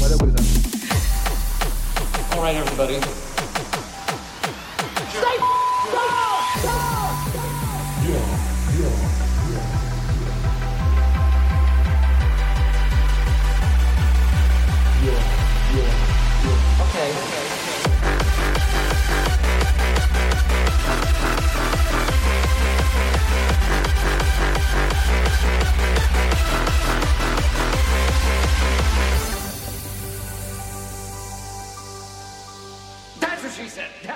[0.00, 0.42] Valeu, gurizada.
[2.36, 3.00] Alright, everybody.
[5.12, 5.55] That's
[33.76, 34.15] set.